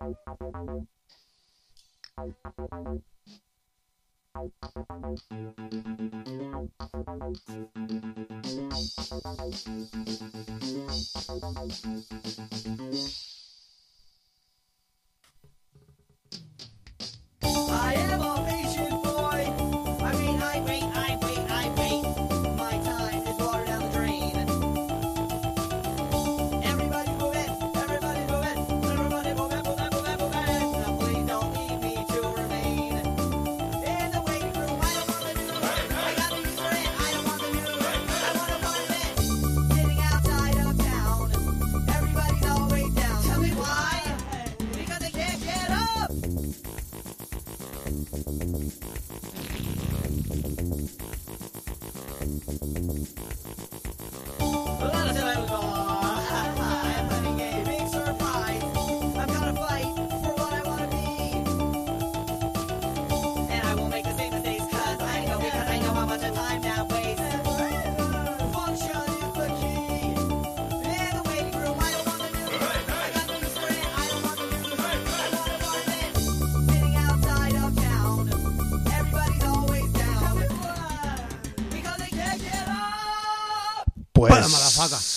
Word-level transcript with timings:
I 0.00 0.14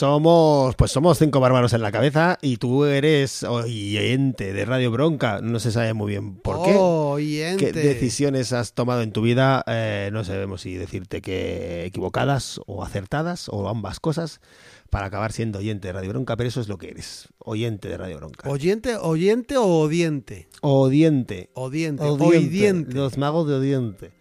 somos, 0.02 0.74
pues 0.78 0.90
somos 0.90 1.20
cinco 1.20 1.40
bárbaros 1.40 1.74
en 1.74 1.82
la 1.84 1.92
cabeza 1.92 2.40
y 2.42 2.58
tú 2.58 2.86
eres 2.86 3.44
oyente 3.44 4.52
de 4.52 4.66
Radio 4.66 4.90
Bronca. 4.90 5.42
No 5.44 5.60
se 5.60 5.72
sabe 5.72 5.94
muy 5.94 6.10
bien 6.10 6.38
por 6.38 6.64
qué. 6.66 6.74
Oyente. 6.76 7.72
¿Qué 7.72 7.72
decisiones 7.72 8.52
has 8.52 8.74
tomado 8.74 9.04
en 9.04 9.12
tu 9.12 9.22
vida? 9.22 9.64
Eh, 9.68 10.10
no 10.12 10.24
sabemos 10.24 10.62
si 10.62 10.74
decirte 10.74 11.22
que 11.22 11.86
equivocadas 11.86 12.60
o 12.66 12.84
acertadas 12.84 13.48
o 13.50 13.70
ambas 13.70 14.00
cosas 14.00 14.42
para 14.90 15.06
acabar 15.06 15.34
siendo 15.34 15.60
oyente 15.60 15.90
de 15.90 15.94
Radio 15.94 16.10
Bronca, 16.10 16.36
pero 16.36 16.50
eso 16.50 16.62
es 16.62 16.68
lo 16.68 16.80
que 16.80 16.90
eres, 16.90 17.28
oyente 17.38 17.88
de 17.88 17.98
Radio 17.98 18.18
Bronca. 18.18 18.50
¿Oyente, 18.50 18.98
oyente 18.98 19.58
o 19.58 19.82
odiente? 19.82 20.48
Odiente. 20.62 21.52
Odiente. 21.54 22.04
Odiente. 22.04 22.96
Los 22.96 23.20
magos 23.20 23.48
de 23.48 23.54
Odiente. 23.54 24.21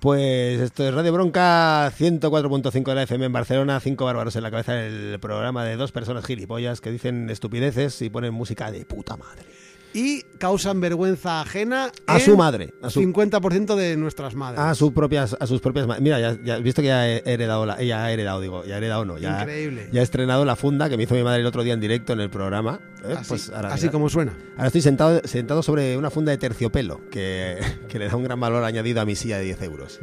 Pues 0.00 0.60
esto 0.60 0.86
es 0.86 0.92
Radio 0.92 1.12
Bronca 1.12 1.92
104.5 1.96 2.84
de 2.84 2.94
la 2.94 3.02
FM 3.04 3.26
en 3.26 3.32
Barcelona, 3.32 3.78
cinco 3.78 4.06
bárbaros 4.06 4.34
en 4.34 4.42
la 4.42 4.50
cabeza 4.50 4.84
el 4.84 5.18
programa 5.20 5.64
de 5.64 5.76
dos 5.76 5.92
personas 5.92 6.24
gilipollas 6.24 6.80
que 6.80 6.90
dicen 6.90 7.30
estupideces 7.30 8.02
y 8.02 8.10
ponen 8.10 8.34
música 8.34 8.72
de 8.72 8.84
puta 8.84 9.16
madre. 9.16 9.44
Y 9.94 10.22
causan 10.38 10.80
vergüenza 10.80 11.40
ajena 11.40 11.90
A 12.06 12.20
su 12.20 12.36
madre, 12.36 12.74
a 12.82 12.90
su, 12.90 13.00
50% 13.00 13.74
de 13.74 13.96
nuestras 13.96 14.34
madres. 14.34 14.60
a 14.60 14.74
sus 14.74 14.92
propias, 14.92 15.34
a 15.40 15.46
sus 15.46 15.60
propias 15.62 15.86
ma- 15.86 15.98
Mira, 15.98 16.20
ya, 16.20 16.38
ya 16.44 16.56
has 16.56 16.62
visto 16.62 16.82
que 16.82 16.88
ya 16.88 17.08
he 17.08 17.22
heredado 17.24 17.64
la, 17.64 17.80
ella 17.80 18.04
ha 18.04 18.12
heredado, 18.12 18.40
digo, 18.40 18.64
ya 18.64 18.74
ha 18.74 18.78
heredado 18.78 19.04
no, 19.06 19.16
ya, 19.18 19.40
Increíble. 19.40 19.88
ya 19.90 20.00
he 20.00 20.04
estrenado 20.04 20.44
la 20.44 20.56
funda 20.56 20.90
que 20.90 20.96
me 20.98 21.04
hizo 21.04 21.14
mi 21.14 21.22
madre 21.22 21.40
el 21.40 21.46
otro 21.46 21.62
día 21.64 21.72
en 21.72 21.80
directo 21.80 22.12
en 22.12 22.20
el 22.20 22.28
programa. 22.28 22.80
¿eh? 23.02 23.14
así 23.16 23.28
Pues 23.30 23.50
ahora, 23.50 23.72
así 23.72 23.88
como 23.88 24.08
suena. 24.10 24.36
Ahora 24.56 24.66
estoy 24.66 24.82
sentado, 24.82 25.22
sentado 25.24 25.62
sobre 25.62 25.96
una 25.96 26.10
funda 26.10 26.32
de 26.32 26.38
terciopelo 26.38 27.00
que, 27.10 27.58
que 27.88 27.98
le 27.98 28.08
da 28.08 28.14
un 28.16 28.24
gran 28.24 28.38
valor 28.38 28.62
añadido 28.64 29.00
a 29.00 29.06
mi 29.06 29.16
silla 29.16 29.38
de 29.38 29.44
10 29.44 29.62
euros. 29.62 30.00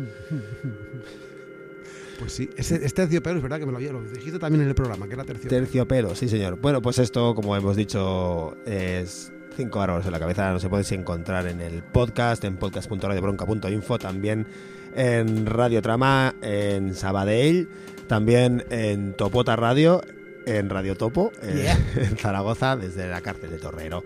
Pues 2.19 2.31
sí, 2.31 2.49
ese, 2.55 2.75
este 2.75 3.01
terciopelo 3.03 3.37
es 3.37 3.43
verdad 3.43 3.59
que 3.59 3.65
me 3.65 3.71
lo 3.73 3.77
había, 3.77 3.91
lo 3.91 4.01
dijiste 4.01 4.39
también 4.39 4.61
en 4.63 4.69
el 4.69 4.75
programa, 4.75 5.05
que 5.07 5.13
era 5.15 5.25
terciopelo. 5.25 5.61
Terciopelo, 5.61 6.15
sí 6.15 6.29
señor. 6.29 6.57
Bueno, 6.61 6.81
pues 6.81 6.97
esto, 6.97 7.35
como 7.35 7.55
hemos 7.57 7.75
dicho, 7.75 8.55
es 8.65 9.33
cinco 9.55 9.79
bárbaros 9.79 10.05
en 10.05 10.11
la 10.11 10.19
cabeza. 10.19 10.51
Nos 10.51 10.65
podéis 10.65 10.91
encontrar 10.91 11.47
en 11.47 11.61
el 11.61 11.81
podcast, 11.83 12.43
en 12.43 12.57
podcast.radiobronca.info, 12.57 13.97
también 13.99 14.47
en 14.95 15.45
Radio 15.45 15.81
Trama, 15.81 16.35
en 16.41 16.93
Sabadell, 16.95 17.69
también 18.07 18.65
en 18.69 19.13
Topota 19.13 19.55
Radio, 19.55 20.01
en 20.45 20.69
Radio 20.69 20.95
Topo, 20.95 21.31
en- 21.41 21.57
Yeah. 21.57 21.77
en 21.95 22.17
Zaragoza, 22.17 22.75
desde 22.77 23.07
la 23.07 23.21
cárcel 23.21 23.49
de 23.49 23.57
Torrero, 23.57 24.03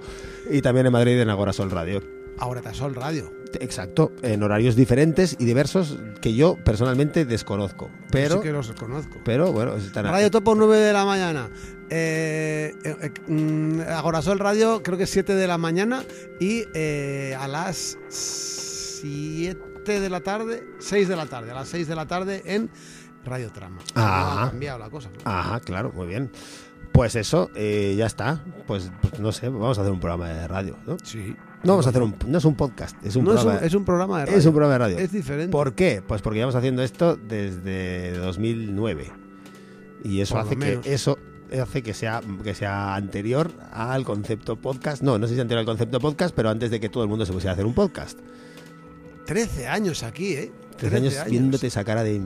y 0.50 0.62
también 0.62 0.86
en 0.86 0.94
Madrid 0.94 1.20
en 1.20 1.30
Agora 1.30 1.54
Sol 1.54 1.70
Radio. 1.72 2.02
Ahora 2.38 2.62
te 2.62 2.74
Sol 2.74 2.96
Radio. 2.96 3.34
Exacto, 3.60 4.12
en 4.22 4.42
horarios 4.44 4.76
diferentes 4.76 5.36
y 5.40 5.44
diversos 5.46 5.98
que 6.22 6.34
yo 6.36 6.56
personalmente 6.64 7.26
desconozco. 7.26 7.90
Pero, 8.12 8.36
sí 8.38 8.42
que 8.44 8.52
los 8.52 8.72
conozco. 8.74 9.18
pero 9.26 9.52
bueno, 9.52 9.76
están 9.76 10.06
Radio 10.06 10.30
Topo 10.32 10.56
9 10.56 10.78
de 10.78 10.94
la 10.94 11.04
mañana. 11.04 11.50
Eh, 11.92 12.74
eh, 12.84 12.96
eh, 13.02 13.12
mm, 13.32 13.82
Agorasol 13.82 14.38
Radio 14.40 14.84
creo 14.84 14.98
que 14.98 15.06
es 15.06 15.10
7 15.10 15.34
de 15.36 15.48
la 15.48 15.58
mañana 15.58 16.04
y 16.40 16.64
eh, 16.76 17.36
a 17.40 17.48
las 17.48 17.98
7 18.10 20.00
de 20.00 20.10
la 20.10 20.22
tarde, 20.22 20.64
6 20.80 21.08
de 21.08 21.16
la 21.16 21.26
tarde, 21.26 21.52
a 21.52 21.56
las 21.56 21.68
6 21.70 21.88
de 21.88 21.96
la 21.96 22.06
tarde 22.06 22.44
en 22.46 22.70
Radio 23.26 23.52
Trama. 23.52 23.78
No 23.96 24.02
ha 24.04 24.48
cambiado 24.52 24.80
la 24.80 24.90
cosa. 24.90 25.10
¿no? 25.10 25.18
Ajá, 25.32 25.60
claro, 25.62 25.92
muy 25.94 26.08
bien. 26.08 26.32
Pues 26.92 27.16
eso, 27.16 27.50
eh, 27.56 27.96
ya 27.98 28.06
está. 28.08 28.44
Pues, 28.68 28.92
pues 29.02 29.20
no 29.20 29.32
sé, 29.32 29.48
vamos 29.50 29.78
a 29.78 29.82
hacer 29.82 29.94
un 29.94 30.00
programa 30.00 30.30
de 30.30 30.48
radio, 30.48 30.78
¿no? 30.86 30.98
Sí. 31.04 31.36
No 31.64 31.74
vamos 31.74 31.86
a 31.86 31.90
hacer 31.90 32.02
un, 32.02 32.16
no 32.28 32.38
es 32.38 32.46
un 32.46 32.56
podcast, 32.56 32.96
es 33.06 33.16
un 33.16 33.26
No, 33.26 33.32
es, 33.34 33.38
programa. 33.42 33.60
un, 33.62 33.66
es 33.68 33.74
un 33.76 33.86
programa 33.86 34.20
de 34.20 34.26
radio. 34.26 34.38
es 34.40 34.46
un 34.46 34.54
programa 34.54 34.74
de 34.74 34.80
radio. 34.80 34.98
Es 34.98 35.12
diferente. 35.12 35.52
¿Por 35.52 35.74
qué? 35.76 36.02
Pues 36.06 36.22
porque 36.22 36.38
llevamos 36.38 36.56
haciendo 36.56 36.82
esto 36.84 37.16
desde 37.16 38.18
2009 38.18 39.12
y 40.04 40.22
eso 40.22 40.36
Por 40.36 40.46
hace 40.46 40.56
que 40.56 40.80
eso 40.86 41.18
hace 41.62 41.82
que 41.84 41.94
sea 41.94 42.22
que 42.44 42.54
sea 42.54 42.96
anterior 42.96 43.52
al 43.72 44.04
concepto 44.04 44.56
podcast. 44.56 45.02
No, 45.02 45.18
no 45.18 45.28
sé 45.28 45.36
si 45.36 45.42
anterior 45.42 45.60
al 45.62 45.66
concepto 45.66 46.00
podcast, 46.00 46.36
pero 46.36 46.50
antes 46.50 46.70
de 46.72 46.80
que 46.80 46.90
todo 46.90 47.04
el 47.04 47.10
mundo 47.10 47.26
se 47.26 47.34
pusiera 47.34 47.52
a 47.52 47.54
hacer 47.54 47.66
un 47.66 47.74
podcast. 47.74 48.18
13 49.26 49.68
años 49.68 50.04
aquí, 50.04 50.34
¿eh? 50.34 50.52
13 50.78 50.96
años, 50.98 51.16
viéndote 51.30 51.68
esa 51.68 51.84
cara 51.84 52.04
de 52.04 52.22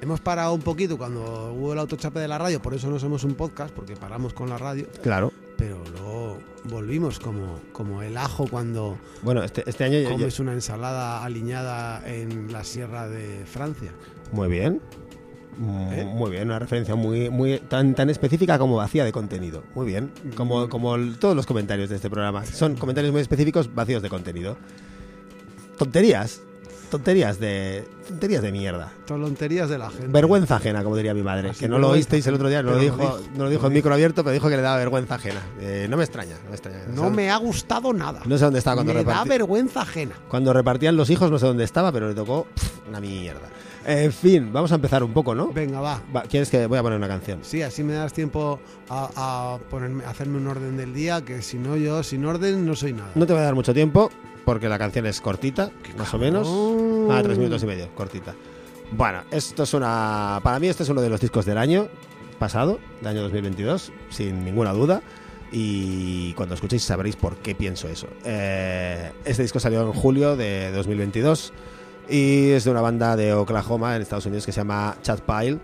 Hemos 0.00 0.20
parado 0.20 0.54
un 0.54 0.60
poquito 0.62 0.96
cuando 0.96 1.52
hubo 1.52 1.72
el 1.72 1.78
autochape 1.80 2.20
de 2.20 2.28
la 2.28 2.38
radio, 2.38 2.62
por 2.62 2.72
eso 2.72 2.88
no 2.88 2.98
somos 3.00 3.24
un 3.24 3.34
podcast, 3.34 3.74
porque 3.74 3.96
paramos 3.96 4.32
con 4.32 4.48
la 4.48 4.56
radio, 4.56 4.86
claro. 5.02 5.32
pero 5.56 5.82
luego 5.92 6.38
volvimos 6.66 7.18
como, 7.18 7.58
como 7.72 8.00
el 8.02 8.16
ajo 8.16 8.46
cuando 8.48 8.96
Bueno, 9.22 9.42
este, 9.42 9.68
este 9.68 9.82
año 9.84 9.98
ya- 9.98 10.04
ya- 10.04 10.10
comes 10.12 10.38
una 10.38 10.52
ensalada 10.52 11.24
aliñada 11.24 12.00
en 12.08 12.52
la 12.52 12.62
sierra 12.62 13.08
de 13.08 13.44
Francia. 13.44 13.90
Muy 14.30 14.46
bien. 14.48 14.80
Mm, 15.58 15.92
¿Eh? 15.92 16.04
Muy 16.04 16.30
bien, 16.30 16.44
una 16.44 16.58
referencia 16.58 16.94
muy, 16.94 17.30
muy 17.30 17.58
tan, 17.58 17.94
tan 17.94 18.08
específica 18.10 18.58
como 18.58 18.76
vacía 18.76 19.04
de 19.04 19.10
contenido. 19.12 19.64
Muy 19.74 19.86
bien. 19.86 20.10
Como, 20.36 20.66
Mm. 20.66 20.68
como 20.68 20.94
el- 20.94 21.18
todos 21.18 21.34
los 21.34 21.46
comentarios 21.46 21.88
de 21.90 21.96
este 21.96 22.08
programa. 22.08 22.44
Son 22.46 22.76
comentarios 22.76 23.12
muy 23.12 23.20
específicos, 23.22 23.74
vacíos 23.74 24.00
de 24.02 24.08
contenido. 24.08 24.56
Tonterías. 25.78 26.40
Tonterías 26.90 27.38
de. 27.38 27.84
Tonterías 28.08 28.40
de 28.40 28.50
mierda. 28.50 28.90
Tonterías 29.06 29.68
de 29.68 29.76
la 29.76 29.90
gente. 29.90 30.06
Vergüenza 30.08 30.56
ajena, 30.56 30.82
como 30.82 30.96
diría 30.96 31.12
mi 31.12 31.22
madre. 31.22 31.50
Así, 31.50 31.60
que 31.60 31.68
no 31.68 31.78
lo 31.78 31.90
oísteis 31.90 32.26
el 32.26 32.34
otro 32.34 32.48
día, 32.48 32.62
no 32.62 32.70
lo 32.70 32.78
dijo, 32.78 33.20
no 33.36 33.44
lo 33.44 33.50
dijo 33.50 33.66
en 33.66 33.72
micro 33.74 33.92
abierto, 33.92 34.24
pero 34.24 34.32
dijo 34.32 34.48
que 34.48 34.56
le 34.56 34.62
daba 34.62 34.78
vergüenza 34.78 35.16
ajena. 35.16 35.42
Eh, 35.60 35.86
no 35.90 35.98
me 35.98 36.04
extraña, 36.04 36.36
no 36.44 36.48
me 36.48 36.54
extraña. 36.56 36.78
No 36.88 37.04
sé- 37.04 37.10
me 37.10 37.30
ha 37.30 37.36
gustado 37.36 37.92
nada. 37.92 38.22
no 38.24 38.38
sé 38.38 38.44
dónde 38.44 38.60
estaba 38.60 38.76
cuando 38.76 38.94
me 38.94 39.04
da 39.04 39.22
vergüenza 39.24 39.82
ajena. 39.82 40.14
Cuando 40.28 40.54
repartían 40.54 40.96
los 40.96 41.10
hijos, 41.10 41.30
no 41.30 41.38
sé 41.38 41.44
dónde 41.44 41.64
estaba, 41.64 41.92
pero 41.92 42.08
le 42.08 42.14
tocó 42.14 42.46
pff, 42.54 42.88
una 42.88 43.00
mierda. 43.00 43.48
En 43.88 44.12
fin, 44.12 44.52
vamos 44.52 44.70
a 44.70 44.74
empezar 44.74 45.02
un 45.02 45.14
poco, 45.14 45.34
¿no? 45.34 45.50
Venga, 45.50 45.80
va. 45.80 46.02
Va, 46.14 46.22
¿Quieres 46.24 46.50
que 46.50 46.66
voy 46.66 46.76
a 46.76 46.82
poner 46.82 46.98
una 46.98 47.08
canción? 47.08 47.38
Sí, 47.40 47.62
así 47.62 47.82
me 47.82 47.94
das 47.94 48.12
tiempo 48.12 48.60
a, 48.90 49.08
a 49.16 49.58
ponerme, 49.70 50.04
a 50.04 50.10
hacerme 50.10 50.36
un 50.36 50.46
orden 50.46 50.76
del 50.76 50.92
día, 50.92 51.24
que 51.24 51.40
si 51.40 51.56
no 51.56 51.74
yo 51.74 52.02
sin 52.02 52.26
orden 52.26 52.66
no 52.66 52.76
soy 52.76 52.92
nada. 52.92 53.12
No 53.14 53.26
te 53.26 53.32
voy 53.32 53.40
a 53.40 53.46
dar 53.46 53.54
mucho 53.54 53.72
tiempo 53.72 54.10
porque 54.44 54.68
la 54.68 54.78
canción 54.78 55.06
es 55.06 55.22
cortita, 55.22 55.70
más 55.96 56.12
o 56.12 56.18
menos. 56.18 56.46
Ah, 57.10 57.22
tres 57.22 57.38
minutos 57.38 57.62
y 57.62 57.66
medio, 57.66 57.88
cortita. 57.94 58.34
Bueno, 58.92 59.22
esto 59.30 59.62
es 59.62 59.72
una. 59.72 60.38
Para 60.42 60.58
mí, 60.58 60.68
este 60.68 60.82
es 60.82 60.88
uno 60.90 61.00
de 61.00 61.08
los 61.08 61.22
discos 61.22 61.46
del 61.46 61.56
año 61.56 61.88
pasado, 62.38 62.78
del 63.00 63.08
año 63.08 63.22
2022, 63.22 63.90
sin 64.10 64.44
ninguna 64.44 64.74
duda. 64.74 65.00
Y 65.50 66.34
cuando 66.34 66.54
escuchéis 66.54 66.82
sabréis 66.82 67.16
por 67.16 67.36
qué 67.38 67.54
pienso 67.54 67.88
eso. 67.88 68.06
Eh, 68.26 69.12
este 69.24 69.40
disco 69.42 69.60
salió 69.60 69.80
en 69.80 69.94
julio 69.94 70.36
de 70.36 70.72
2022 70.72 71.54
y 72.08 72.50
es 72.50 72.64
de 72.64 72.70
una 72.70 72.80
banda 72.80 73.16
de 73.16 73.32
Oklahoma, 73.34 73.96
en 73.96 74.02
Estados 74.02 74.26
Unidos, 74.26 74.46
que 74.46 74.52
se 74.52 74.60
llama 74.60 74.96
Chad 75.02 75.20
Pile. 75.20 75.58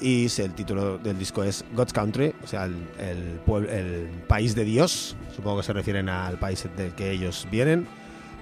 y 0.00 0.26
el 0.40 0.52
título 0.54 0.98
del 0.98 1.18
disco 1.18 1.42
es 1.44 1.64
God's 1.74 1.92
Country, 1.92 2.34
o 2.42 2.46
sea, 2.46 2.64
el, 2.64 2.76
el 2.98 3.40
el 3.68 4.08
país 4.26 4.54
de 4.54 4.64
Dios. 4.64 5.16
Supongo 5.34 5.58
que 5.58 5.62
se 5.64 5.72
refieren 5.72 6.08
al 6.08 6.38
país 6.38 6.66
del 6.76 6.92
que 6.94 7.10
ellos 7.10 7.46
vienen. 7.50 7.86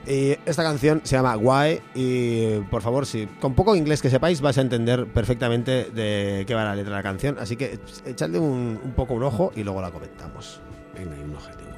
Y 0.06 0.30
esta 0.46 0.62
canción 0.62 1.02
se 1.04 1.16
llama 1.16 1.36
Why 1.36 1.80
y 1.94 2.60
por 2.70 2.80
favor, 2.80 3.04
si 3.04 3.26
con 3.26 3.54
poco 3.54 3.76
inglés 3.76 4.00
que 4.00 4.08
sepáis 4.08 4.40
vais 4.40 4.56
a 4.56 4.62
entender 4.62 5.06
perfectamente 5.06 5.90
de 5.90 6.44
qué 6.46 6.54
va 6.54 6.64
la 6.64 6.74
letra 6.74 6.92
de 6.92 6.96
la 6.96 7.02
canción, 7.02 7.36
así 7.38 7.56
que 7.56 7.78
echadle 8.06 8.38
un, 8.38 8.80
un 8.82 8.92
poco 8.92 9.12
un 9.12 9.22
ojo 9.22 9.52
y 9.54 9.62
luego 9.62 9.82
la 9.82 9.90
comentamos. 9.90 10.60
Venga, 10.94 11.16
hay 11.16 11.22
un 11.22 11.34
objetivo 11.36 11.69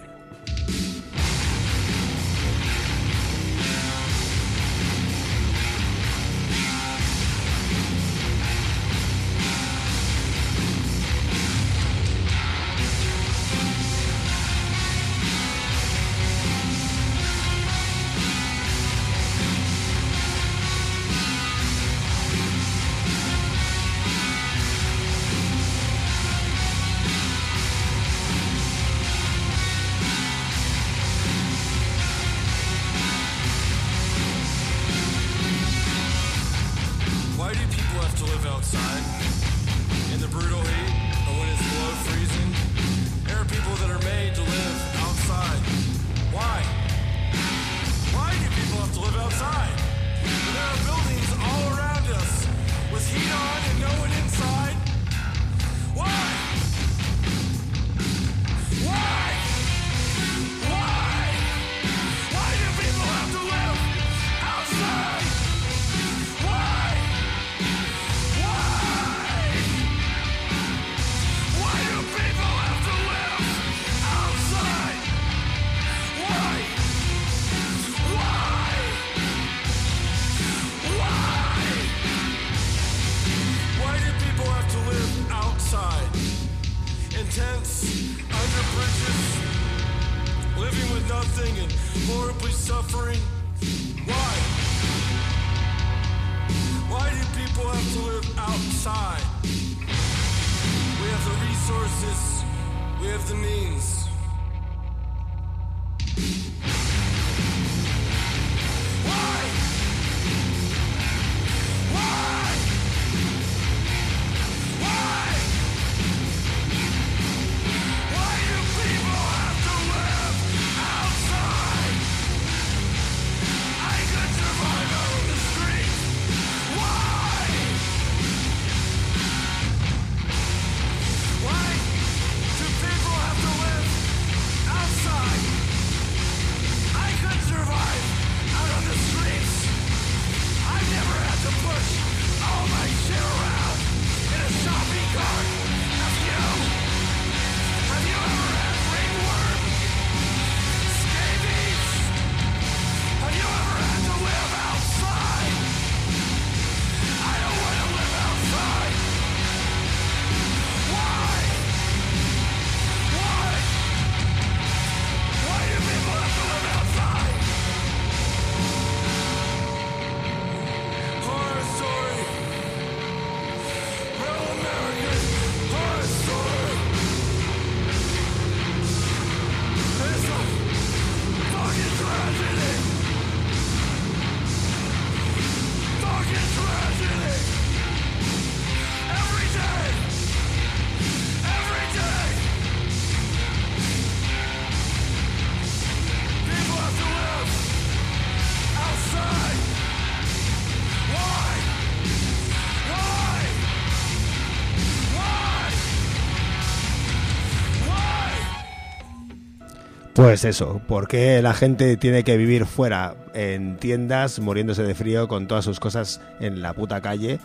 Pues 210.22 210.44
eso, 210.44 210.80
¿por 210.86 211.08
qué 211.08 211.42
la 211.42 211.52
gente 211.52 211.96
tiene 211.96 212.22
que 212.22 212.36
vivir 212.36 212.64
fuera 212.64 213.16
en 213.34 213.76
tiendas, 213.76 214.38
muriéndose 214.38 214.84
de 214.84 214.94
frío 214.94 215.26
con 215.26 215.48
todas 215.48 215.64
sus 215.64 215.80
cosas 215.80 216.20
en 216.38 216.62
la 216.62 216.74
puta 216.74 217.00
calle? 217.00 217.40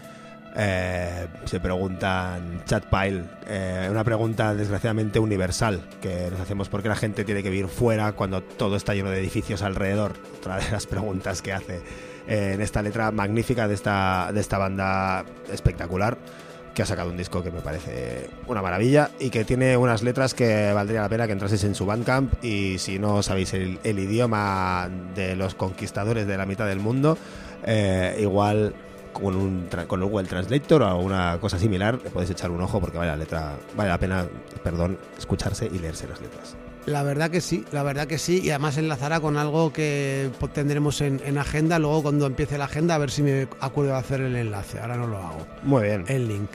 Eh, 0.56 1.26
se 1.46 1.60
preguntan 1.60 2.62
Chatpile, 2.66 3.24
eh, 3.48 3.88
una 3.90 4.04
pregunta 4.04 4.54
desgraciadamente 4.54 5.18
universal 5.18 5.82
que 6.04 6.30
nos 6.30 6.40
hacemos 6.40 6.70
por 6.70 6.84
qué 6.84 6.90
la 6.90 6.96
gente 6.96 7.24
tiene 7.24 7.42
que 7.42 7.50
vivir 7.50 7.68
fuera 7.68 8.12
cuando 8.12 8.44
todo 8.44 8.76
está 8.76 8.94
lleno 8.94 9.10
de 9.10 9.18
edificios 9.22 9.64
alrededor. 9.64 10.14
Otra 10.38 10.58
de 10.58 10.70
las 10.70 10.86
preguntas 10.86 11.42
que 11.42 11.54
hace 11.54 11.82
eh, 12.28 12.52
en 12.54 12.62
esta 12.62 12.84
letra 12.84 13.10
magnífica 13.10 13.68
de 13.68 13.74
esta, 13.74 14.30
de 14.32 14.40
esta 14.40 14.60
banda 14.60 15.26
espectacular 15.52 16.16
que 16.78 16.84
ha 16.84 16.86
sacado 16.86 17.10
un 17.10 17.18
disco 17.18 17.42
que 17.42 17.50
me 17.50 17.62
parece 17.62 18.30
una 18.46 18.62
maravilla 18.62 19.10
y 19.18 19.32
que 19.32 19.44
tiene 19.44 19.76
unas 19.78 20.04
letras 20.04 20.36
que 20.36 20.72
valdría 20.74 21.02
la 21.02 21.10
pena 21.10 21.26
que 21.26 21.34
entraseis 21.34 21.64
en 21.64 21.74
su 21.74 21.88
Bandcamp 21.88 22.32
y 22.44 22.78
si 22.78 23.00
no 23.00 23.24
sabéis 23.24 23.56
el, 23.56 23.80
idioma 23.84 24.88
de 25.16 25.36
los 25.36 25.56
conquistadores 25.56 26.28
de 26.28 26.38
la 26.38 26.46
mitad 26.46 26.68
del 26.68 26.80
mundo, 26.80 27.18
eh, 27.66 28.20
igual 28.20 28.76
con 29.12 29.36
un 29.36 29.68
con 29.88 30.04
un 30.04 30.12
Google 30.12 30.28
Translator 30.28 30.84
o 30.84 31.00
una 31.00 31.40
cosa 31.42 31.58
similar 31.58 31.98
le 32.04 32.12
podéis 32.12 32.30
echar 32.30 32.52
un 32.52 32.62
ojo 32.62 32.80
porque 32.80 33.00
vale 33.00 33.10
la 33.10 33.18
letra 33.18 33.56
vale 33.76 33.90
la 33.90 33.98
pena 33.98 34.28
perdón 34.64 35.00
escucharse 35.18 35.66
y 35.66 35.80
leerse 35.80 36.08
las 36.08 36.22
letras 36.22 36.56
La 36.88 37.04
verdad 37.04 37.30
que 37.30 37.42
sí, 37.42 37.66
la 37.74 37.84
verdad 37.84 38.08
que 38.08 38.18
sí, 38.18 38.40
y 38.42 38.50
además 38.50 38.78
enlazará 38.78 39.20
con 39.20 39.36
algo 39.36 39.74
que 39.74 40.30
tendremos 40.54 41.02
en, 41.02 41.22
en 41.26 41.38
agenda, 41.38 41.80
luego 41.80 42.04
cuando 42.04 42.26
empiece 42.26 42.58
la 42.58 42.64
agenda 42.64 42.96
a 42.96 42.98
ver 42.98 43.12
si 43.12 43.24
me 43.24 43.50
acuerdo 43.60 43.92
de 43.92 43.98
hacer 43.98 44.22
el 44.22 44.34
enlace, 44.38 44.80
ahora 44.80 44.96
no 44.96 45.06
lo 45.06 45.18
hago, 45.18 45.46
muy 45.64 45.84
bien. 45.84 46.06
El 46.08 46.30
link. 46.30 46.50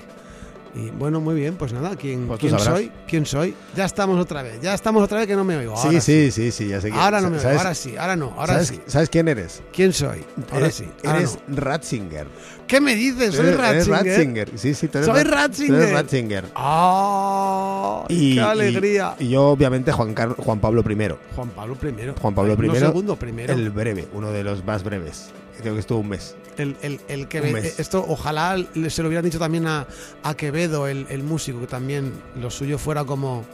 Y 0.75 0.88
bueno, 0.91 1.21
muy 1.21 1.35
bien, 1.35 1.57
pues 1.57 1.71
nada, 1.75 1.97
¿quién, 1.97 2.26
Pues 2.26 2.41
quién 2.41 2.59
soy? 2.59 2.91
¿Quién 3.07 3.26
soy? 3.26 3.55
Ya 3.76 3.85
estamos 3.85 4.19
otra 4.19 4.43
vez, 4.43 4.59
ya 4.62 4.73
estamos 4.73 5.02
otra 5.02 5.19
vez 5.19 5.26
que 5.26 5.37
no 5.37 5.45
me 5.45 5.55
oigo. 5.59 5.76
Sí, 5.76 5.88
ahora 5.88 6.00
sí, 6.00 6.31
sí, 6.31 6.50
sí, 6.50 6.69
ya 6.69 6.81
sé 6.81 6.91
que- 6.91 6.97
Ahora 6.99 7.21
no 7.21 7.29
me 7.29 7.37
oigo, 7.37 7.43
¿sabes- 7.43 7.59
ahora 7.59 7.75
sí, 7.75 7.97
ahora 7.99 8.17
no, 8.17 8.33
ahora 8.38 8.55
¿sabes, 8.55 8.69
sí. 8.69 8.81
¿Sabes 8.87 9.11
quién 9.11 9.29
eres? 9.29 9.62
¿Quién 9.71 9.93
soy? 9.93 10.25
Ahora 10.50 10.64
eres, 10.67 10.75
sí, 10.76 10.88
ahora 11.05 11.19
Eres 11.19 11.38
no. 11.47 11.57
Ratzinger. 11.61 12.26
¿Qué 12.67 12.81
me 12.81 12.95
dices? 12.95 13.35
Soy 13.35 13.49
Eres- 13.49 13.59
eres 13.61 13.87
Ratzinger. 13.88 14.17
Ratzinger. 14.17 14.59
Sí, 14.59 14.73
sí, 14.75 14.88
tú 14.88 14.97
eres 14.99 15.07
Soy 15.11 15.23
Rat- 15.25 15.29
tú 15.29 15.31
Ratzinger. 15.35 15.81
eres 15.83 15.93
Ratzinger. 15.93 16.45
¡Ah! 16.55 18.05
Y, 18.09 18.35
¡Qué 18.35 18.41
alegría! 18.41 19.14
Y, 19.19 19.25
y 19.25 19.29
yo, 19.31 19.49
obviamente, 19.49 19.93
Juan, 19.93 20.14
Car- 20.14 20.35
Juan 20.37 20.59
Pablo 20.61 20.81
I. 20.88 21.09
Juan 21.37 21.50
Pablo 21.50 21.75
I. 21.83 22.12
Juan 22.21 22.35
Pablo 22.35 22.55
I. 22.55 22.79
segundo, 22.79 23.17
primero. 23.17 23.52
El 23.52 23.71
breve, 23.71 24.09
uno 24.14 24.31
de 24.31 24.43
los 24.43 24.64
más 24.64 24.83
breves. 24.85 25.31
Creo 25.61 25.75
que 25.75 25.81
estuvo 25.81 25.99
un 26.00 26.09
mes. 26.09 26.35
El, 26.59 26.76
el- 26.82 27.00
el 27.09 27.28
que 27.28 27.40
mes. 27.40 27.78
esto 27.80 28.04
ojalá 28.06 28.56
se 28.88 29.02
lo 29.02 29.09
hubieran 29.09 29.25
dicho 29.25 29.38
también 29.38 29.66
a, 29.66 29.87
a 30.23 30.35
Quevedo, 30.35 30.87
el, 30.87 31.06
el 31.09 31.23
músico, 31.23 31.61
que 31.61 31.66
también 31.66 32.12
lo 32.40 32.50
suyo 32.50 32.76
fuera 32.78 33.04
como, 33.04 33.44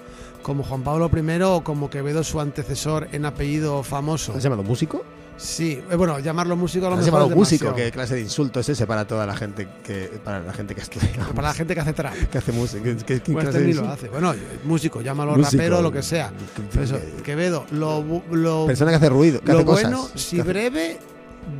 como 0.43 0.65
Juan 0.65 0.83
Pablo 0.83 1.09
I 1.15 1.43
o 1.43 1.63
como 1.63 1.89
Quevedo 1.91 2.25
su 2.25 2.41
antecesor 2.41 3.09
en 3.13 3.25
apellido 3.27 3.83
famoso. 3.83 4.33
¿Has 4.37 4.43
llamado 4.43 4.63
músico? 4.65 5.05
Sí, 5.37 5.81
eh, 5.89 5.95
bueno, 5.95 6.19
llamarlo 6.19 6.57
músico 6.57 6.87
a 6.87 6.91
lo 6.91 6.97
¿Has 6.97 7.05
mejor 7.05 7.21
llamado 7.21 7.31
es 7.31 7.37
músico? 7.37 7.73
¿Qué 7.73 7.93
clase 7.93 8.17
de 8.17 8.23
insulto 8.23 8.59
es 8.59 8.69
ese 8.71 8.89
para 8.89 9.07
toda 9.07 9.25
la 9.25 9.37
gente 9.37 9.69
que 9.85 10.11
para 10.25 10.41
la 10.41 10.53
gente 10.53 10.75
que 10.75 10.81
estudia? 10.81 11.11
Para 11.33 11.49
la 11.49 11.55
gente 11.55 11.75
que 11.77 11.81
hace 11.81 11.93
trap. 11.93 12.13
que 12.33 12.39
hace 12.39 12.51
música. 12.51 12.83
¿Qué, 12.83 12.97
qué- 12.97 13.21
qué 13.23 13.33
Pues 13.33 13.45
clase 13.45 13.71
este 13.71 13.81
lo 13.81 13.89
hace. 13.89 14.09
Bueno, 14.09 14.35
músico, 14.65 15.01
llámalo 15.01 15.37
Músico. 15.37 15.53
rapero, 15.63 15.81
lo 15.81 15.93
que 15.93 16.03
sea. 16.03 16.33
Eso, 16.83 16.99
Quevedo, 17.23 17.65
lo, 17.71 18.05
lo, 18.33 18.67
Persona 18.67 18.91
que 18.91 18.97
hace 18.97 19.09
ruido, 19.11 19.41
que 19.41 19.53
lo 19.53 19.59
hace 19.59 19.65
cosas. 19.65 19.83
bueno, 19.85 20.09
si 20.17 20.35
Que 20.37 20.43
hace- 20.43 20.51
breve, 20.51 20.99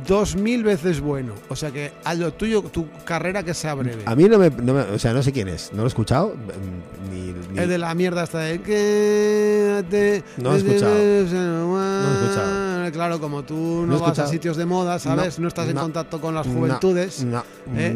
dos 0.07 0.35
mil 0.35 0.63
veces 0.63 0.99
bueno. 1.01 1.33
O 1.49 1.55
sea 1.55 1.71
que 1.71 1.91
a 2.03 2.13
lo 2.13 2.31
tuyo, 2.33 2.61
tu 2.63 2.87
carrera 3.05 3.43
que 3.43 3.53
sea 3.53 3.73
breve. 3.73 4.03
A 4.05 4.15
mí 4.15 4.27
no 4.29 4.37
me, 4.39 4.49
no 4.49 4.73
me- 4.73 4.81
O 4.81 4.99
sea, 4.99 5.13
no 5.13 5.21
sé 5.23 5.31
quién 5.31 5.47
es. 5.47 5.71
No 5.71 5.79
lo 5.79 5.83
he 5.85 5.87
escuchado. 5.87 6.33
mm, 6.35 7.11
Ni, 7.11 7.33
ni- 7.53 7.59
El 7.59 7.69
de 7.69 7.77
la 7.77 7.93
mierda 7.95 8.23
esta 8.23 8.39
de 8.39 8.61
que 8.61 10.23
No 10.37 10.49
lo 10.51 10.55
he 10.55 10.59
escuchado. 10.59 10.93
No 10.93 10.99
he 10.99 12.23
escuchado. 12.23 12.91
Claro, 12.91 13.19
como 13.19 13.43
tú 13.43 13.85
No 13.87 13.99
vas 13.99 14.17
a 14.19 14.27
sitios 14.27 14.57
de 14.57 14.65
moda, 14.65 14.97
¿sabes? 14.99 15.37
No, 15.39 15.47
estás 15.47 15.67
en 15.69 15.75
contacto 15.75 16.19
con 16.19 16.33
las 16.33 16.47
juventudes. 16.47 17.23
No, 17.23 17.43
¿eh? 17.75 17.95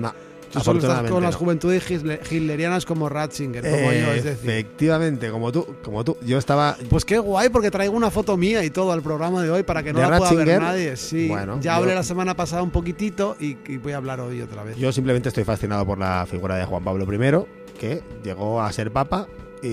Tú 0.54 0.60
solo 0.62 0.80
estás 0.80 1.10
con 1.12 1.24
las 1.24 1.34
no. 1.34 1.40
juventudes 1.40 1.90
hitler- 1.90 2.22
hitlerianas 2.32 2.86
como 2.86 3.10
Ratzinger, 3.10 3.64
como 3.64 3.92
yo, 3.92 4.14
es 4.14 4.24
decir. 4.24 4.50
Efectivamente, 4.50 5.30
como 5.32 5.52
tú, 5.52 5.66
como 5.84 6.04
tú. 6.04 6.16
Yo 6.26 6.38
estaba. 6.38 6.78
Pues 6.90 7.04
qué 7.06 7.18
guay, 7.18 7.50
porque 7.50 7.72
traigo 7.72 7.96
una 7.96 8.12
foto 8.12 8.38
mía 8.38 8.64
y 8.64 8.70
todo 8.70 8.92
al 8.92 9.02
programa 9.02 9.42
de 9.42 9.50
hoy 9.50 9.64
para 9.64 9.84
que 9.84 9.92
no 9.94 10.00
¿De 10.00 10.08
la 10.10 10.18
pueda 10.18 10.34
ver 10.34 10.62
nadie. 10.62 10.96
Sí, 10.96 11.28
Bueno, 11.28 11.56
ya 11.60 11.72
yo- 11.76 11.82
hablé 11.82 11.96
la 11.96 12.04
semana 12.04 12.36
pasada 12.36 12.62
un 12.64 12.72
poquitito 12.72 13.36
y, 13.40 13.58
y 13.68 13.78
voy 13.78 13.94
a 13.94 13.98
hablar 13.98 14.20
hoy 14.22 14.42
otra 14.42 14.64
vez. 14.64 14.78
Yo 14.78 14.92
simplemente 14.92 15.30
estoy 15.30 15.44
fascinado 15.44 15.86
por 15.86 15.98
la 15.98 16.26
figura 16.30 16.56
de 16.56 16.66
Juan 16.66 16.84
Pablo 16.84 17.06
I, 17.12 17.78
que 17.80 18.02
llegó 18.24 18.62
a 18.62 18.72
ser 18.72 18.92
papa 18.92 19.28
y, 19.62 19.68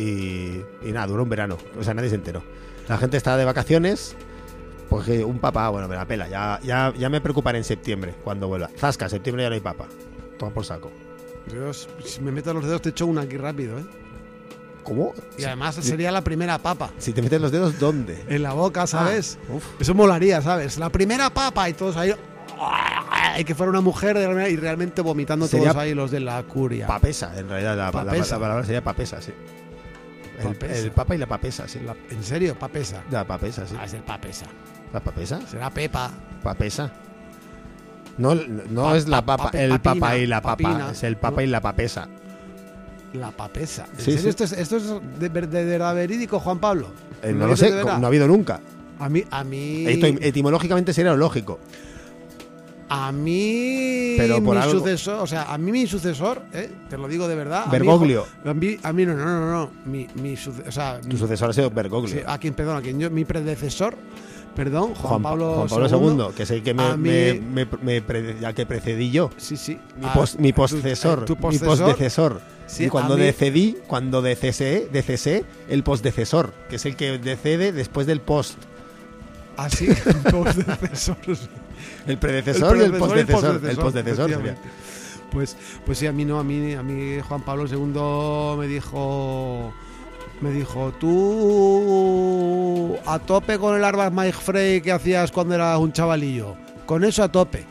y 0.82 0.92
nada, 0.92 1.06
duró 1.06 1.22
un 1.25 1.28
verano. 1.28 1.58
O 1.78 1.84
sea, 1.84 1.94
nadie 1.94 2.08
se 2.08 2.14
enteró. 2.14 2.42
La 2.88 2.96
gente 2.99 3.16
estaba 3.16 3.37
de 3.37 3.44
vacaciones. 3.44 4.16
Pues 4.88 5.06
un 5.25 5.38
papa, 5.38 5.68
bueno, 5.68 5.87
me 5.87 5.94
la 5.94 6.04
pela. 6.04 6.28
Ya, 6.28 6.58
ya, 6.64 6.92
ya 6.99 7.08
me 7.08 7.20
preocuparé 7.20 7.58
en 7.58 7.64
septiembre, 7.64 8.14
cuando 8.25 8.49
vuelva. 8.49 8.70
Zasca, 8.76 9.08
septiembre 9.08 9.44
ya 9.44 9.49
no 9.49 9.54
hay 9.54 9.60
papa. 9.60 9.87
Toma 10.40 10.52
por 10.54 10.64
saco. 10.64 10.90
Dios, 11.47 11.87
si 12.04 12.20
me 12.23 12.32
meto 12.32 12.52
los 12.54 12.64
dedos 12.64 12.80
te 12.82 12.88
echo 12.88 13.06
una 13.06 13.20
aquí 13.23 13.37
rápido, 13.37 13.78
¿eh? 13.78 13.85
¿Cómo? 14.82 15.12
Y 15.37 15.42
Si- 15.42 15.44
además 15.44 15.75
sería 15.75 16.11
la 16.11 16.23
primera 16.25 16.56
papa. 16.59 16.90
Si 16.99 17.12
te 17.12 17.20
metes 17.20 17.38
los 17.40 17.52
dedos, 17.52 17.78
¿dónde? 17.78 18.25
En 18.28 18.42
la 18.42 18.54
boca, 18.54 18.87
¿sabes? 18.87 19.38
Ah. 19.50 19.59
Eso 19.78 19.94
molaría, 19.94 20.40
¿sabes? 20.40 20.78
La 20.78 20.88
primera 20.90 21.28
papa 21.28 21.68
y 21.68 21.75
todos 21.75 21.97
ahí. 21.99 22.14
Y 23.38 23.44
que 23.44 23.54
fuera 23.54 23.68
una 23.70 23.82
mujer 23.82 24.16
y 24.50 24.56
realmente 24.56 25.02
vomitando 25.02 25.47
Sería 25.47 25.70
todos 25.73 25.82
ahí 25.82 25.94
los 25.94 26.11
de 26.11 26.20
la 26.20 26.42
curia. 26.44 26.87
Papesa, 26.87 27.38
en 27.38 27.49
realidad 27.49 27.76
la, 27.76 27.85
la- 27.87 27.92
Papesa. 27.92 28.35
la 28.37 28.40
palabra 28.40 28.64
sería 28.64 28.82
papesa, 28.82 29.20
sí. 29.20 29.32
El, 30.62 30.90
papa 30.92 31.14
y 31.14 31.18
la 31.18 31.26
papesa, 31.26 31.68
sí. 31.68 31.80
La- 31.80 31.94
¿En 32.11 32.25
serio? 32.25 32.59
Papesa. 32.59 33.02
La 33.11 33.26
papesa, 33.26 33.66
sí. 33.66 33.75
Va 33.75 33.82
a 33.82 33.88
ser 33.88 34.02
papesa. 34.02 34.47
¿La 34.92 35.00
papesa? 35.00 35.40
Será 35.47 35.68
Pepa. 35.70 36.11
Papesa. 36.42 36.90
No, 38.20 38.34
no 38.34 38.82
Pa- 38.84 38.96
es 38.96 39.08
la 39.08 39.24
pa- 39.24 39.36
papa, 39.36 39.58
el 39.58 39.70
papina, 39.70 39.94
papa 39.94 40.16
y 40.18 40.26
la 40.26 40.40
papa, 40.42 40.56
papina, 40.62 40.90
es 40.92 41.02
el 41.02 41.16
papa 41.16 41.36
¿no? 41.36 41.42
y 41.42 41.46
la 41.48 41.60
papesa. 41.60 42.08
La 43.14 43.30
papesa. 43.32 43.86
¿En 43.92 43.98
Sí, 43.98 44.04
serio 44.04 44.20
sí. 44.22 44.28
Esto, 44.28 44.44
es, 44.44 44.52
esto 44.52 44.76
es 44.76 44.84
de, 45.18 45.28
de 45.28 45.64
verdad 45.64 45.94
verídico, 45.94 46.38
Juan 46.38 46.58
Pablo? 46.58 46.88
Eh, 47.22 47.32
¿Me 47.32 47.40
no 47.40 47.46
lo 47.48 47.56
sé, 47.56 47.70
no 47.82 47.90
ha 47.90 48.06
habido 48.06 48.28
nunca. 48.28 48.60
A 48.98 49.08
mí, 49.08 49.24
a 49.30 49.42
mí, 49.42 49.84
Esto 49.88 50.06
etimológicamente 50.06 50.92
sería 50.92 51.14
lógico. 51.14 51.58
a 52.92 53.12
mí, 53.12 54.14
Pero 54.18 54.42
por 54.42 54.56
mi 54.56 54.62
algo- 54.62 54.80
sucesor, 54.80 55.20
o 55.22 55.26
sea, 55.26 55.44
a 55.52 55.56
mí 55.58 55.70
mi 55.72 55.86
sucesor, 55.86 56.42
¿eh? 56.52 56.70
te 56.88 56.98
lo 56.98 57.06
digo 57.08 57.28
de 57.28 57.36
verdad. 57.36 57.66
Bergoglio. 57.70 58.26
A 58.44 58.52
mí, 58.52 58.76
a 58.82 58.92
mí 58.92 59.06
no, 59.06 59.14
no, 59.14 59.24
no, 59.24 59.50
no. 59.50 59.70
Mi, 59.86 60.06
mi 60.16 60.36
suce- 60.36 60.64
o 60.68 60.72
sea, 60.72 61.00
Tu 61.00 61.16
sucesor 61.16 61.50
ha 61.50 61.52
sido 61.52 61.70
Bergoglio. 61.70 62.14
sí, 62.14 62.20
a 62.26 62.36
quien, 62.38 62.52
perdón, 62.54 62.76
a 62.78 62.82
quien 62.82 62.98
yo, 62.98 63.08
mi 63.10 63.24
predecesor, 63.24 63.96
perdón, 64.54 64.95
Juan, 64.95 65.09
Juan, 65.09 65.23
Pa- 65.23 65.28
Pablo, 65.30 65.54
Juan 65.54 65.69
Pablo 65.69 65.87
II. 65.88 66.16
II, 66.28 66.35
que 66.37 66.42
es 66.45 66.50
el 66.50 66.62
que 66.62 66.75
me, 66.75 66.83
a 66.83 66.97
me- 66.97 67.35
me- 67.35 67.69
me 67.83 68.02
pre- 68.02 68.37
ya 68.40 68.52
que 68.52 68.66
precedí 68.66 69.11
yo. 69.11 69.30
Sí, 69.37 69.57
sí. 69.57 69.78
Mi, 69.99 70.07
a- 70.07 70.12
pos- 70.12 70.38
mi 70.38 70.52
tu- 70.52 70.57
postcesor. 70.57 71.25
tu 71.25 71.35
mi 71.37 71.40
postecesor, 71.42 71.78
postdecesor. 71.78 72.40
Sí, 72.66 72.85
y 72.85 72.88
cuando 72.88 73.14
a 73.14 73.16
decedí, 73.16 73.76
cuando 73.88 74.23
decesé, 74.23 74.88
decesé, 74.92 75.45
el 75.69 75.83
postdecesor, 75.83 76.52
que 76.69 76.76
es 76.76 76.87
el 76.87 76.95
que 76.97 77.19
decede 77.19 77.73
después 77.73 78.07
del 78.07 78.21
post. 78.21 78.59
Así, 79.57 79.88
el 79.88 80.16
postdecesor. 80.33 81.16
El 82.07 82.19
predecesor 82.19 82.76
y 82.76 82.80
el 82.83 82.92
postdecesor. 82.92 83.61
El 83.69 83.76
postdecesor 83.76 84.30
efectivamente. 84.30 84.69
Pues, 85.33 85.57
pues 85.87 85.99
sí, 85.99 86.07
a 86.07 86.12
mí 86.12 86.25
no, 86.25 86.38
a 86.40 86.45
mí, 86.45 86.75
a 86.75 86.83
mí 86.83 87.21
Juan 87.28 87.42
Pablo 87.42 87.66
II 87.66 88.59
me 88.59 88.66
dijo, 88.66 89.73
me 90.40 90.50
dijo, 90.50 90.92
tú 90.99 92.97
a 93.06 93.18
tope 93.18 93.59
con 93.59 93.76
el 93.76 93.85
Arbas 93.85 94.12
Mike 94.12 94.32
Frey 94.32 94.80
que 94.80 94.92
hacías 94.92 95.30
cuando 95.32 95.54
eras 95.54 95.78
un 95.78 95.92
chavalillo, 95.92 96.56
con 96.87 97.04
eso 97.04 97.23
a 97.23 97.30
tope. 97.30 97.64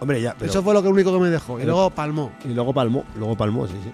Hombre, 0.00 0.20
ya, 0.20 0.34
pero. 0.38 0.50
eso 0.50 0.62
fue 0.62 0.74
lo 0.74 0.82
que 0.82 0.88
único 0.88 1.12
que 1.12 1.18
me 1.20 1.30
dejó. 1.30 1.54
Y 1.58 1.62
pero- 1.62 1.72
luego 1.72 1.90
palmó. 1.90 2.32
Y 2.44 2.48
luego 2.48 2.74
palmó, 2.74 3.04
luego 3.16 3.36
palmó, 3.36 3.66
sí, 3.66 3.74
sí. 3.82 3.90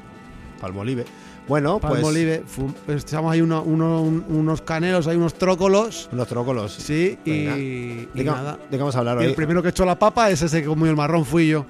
Palmolive. 0.61 1.05
Bueno, 1.49 1.79
pues. 1.79 1.95
Palmolive, 1.95 2.43
fu- 2.47 2.73
echamos 2.89 3.33
ahí 3.33 3.41
uno- 3.41 3.63
uno- 3.63 4.03
un- 4.03 4.25
unos 4.29 4.61
canelos, 4.63 5.07
hay 5.07 5.17
unos 5.17 5.35
trócolos. 5.35 6.09
Unos 6.13 6.29
trócolos. 6.29 6.73
Sí, 6.75 7.19
Venga. 7.25 7.57
y, 7.59 7.61
y 7.61 7.97
¿De, 8.07 8.09
qué, 8.15 8.25
nada. 8.25 8.53
¿De 8.57 8.71
qué 8.71 8.77
vamos 8.79 8.95
a 8.97 8.99
hablar 9.01 9.19
Y 9.21 9.25
el 9.25 9.31
hoy? 9.31 9.35
primero 9.37 9.63
que 9.63 9.71
echó 9.71 9.85
la 9.85 9.99
papa 9.99 10.31
es 10.31 10.43
ese 10.43 10.61
que 10.61 10.69
comió 10.69 10.91
el 10.91 10.97
marrón 10.97 11.25
fui 11.25 11.49
yo. 11.49 11.67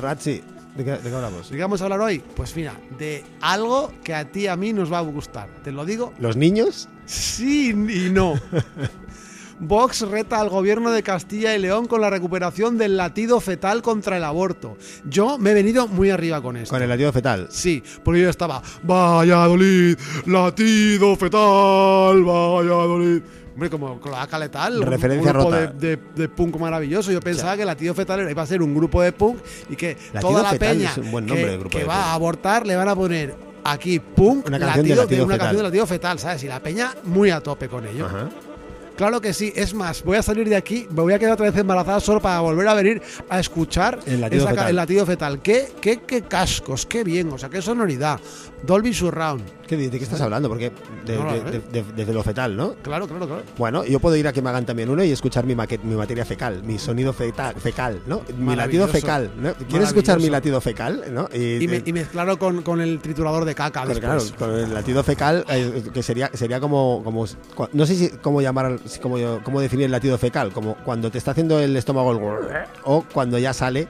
Ratzi, 0.00 0.42
¿de 0.76 0.84
qué, 0.84 0.90
de 0.92 1.10
qué 1.10 1.14
hablamos? 1.14 1.50
¿De 1.50 1.56
qué 1.56 1.62
vamos 1.62 1.80
a 1.80 1.84
hablar 1.84 2.00
hoy? 2.00 2.22
Pues 2.34 2.54
mira, 2.56 2.74
de 2.98 3.24
algo 3.40 3.92
que 4.02 4.14
a 4.14 4.30
ti 4.30 4.40
y 4.40 4.46
a 4.46 4.56
mí 4.56 4.72
nos 4.72 4.92
va 4.92 4.98
a 4.98 5.02
gustar. 5.02 5.48
¿Te 5.62 5.72
lo 5.72 5.84
digo? 5.84 6.12
¿Los 6.18 6.36
niños? 6.36 6.88
Sí 7.06 7.70
y 7.70 8.10
no. 8.10 8.34
Vox 9.60 10.00
reta 10.02 10.40
al 10.40 10.48
gobierno 10.48 10.90
de 10.90 11.02
Castilla 11.02 11.54
y 11.54 11.60
León 11.60 11.86
con 11.86 12.00
la 12.00 12.10
recuperación 12.10 12.76
del 12.76 12.96
latido 12.96 13.40
fetal 13.40 13.82
contra 13.82 14.16
el 14.16 14.24
aborto. 14.24 14.76
Yo 15.04 15.38
me 15.38 15.52
he 15.52 15.54
venido 15.54 15.86
muy 15.86 16.10
arriba 16.10 16.42
con 16.42 16.56
esto. 16.56 16.70
Con 16.70 16.82
el 16.82 16.88
latido 16.88 17.12
fetal. 17.12 17.46
Sí, 17.50 17.82
porque 18.02 18.22
yo 18.22 18.30
estaba, 18.30 18.62
Valladolid, 18.82 19.96
latido 20.26 21.16
fetal, 21.16 22.22
Valladolid. 22.24 23.22
Hombre, 23.54 23.70
como 23.70 24.00
cloaca 24.00 24.38
letal, 24.38 24.82
Referencia 24.82 25.30
un 25.30 25.36
grupo 25.38 25.50
rota. 25.50 25.72
De, 25.72 25.96
de- 25.96 26.02
de 26.14 26.28
punk 26.28 26.56
maravilloso. 26.58 27.10
Yo 27.12 27.20
pensaba 27.20 27.56
que 27.56 27.64
latido 27.64 27.94
fetal 27.94 28.28
iba 28.28 28.42
a 28.42 28.46
ser 28.46 28.60
un 28.62 28.74
grupo 28.74 29.00
de 29.00 29.12
punk 29.12 29.38
y 29.70 29.76
que 29.76 29.96
Latido 30.12 30.20
toda 30.32 30.42
la 30.42 30.50
Fetal 30.50 30.76
peña 30.76 30.94
que, 31.70 31.84
va 31.84 32.06
a 32.06 32.14
abortar 32.14 32.66
le 32.66 32.74
van 32.76 32.88
a 32.88 32.96
poner 32.96 33.34
aquí 33.62 34.00
punk, 34.00 34.46
Una 34.48 34.58
canción 34.58 34.82
de 34.84 34.88
latido, 34.90 35.02
latido 35.04 35.24
una 35.24 35.34
fetal. 35.34 35.46
canción 35.46 35.56
de 35.62 35.68
latido 35.68 35.86
fetal, 35.86 36.18
¿sabes? 36.18 36.42
Y 36.42 36.48
la 36.48 36.60
peña 36.60 36.92
muy 37.04 37.30
a 37.30 37.40
tope 37.40 37.68
con 37.68 37.86
ello. 37.86 38.06
Ajá. 38.06 38.28
Claro 38.96 39.20
que 39.20 39.32
sí, 39.32 39.52
es 39.56 39.74
más, 39.74 40.04
voy 40.04 40.16
a 40.18 40.22
salir 40.22 40.48
de 40.48 40.54
aquí, 40.54 40.86
me 40.90 41.02
voy 41.02 41.12
a 41.14 41.18
quedar 41.18 41.32
otra 41.32 41.46
vez 41.46 41.56
embarazada 41.56 41.98
solo 41.98 42.20
para 42.20 42.38
volver 42.40 42.68
a 42.68 42.74
venir 42.74 43.02
a 43.28 43.40
escuchar 43.40 43.98
El 44.06 44.20
latido 44.20 44.42
esa 44.44 44.50
fetal. 44.50 44.68
el 44.70 44.76
latido 44.76 45.04
fetal. 45.06 45.42
¿Qué, 45.42 45.72
qué, 45.80 46.00
qué 46.06 46.22
cascos, 46.22 46.86
qué 46.86 47.02
bien, 47.02 47.32
o 47.32 47.38
sea, 47.38 47.48
qué 47.48 47.60
sonoridad. 47.60 48.20
Dolby 48.66 48.92
Surround. 48.94 49.42
¿Qué, 49.66 49.76
¿De 49.76 49.90
qué 49.90 50.04
estás 50.04 50.20
hablando? 50.20 50.48
Porque 50.48 50.70
de, 51.06 51.16
No 51.16 51.24
lo 51.24 51.32
de- 51.32 51.52
sé. 51.52 51.62
de- 51.72 51.82
de- 51.82 52.04
de 52.04 52.12
lo 52.14 52.22
fetal, 52.22 52.54
¿no? 52.56 52.74
Claro, 52.82 53.06
claro, 53.08 53.26
claro. 53.26 53.42
Bueno, 53.56 53.84
yo 53.84 53.98
puedo 53.98 54.14
ir 54.16 54.28
a 54.28 54.32
que 54.32 54.42
me 54.42 54.50
hagan 54.50 54.66
también 54.66 54.90
uno 54.90 55.02
y 55.02 55.10
escuchar 55.10 55.46
mi, 55.46 55.54
maquet- 55.54 55.82
mi 55.82 55.94
materia 55.94 56.24
fecal, 56.24 56.62
mi 56.62 56.78
sonido 56.78 57.12
fetal, 57.12 57.54
fecal, 57.56 58.00
¿no? 58.06 58.22
Mi 58.38 58.54
latido 58.54 58.86
fecal, 58.88 59.30
¿no? 59.38 59.54
¿Quieres 59.68 59.88
escuchar 59.88 60.20
mi 60.20 60.28
latido 60.30 60.60
fecal? 60.60 61.04
¿no? 61.10 61.28
Y, 61.32 61.66
me- 61.66 61.82
y 61.84 61.92
mezclarlo 61.92 62.38
con, 62.38 62.62
con 62.62 62.80
el 62.80 63.00
triturador 63.00 63.44
de 63.44 63.54
caca 63.54 63.84
Pues 63.84 63.98
claro, 64.00 64.22
con 64.38 64.50
el 64.54 64.72
latido 64.72 65.02
fecal, 65.02 65.44
eh, 65.48 65.82
que 65.92 66.02
sería, 66.02 66.30
sería 66.34 66.60
como, 66.60 67.02
como. 67.04 67.24
No 67.72 67.86
sé 67.86 67.94
si 67.96 68.08
cómo 68.10 68.40
llamar, 68.42 68.78
cómo, 69.00 69.16
cómo 69.42 69.60
definir 69.60 69.86
el 69.86 69.92
latido 69.92 70.18
fecal, 70.18 70.52
como 70.52 70.74
cuando 70.84 71.10
te 71.10 71.18
está 71.18 71.30
haciendo 71.32 71.58
el 71.58 71.76
estómago 71.76 72.12
el 72.12 72.18
o 72.84 73.04
cuando 73.12 73.38
ya 73.38 73.52
sale 73.52 73.88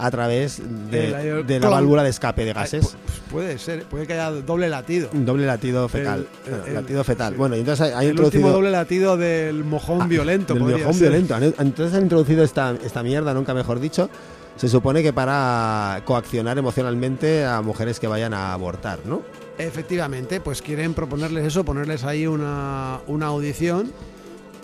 a 0.00 0.10
través 0.10 0.60
de, 0.90 1.08
El- 1.08 1.14
el 1.14 1.46
de 1.46 1.60
la 1.60 1.68
válvula 1.68 2.02
de 2.02 2.10
escape 2.10 2.44
de 2.44 2.52
gases. 2.52 2.84
pu- 2.84 2.96
pues 3.04 3.18
puede 3.30 3.58
ser, 3.58 3.84
puede 3.84 4.06
que 4.06 4.14
haya 4.14 4.30
doble 4.30 4.68
latido. 4.68 5.08
Doble 5.12 5.46
latido 5.46 5.88
fecal. 5.88 6.26
El- 6.46 6.52
el- 6.54 6.68
el- 6.68 6.74
latido 6.74 7.04
fetal. 7.04 7.32
sí. 7.34 7.38
Bueno, 7.38 7.54
entonces 7.56 7.92
hay 7.94 8.06
el 8.06 8.10
introducido. 8.12 8.40
último 8.44 8.52
doble 8.56 8.70
latido 8.70 9.16
del 9.16 9.64
mojón 9.64 10.02
Ah, 10.02 10.06
violento. 10.06 10.54
Del 10.54 10.94
ser. 10.94 11.10
violento. 11.10 11.36
Entonces 11.58 11.94
han 11.96 12.02
introducido 12.04 12.42
esta, 12.42 12.74
esta 12.84 13.02
mierda, 13.02 13.34
nunca 13.34 13.54
mejor 13.54 13.78
dicho, 13.80 14.08
se 14.56 14.68
supone 14.68 15.02
que 15.02 15.12
para 15.12 16.02
coaccionar 16.04 16.58
emocionalmente 16.58 17.44
a 17.44 17.62
mujeres 17.62 17.98
que 18.00 18.06
vayan 18.06 18.34
a 18.34 18.52
abortar, 18.52 18.98
¿no? 19.06 19.22
Efectivamente, 19.58 20.40
pues 20.40 20.62
quieren 20.62 20.94
proponerles 20.94 21.46
eso, 21.46 21.64
ponerles 21.64 22.04
ahí 22.04 22.26
una, 22.26 23.00
una 23.06 23.26
audición, 23.26 23.92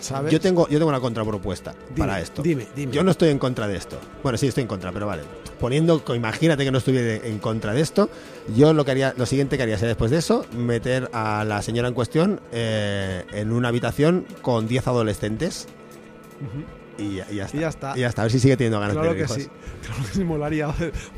¿sabes? 0.00 0.32
Yo 0.32 0.40
tengo, 0.40 0.68
yo 0.68 0.78
tengo 0.78 0.88
una 0.88 1.00
contrapropuesta 1.00 1.74
Dime, 1.94 1.98
para 2.06 2.20
esto. 2.20 2.42
dime, 2.42 2.66
dime. 2.74 2.92
Yo 2.92 3.02
no 3.02 3.10
estoy 3.10 3.30
en 3.30 3.38
contra 3.38 3.66
de 3.66 3.76
esto. 3.76 3.98
Bueno, 4.22 4.38
sí, 4.38 4.46
estoy 4.46 4.62
en 4.62 4.68
contra, 4.68 4.92
pero 4.92 5.06
vale. 5.06 5.22
Poniendo, 5.60 6.02
imagínate 6.14 6.64
que 6.64 6.70
no 6.70 6.78
estuviera 6.78 7.26
en 7.26 7.38
contra 7.38 7.72
de 7.72 7.80
esto, 7.80 8.10
yo 8.54 8.72
lo 8.72 8.84
que 8.84 8.90
haría, 8.90 9.14
lo 9.16 9.24
siguiente 9.26 9.56
que 9.56 9.62
haría 9.62 9.76
sería 9.76 9.88
después 9.88 10.10
de 10.10 10.18
eso, 10.18 10.44
meter 10.56 11.08
a 11.12 11.44
la 11.44 11.62
señora 11.62 11.88
en 11.88 11.94
cuestión 11.94 12.40
eh, 12.52 13.24
en 13.32 13.52
una 13.52 13.68
habitación 13.68 14.26
con 14.42 14.68
10 14.68 14.86
adolescentes 14.88 15.66
y, 16.98 17.16
ya- 17.16 17.26
y 17.30 17.36
ya 17.36 17.44
está. 17.44 17.56
Y 17.56 17.60
ya 17.60 17.68
está. 17.68 17.92
Y 17.96 18.00
ya 18.00 18.06
está, 18.08 18.22
a 18.22 18.24
ver 18.24 18.32
si 18.32 18.40
sigue 18.40 18.56
teniendo 18.56 18.80
ganas 18.80 18.94
Claro 18.96 19.10
de 19.12 19.16
que 19.16 19.24
tener 19.26 19.40
sí, 19.42 19.46
hijos. 19.48 19.86
claro 19.86 20.02
que 20.06 20.12
sí 20.18 20.24
molaría. 20.24 20.68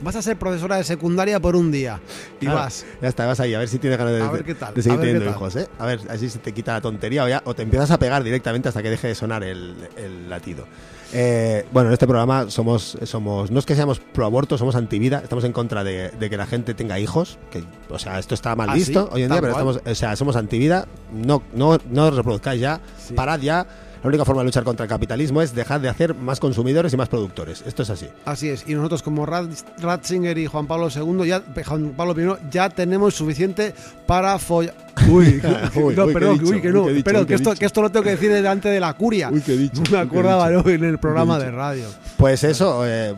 Vas 0.03 0.17
a 0.17 0.23
ser 0.23 0.37
profesora 0.39 0.77
de 0.77 0.85
secundaria 0.85 1.41
por 1.41 1.57
un 1.57 1.71
día 1.71 2.01
y 2.41 2.45
Claro, 2.47 2.59
vas. 2.61 2.85
Ya 3.03 3.09
está, 3.09 3.27
vas 3.27 3.41
ahí, 3.41 3.55
a 3.55 3.59
ver 3.59 3.69
si 3.69 3.79
tienes 3.79 3.99
ganas 3.99 4.15
de, 4.15 4.23
A 4.23 4.31
ver 4.31 4.45
qué 4.45 4.55
tal, 4.55 4.75
de 4.75 4.83
seguir 4.83 4.99
a 4.99 5.01
ver 5.01 5.07
qué 5.09 5.13
teniendo 5.19 5.37
hijos, 5.37 5.57
¿eh? 5.57 5.69
A 5.79 5.87
ver, 5.87 6.01
así 6.11 6.29
se 6.29 6.39
te 6.39 6.53
quita 6.53 6.73
la 6.75 6.81
tontería 6.81 7.25
o, 7.25 7.29
ya, 7.29 7.43
o 7.45 7.55
te 7.55 7.63
empiezas 7.63 7.91
a 7.91 7.99
pegar 7.99 8.23
directamente 8.25 8.69
hasta 8.69 8.83
que 8.83 8.91
deje 8.91 9.09
de 9.09 9.15
sonar 9.15 9.43
el, 9.45 9.75
el 9.97 10.29
latido. 10.29 10.67
Eh, 11.11 11.65
bueno, 11.73 11.89
en 11.89 11.95
este 11.95 12.07
programa 12.07 12.51
somos, 12.51 12.99
somos, 13.05 13.51
no 13.51 13.59
es 13.59 13.65
que 13.65 13.75
seamos 13.75 13.99
pro 13.99 14.27
aborto, 14.27 14.59
somos 14.59 14.77
antivida, 14.77 15.21
estamos 15.21 15.43
en 15.45 15.53
contra 15.53 15.83
de, 15.83 16.11
de 16.11 16.29
que 16.29 16.37
la 16.37 16.47
gente 16.47 16.75
tenga 16.75 16.99
hijos, 16.99 17.39
que, 17.51 17.65
o 17.89 17.99
sea, 17.99 18.19
esto 18.19 18.35
está 18.35 18.55
mal 18.55 18.69
¿Ah, 18.69 18.75
visto 18.75 19.05
sí? 19.05 19.11
hoy 19.15 19.23
en 19.23 19.31
día, 19.31 19.41
pero 19.41 19.55
cual. 19.55 19.69
estamos, 19.77 19.91
o 19.91 19.95
sea, 19.95 20.17
somos 20.17 20.37
antivida, 20.37 20.87
no, 21.11 21.43
no, 21.55 21.79
no 21.91 22.11
reproduzcáis 22.11 22.61
ya, 22.61 22.81
Sí. 22.99 23.15
parad 23.15 23.41
ya. 23.41 23.67
La 24.03 24.09
única 24.09 24.25
forma 24.25 24.43
de 24.43 24.47
luchar 24.47 24.65
contra 24.65 24.85
el 24.85 24.89
capitalismo 24.89 25.43
es 25.43 25.55
dejar 25.55 25.81
de 25.81 25.89
hacer 25.89 26.15
más 26.15 26.39
consumidores 26.41 26.93
y 26.93 26.97
más 26.97 27.09
productores. 27.09 27.63
Esto 27.67 27.83
es 27.83 27.91
así. 27.91 28.09
Así 28.25 28.49
es. 28.49 28.65
Y 28.69 28.75
nosotros 28.75 29.03
como 29.03 29.27
Rat- 29.27 29.51
Ratzinger 29.81 30.39
y 30.39 30.47
Juan 30.47 30.67
Pablo 30.67 30.89
II, 30.95 31.27
ya, 31.27 31.43
Juan 31.67 31.95
Pablo 31.97 32.15
I, 32.21 32.49
ya 32.51 32.69
tenemos 32.71 33.15
suficiente 33.15 33.75
para 34.07 34.39
follar. 34.39 34.75
Uy, 35.09 35.41
Uy, 35.41 35.43
no, 35.97 36.05
uy, 36.05 36.09
¿qué 36.09 36.13
perdón, 36.13 36.39
dicho? 36.39 36.53
uy, 36.53 36.61
que 36.61 36.71
no, 36.71 36.87
¿qué 36.87 37.27
que 37.27 37.35
esto, 37.35 37.55
que 37.55 37.65
esto 37.67 37.83
lo 37.83 37.91
tengo 37.91 38.03
que 38.05 38.11
decir 38.11 38.33
delante 38.33 38.69
de 38.69 38.81
la 38.81 38.93
curia. 38.95 39.31
Uy, 39.33 39.41
¿qué 39.41 39.55
he 39.55 39.57
dicho? 39.57 39.81
Me 39.83 39.89
¿qué 39.89 39.95
he 39.97 40.01
acordaba? 40.01 40.51
¿no? 40.51 40.69
en 40.69 40.85
el 40.85 40.99
programa 40.99 41.37
¿Qué 41.39 41.43
he 41.43 41.47
de 41.47 41.53
radio. 41.53 41.85
Pues 42.17 42.43
eso, 42.45 42.85
eh, 42.87 43.15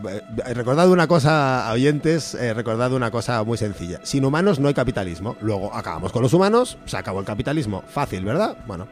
recordad 0.54 0.90
una 0.90 1.06
cosa, 1.06 1.70
oyentes, 1.72 2.34
eh, 2.34 2.52
recordad 2.54 2.92
una 2.92 3.10
cosa 3.10 3.42
muy 3.44 3.56
sencilla. 3.58 3.98
Sin 4.02 4.24
humanos 4.24 4.58
no 4.60 4.68
hay 4.68 4.74
capitalismo. 4.74 5.36
Luego 5.40 5.74
acabamos 5.74 6.12
con 6.12 6.22
los 6.22 6.32
humanos, 6.34 6.76
se 6.84 6.96
acabó 6.98 7.20
el 7.20 7.26
capitalismo. 7.26 7.82
Fácil, 7.88 8.24
¿verdad? 8.24 8.56
Bueno, 8.66 8.86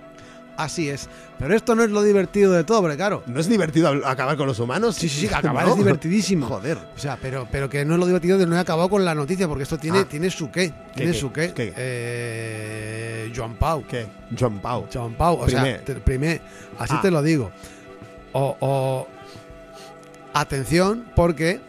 Así 0.59 0.91
es. 0.91 1.09
Pero 1.39 1.55
esto 1.55 1.75
no 1.77 1.85
es 1.85 1.91
lo 1.91 2.03
divertido 2.03 2.53
de 2.53 2.65
todo, 2.65 2.81
porque 2.83 2.97
claro. 2.97 3.23
¿no 3.27 3.39
es 3.39 3.49
divertido 3.49 3.89
acabar 4.05 4.37
con 4.37 4.47
los 4.49 4.59
humanos? 4.59 4.97
Sí, 4.97 5.09
sí, 5.09 5.29
sí, 5.29 5.29
acabar 5.35 5.65
¿No? 5.67 5.71
es 5.73 5.79
divertidísimo. 5.79 6.47
Joder. 6.49 6.77
O 6.97 6.99
sea, 6.99 7.17
pero, 7.23 7.47
pero 7.51 7.71
que 7.71 7.85
no 7.85 7.95
es 7.95 8.01
lo 8.01 8.07
divertido 8.07 8.37
de 8.39 8.47
no 8.47 8.57
he 8.57 8.59
acabado 8.59 8.89
con 8.91 9.05
la 9.05 9.15
noticia, 9.15 9.47
porque 9.47 9.63
esto 9.63 9.79
tiene, 9.79 10.01
Ah. 10.01 10.07
tiene 10.11 10.31
su 10.31 10.51
qué. 10.51 10.73
Tiene 10.97 11.13
qué? 11.13 11.19
su 11.19 11.33
qué. 11.33 11.53
¿Qué? 11.55 11.73
Eh, 11.77 13.33
Joan 13.35 13.55
Pau. 13.55 13.85
¿Qué? 13.89 14.07
John 14.39 14.59
Pau. 14.59 14.87
Joan 14.93 15.15
Pau. 15.15 15.37
O 15.37 15.45
Primer. 15.47 15.77
sea, 15.77 15.85
te- 15.85 15.95
primer, 15.95 16.41
así 16.79 16.95
Ah. 16.97 17.01
te 17.03 17.11
lo 17.13 17.23
digo. 17.23 17.53
O, 18.33 18.57
o- 18.59 19.07
atención, 20.35 21.05
porque 21.15 21.61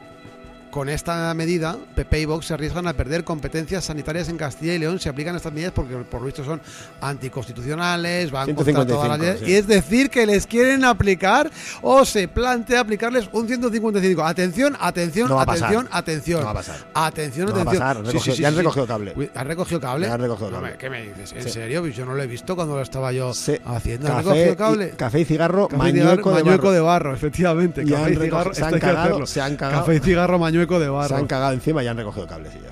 con 0.70 0.88
esta 0.90 1.34
medida, 1.34 1.78
PP 1.96 2.22
y 2.22 2.26
Vox 2.26 2.46
se 2.48 2.54
arriesgan 2.54 2.88
a 2.88 2.94
perder 2.94 3.24
competencias 3.24 3.86
sanitarias 3.86 4.30
en 4.30 4.38
Castilla 4.38 4.74
y 4.76 4.80
León. 4.80 5.00
Se 5.00 5.10
aplican 5.10 5.36
estas 5.36 5.52
medidas 5.54 5.72
porque, 5.74 5.96
por 5.96 6.20
lo 6.22 6.26
visto, 6.28 6.44
son 6.44 6.62
anticonstitucionales, 7.02 8.32
van 8.32 8.48
contra 8.54 8.66
155, 8.66 8.96
todas 8.96 9.10
las 9.10 9.20
leyes. 9.20 9.40
sí. 9.40 9.52
Y 9.52 9.56
es 9.56 9.68
decir, 9.68 10.10
que 10.10 10.26
les 10.26 10.46
quieren 10.48 10.84
aplicar 10.86 11.50
o 11.82 12.06
se 12.06 12.28
plantea 12.28 12.82
aplicarles 12.82 13.30
un 13.32 13.48
155. 13.48 14.24
Atención, 14.24 14.76
atención, 14.80 15.30
No 15.30 15.40
atención, 15.40 15.88
atención. 15.92 16.40
No 16.42 16.46
va 16.46 16.52
a 16.52 16.56
pasar. 16.56 16.78
Atención, 16.94 17.48
No 17.48 17.54
va 17.54 17.60
a 17.60 17.62
atención. 17.64 17.82
pasar, 17.88 18.06
recogió- 18.06 18.34
ya 18.36 18.48
han 18.48 18.56
recogido 18.56 18.88
cable. 18.88 19.30
¿Has 19.36 19.48
recogido 19.48 19.80
cable? 19.80 20.08
Ya 20.08 20.14
han 20.14 20.22
recogido 20.22 20.52
cable. 20.52 20.76
¿Qué 20.78 20.90
me 20.90 21.02
dices? 21.04 21.34
¿En 21.34 21.44
Sí. 21.44 21.50
serio? 21.50 21.82
Pues 21.82 21.96
yo 21.96 22.06
no 22.06 22.14
lo 22.16 22.24
he 22.24 22.28
visto 22.28 22.56
cuando 22.56 22.76
lo 22.76 22.82
estaba 22.82 23.12
yo 23.12 23.30
haciendo. 23.32 24.08
¿Has 24.08 24.24
café, 24.26 24.46
recogido 24.46 24.56
cable? 24.58 24.92
y, 24.94 24.98
café 24.98 25.20
y 25.22 25.26
cigarro, 25.26 25.68
Café 25.68 25.78
mañueco, 25.78 26.34
de, 26.36 26.44
barro. 26.44 26.72
de 26.72 26.80
barro, 26.80 27.14
efectivamente. 27.14 27.84
Café 27.84 27.96
han 28.04 28.14
y 28.14 28.16
cigarro, 28.18 28.54
se 28.54 28.64
han 28.66 28.80
cagado, 28.80 29.26
se 29.26 29.42
han 29.42 29.56
cagado. 29.56 29.80
Café 29.82 29.96
y 29.96 30.00
cigarro, 30.00 30.40
mañueco 30.40 30.59
Se 31.08 31.16
han 31.16 31.28
cagado 31.28 31.54
encima 31.54 31.84
y 31.84 31.88
han 31.88 31.98
recogido 31.98 32.28
cables 32.28 32.56
y 32.56 32.60
ya. 32.60 32.70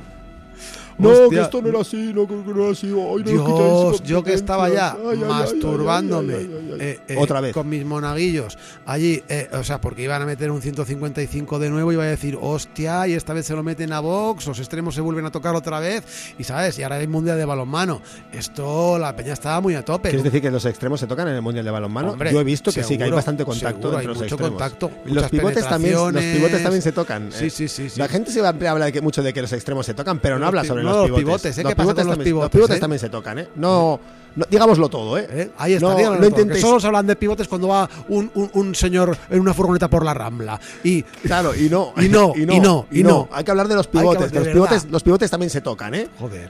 Hostia. 0.99 1.49
era 1.65 1.81
así, 1.81 2.11
no, 2.13 2.27
que 2.27 2.33
no 2.33 2.63
era 2.63 2.71
así. 2.71 2.87
Ay, 2.87 2.93
no, 2.93 3.23
Dios, 3.23 4.03
yo 4.03 4.23
que 4.23 4.33
estaba 4.33 4.69
ya 4.69 4.97
Ay, 5.09 5.17
masturbándome 5.17 6.33
ay, 6.35 6.77
eh, 6.79 6.99
eh, 7.07 7.15
Otra 7.19 7.41
vez. 7.41 7.53
con 7.53 7.69
mis 7.69 7.85
monaguillos 7.85 8.57
allí, 8.85 9.23
eh, 9.29 9.49
o 9.53 9.63
sea, 9.63 9.79
porque 9.79 10.03
iban 10.03 10.21
a 10.21 10.25
meter 10.25 10.51
un 10.51 10.61
155 10.61 11.59
de 11.59 11.69
nuevo, 11.69 11.91
iba 11.91 12.03
a 12.03 12.07
decir, 12.07 12.37
hostia, 12.39 13.07
y 13.07 13.13
esta 13.13 13.33
vez 13.33 13.45
se 13.45 13.55
lo 13.55 13.63
meten 13.63 13.93
a 13.93 13.99
Vox, 13.99 14.47
los 14.47 14.59
extremos 14.59 14.95
se 14.95 15.01
vuelven 15.01 15.25
a 15.25 15.31
tocar 15.31 15.55
otra 15.55 15.79
vez, 15.79 16.33
y 16.37 16.43
sabes, 16.43 16.77
y 16.79 16.83
ahora 16.83 16.95
hay 16.95 17.07
mundial 17.07 17.37
de 17.37 17.45
balonmano. 17.45 18.01
Esto, 18.31 18.97
la 18.97 19.15
peña 19.15 19.33
estaba 19.33 19.61
muy 19.61 19.75
a 19.75 19.83
tope. 19.83 20.09
¿Quieres 20.09 20.23
decir 20.23 20.41
que 20.41 20.51
los 20.51 20.65
extremos 20.65 20.99
se 20.99 21.07
tocan 21.07 21.27
en 21.27 21.35
el 21.35 21.41
Mundial 21.41 21.65
de 21.65 21.71
Balonmano? 21.71 22.11
Hombre, 22.11 22.31
Yo 22.31 22.41
he 22.41 22.43
visto 22.43 22.71
que 22.71 22.83
sí, 22.83 22.97
que 22.97 23.03
hay 23.03 23.11
bastante 23.11 23.45
contacto 23.45 23.81
seguro, 23.81 23.97
hay 23.97 24.07
los 24.07 24.17
mucho 24.17 24.35
extremos. 24.35 24.59
contacto, 24.59 24.91
Y 25.05 25.11
los 25.11 25.29
pivotes 25.29 25.67
también, 25.67 25.93
los 25.95 26.23
pivotes 26.23 26.63
también 26.63 26.81
se 26.81 26.91
tocan. 26.91 27.31
Sí, 27.31 27.49
sí, 27.49 27.67
sí, 27.67 27.89
sí. 27.89 27.99
La 27.99 28.07
gente 28.07 28.31
siempre 28.31 28.67
habla 28.67 28.85
de 28.85 28.91
que, 28.91 29.01
mucho 29.01 29.23
de 29.23 29.33
que 29.33 29.41
los 29.41 29.51
extremos 29.53 29.85
se 29.85 29.93
tocan, 29.93 30.19
pero 30.19 30.39
no 30.39 30.47
habla 30.47 30.63
sobre 30.63 30.83
no, 30.91 31.01
los 31.01 31.09
los 31.09 31.19
pivotes. 31.19 31.23
pivotes, 31.41 31.57
¿eh? 31.57 31.63
¿Qué 31.63 31.75
pasa 31.75 31.75
con 31.75 31.85
los 31.87 31.95
también, 32.07 32.23
pivotes, 32.25 32.43
los 32.43 32.51
pivotes 32.51 32.77
eh? 32.77 32.79
también 32.79 32.99
se 32.99 33.09
tocan, 33.09 33.39
¿eh? 33.39 33.47
No, 33.55 33.99
no- 34.35 34.45
digámoslo 34.49 34.89
todo, 34.89 35.17
¿eh? 35.17 35.27
¿Eh? 35.29 35.51
Ahí 35.57 35.73
está, 35.73 35.89
No, 35.89 35.95
díganlo 35.95 36.19
no 36.19 36.27
intentéis- 36.27 36.61
solo 36.61 36.79
se 36.79 36.87
hablan 36.87 37.07
de 37.07 37.15
pivotes 37.15 37.47
cuando 37.47 37.67
va 37.69 37.89
un, 38.09 38.29
un- 38.35 38.49
un 38.53 38.75
señor 38.75 39.17
en 39.29 39.39
una 39.39 39.53
furgoneta 39.53 39.89
por 39.89 40.03
la 40.05 40.13
rambla. 40.13 40.59
Y 40.83 41.03
Claro, 41.03 41.55
y 41.55 41.69
no, 41.69 41.93
Y 42.01 42.09
no, 42.09 42.33
y 42.37 42.45
no, 42.59 42.85
y 42.91 43.03
no. 43.03 43.27
Hay 43.31 43.43
que 43.43 43.51
hablar 43.51 43.67
de 43.67 43.75
los 43.75 43.87
que 43.87 43.97
pivotes. 43.99 44.31
de 44.31 44.39
los, 44.39 44.47
pivotes 44.49 44.85
los 44.91 45.03
pivotes 45.03 45.29
también 45.31 45.49
se 45.49 45.61
tocan, 45.61 45.93
¿eh? 45.95 46.07
Joder. 46.19 46.49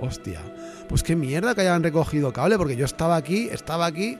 Hostia. 0.00 0.40
Pues 0.88 1.02
qué 1.02 1.14
mierda 1.14 1.54
que 1.54 1.60
hayan 1.60 1.82
recogido 1.82 2.32
cable, 2.32 2.56
porque 2.58 2.74
yo 2.76 2.84
estaba 2.84 3.14
aquí, 3.16 3.48
estaba 3.52 3.86
aquí. 3.86 4.18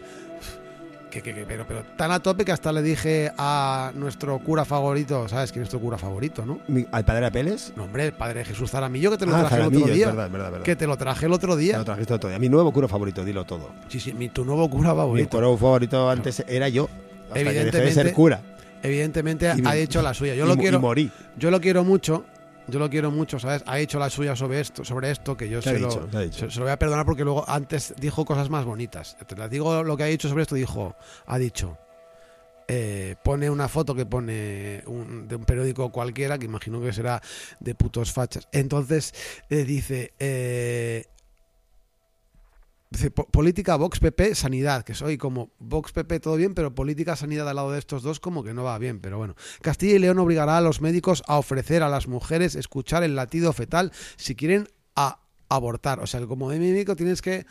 Que, 1.11 1.21
que- 1.23 1.35
que- 1.35 1.45
pero, 1.45 1.65
pero 1.67 1.83
tan 1.97 2.13
a 2.13 2.21
tope 2.21 2.45
que 2.45 2.53
hasta 2.53 2.73
le 2.73 2.83
dije 2.83 3.33
a 3.37 3.91
nuestro 3.97 4.39
cura 4.39 4.65
favorito, 4.65 5.29
¿sabes 5.29 5.51
quién 5.51 5.63
es 5.63 5.67
nuestro 5.67 5.81
cura 5.81 5.99
favorito, 5.99 6.47
no? 6.47 6.61
Mi- 6.69 6.87
¿Al 6.93 7.05
padre 7.05 7.27
Apeles? 7.27 7.73
No, 7.77 7.85
hombre, 7.85 8.07
el 8.07 8.13
padre 8.13 8.45
Jesús 8.45 8.71
Zaramillo, 8.71 9.11
que 9.11 9.17
te 9.19 9.27
lo 9.27 9.35
Ah, 9.35 9.41
traje 9.41 9.57
el 9.57 9.63
otro 9.67 9.81
día. 9.93 10.07
verdad, 10.07 10.27
es 10.27 10.33
verdad, 10.33 10.47
es 10.49 10.53
verdad. 10.53 10.65
Que 10.65 10.77
te 10.77 10.87
lo 10.87 10.97
traje 10.97 11.27
el 11.27 11.33
otro 11.33 11.57
día. 11.57 11.79
lo 11.79 11.85
trajiste 11.85 12.15
otro 12.15 12.31
día. 12.31 12.39
Mi 12.39 12.49
nuevo 12.49 12.73
cura 12.73 12.87
favorito, 12.87 13.25
dilo 13.25 13.45
todo. 13.45 13.71
Sí, 13.89 13.99
sí, 13.99 14.13
mi, 14.13 14.29
tu 14.29 14.45
nuevo 14.45 14.71
cura 14.71 14.91
Mi 14.93 14.97
favorito. 14.99 15.37
cura 15.39 15.57
favorito 15.59 16.09
antes 16.09 16.45
era 16.47 16.69
yo. 16.69 16.89
Hasta 17.29 17.35
que 17.35 17.45
dejé 17.45 17.65
de 17.65 17.71
ser 17.73 17.81
Evidentemente, 17.81 18.13
cura. 18.15 18.41
Evidentemente 18.83 19.47
Y 19.47 19.67
ha 19.67 19.73
mi- 19.73 19.79
hecho 19.79 20.03
la 20.03 20.15
suya. 20.15 20.35
Yo 20.35 20.45
y 20.45 20.49
lo 20.49 20.55
y 20.55 20.59
quiero. 20.59 20.81
morí. 20.81 21.11
Yo 21.37 21.51
lo 21.51 21.61
quiero 21.61 21.85
mucho. 21.85 22.25
Yo 22.69 22.79
lo 22.79 22.89
quiero 22.89 23.11
mucho, 23.11 23.39
¿sabes? 23.39 23.63
Ha 23.67 23.79
hecho 23.81 23.99
la 23.99 24.11
suya 24.11 24.37
sobre 24.37 24.61
esto, 24.61 24.85
sobre 24.85 25.11
esto 25.11 25.37
que 25.37 25.49
yo 25.49 25.61
¿Qué 25.61 25.71
ha 25.71 25.73
se, 25.73 25.79
lo, 25.81 25.91
se- 26.33 26.51
se 26.51 26.59
lo 26.59 26.65
voy 26.67 26.73
a 26.73 26.79
perdonar 26.79 27.05
porque 27.05 27.25
luego 27.25 27.45
antes 27.49 27.95
dijo 27.99 28.25
cosas 28.25 28.49
más 28.49 28.65
bonitas. 28.65 29.17
Te 29.27 29.35
las 29.37 29.51
digo 29.51 29.83
lo 29.83 29.97
que 29.97 30.05
ha 30.05 30.07
dicho 30.07 30.29
sobre 30.29 30.43
esto. 30.43 30.55
Dijo, 30.55 30.95
ha 31.27 31.39
dicho, 31.39 31.77
eh, 32.69 33.17
pone 33.25 33.51
una 33.51 33.69
foto 33.69 33.95
que 33.95 34.07
pone 34.07 34.83
un- 34.87 35.27
de 35.27 35.35
un 35.35 35.45
periódico 35.45 35.91
cualquiera, 35.91 36.39
que 36.39 36.45
imagino 36.45 36.81
que 36.81 36.93
será 36.93 37.21
de 37.59 37.75
putos 37.75 38.13
fachas. 38.13 38.47
Entonces 38.53 39.13
eh, 39.49 39.65
dice, 39.65 40.13
eh, 40.21 41.07
dice, 42.91 43.11
"Po- 43.11 43.27
política 43.27 43.77
Vox 43.77 44.01
PP 44.01 44.35
Sanidad, 44.35 44.83
que 44.85 44.95
soy 44.95 45.17
como 45.17 45.53
Vox 45.59 45.93
PP 45.93 46.21
todo 46.21 46.37
bien, 46.37 46.55
pero 46.55 46.75
política 46.75 47.17
Sanidad 47.17 47.49
al 47.49 47.57
lado 47.57 47.71
de 47.73 47.79
estos 47.79 48.03
dos 48.03 48.21
como 48.21 48.43
que 48.43 48.53
no 48.53 48.65
va 48.65 48.77
bien, 48.79 49.01
pero 49.01 49.17
bueno. 49.19 49.37
Castilla 49.63 49.95
y 49.95 49.99
León 50.01 50.19
obligará 50.19 50.59
a 50.59 50.61
los 50.61 50.81
médicos 50.81 51.23
a 51.29 51.39
ofrecer 51.39 51.83
a 51.83 51.89
las 51.89 52.09
mujeres 52.09 52.55
escuchar 52.57 53.03
el 53.03 53.15
latido 53.17 53.53
fetal 53.53 53.93
si 54.17 54.35
quieren 54.35 54.69
a- 54.97 55.21
abortar. 55.49 56.01
O 56.01 56.07
sea 56.07 56.21
como 56.27 56.49
médico 56.49 56.97
tienes 56.97 57.23
que... 57.23 57.47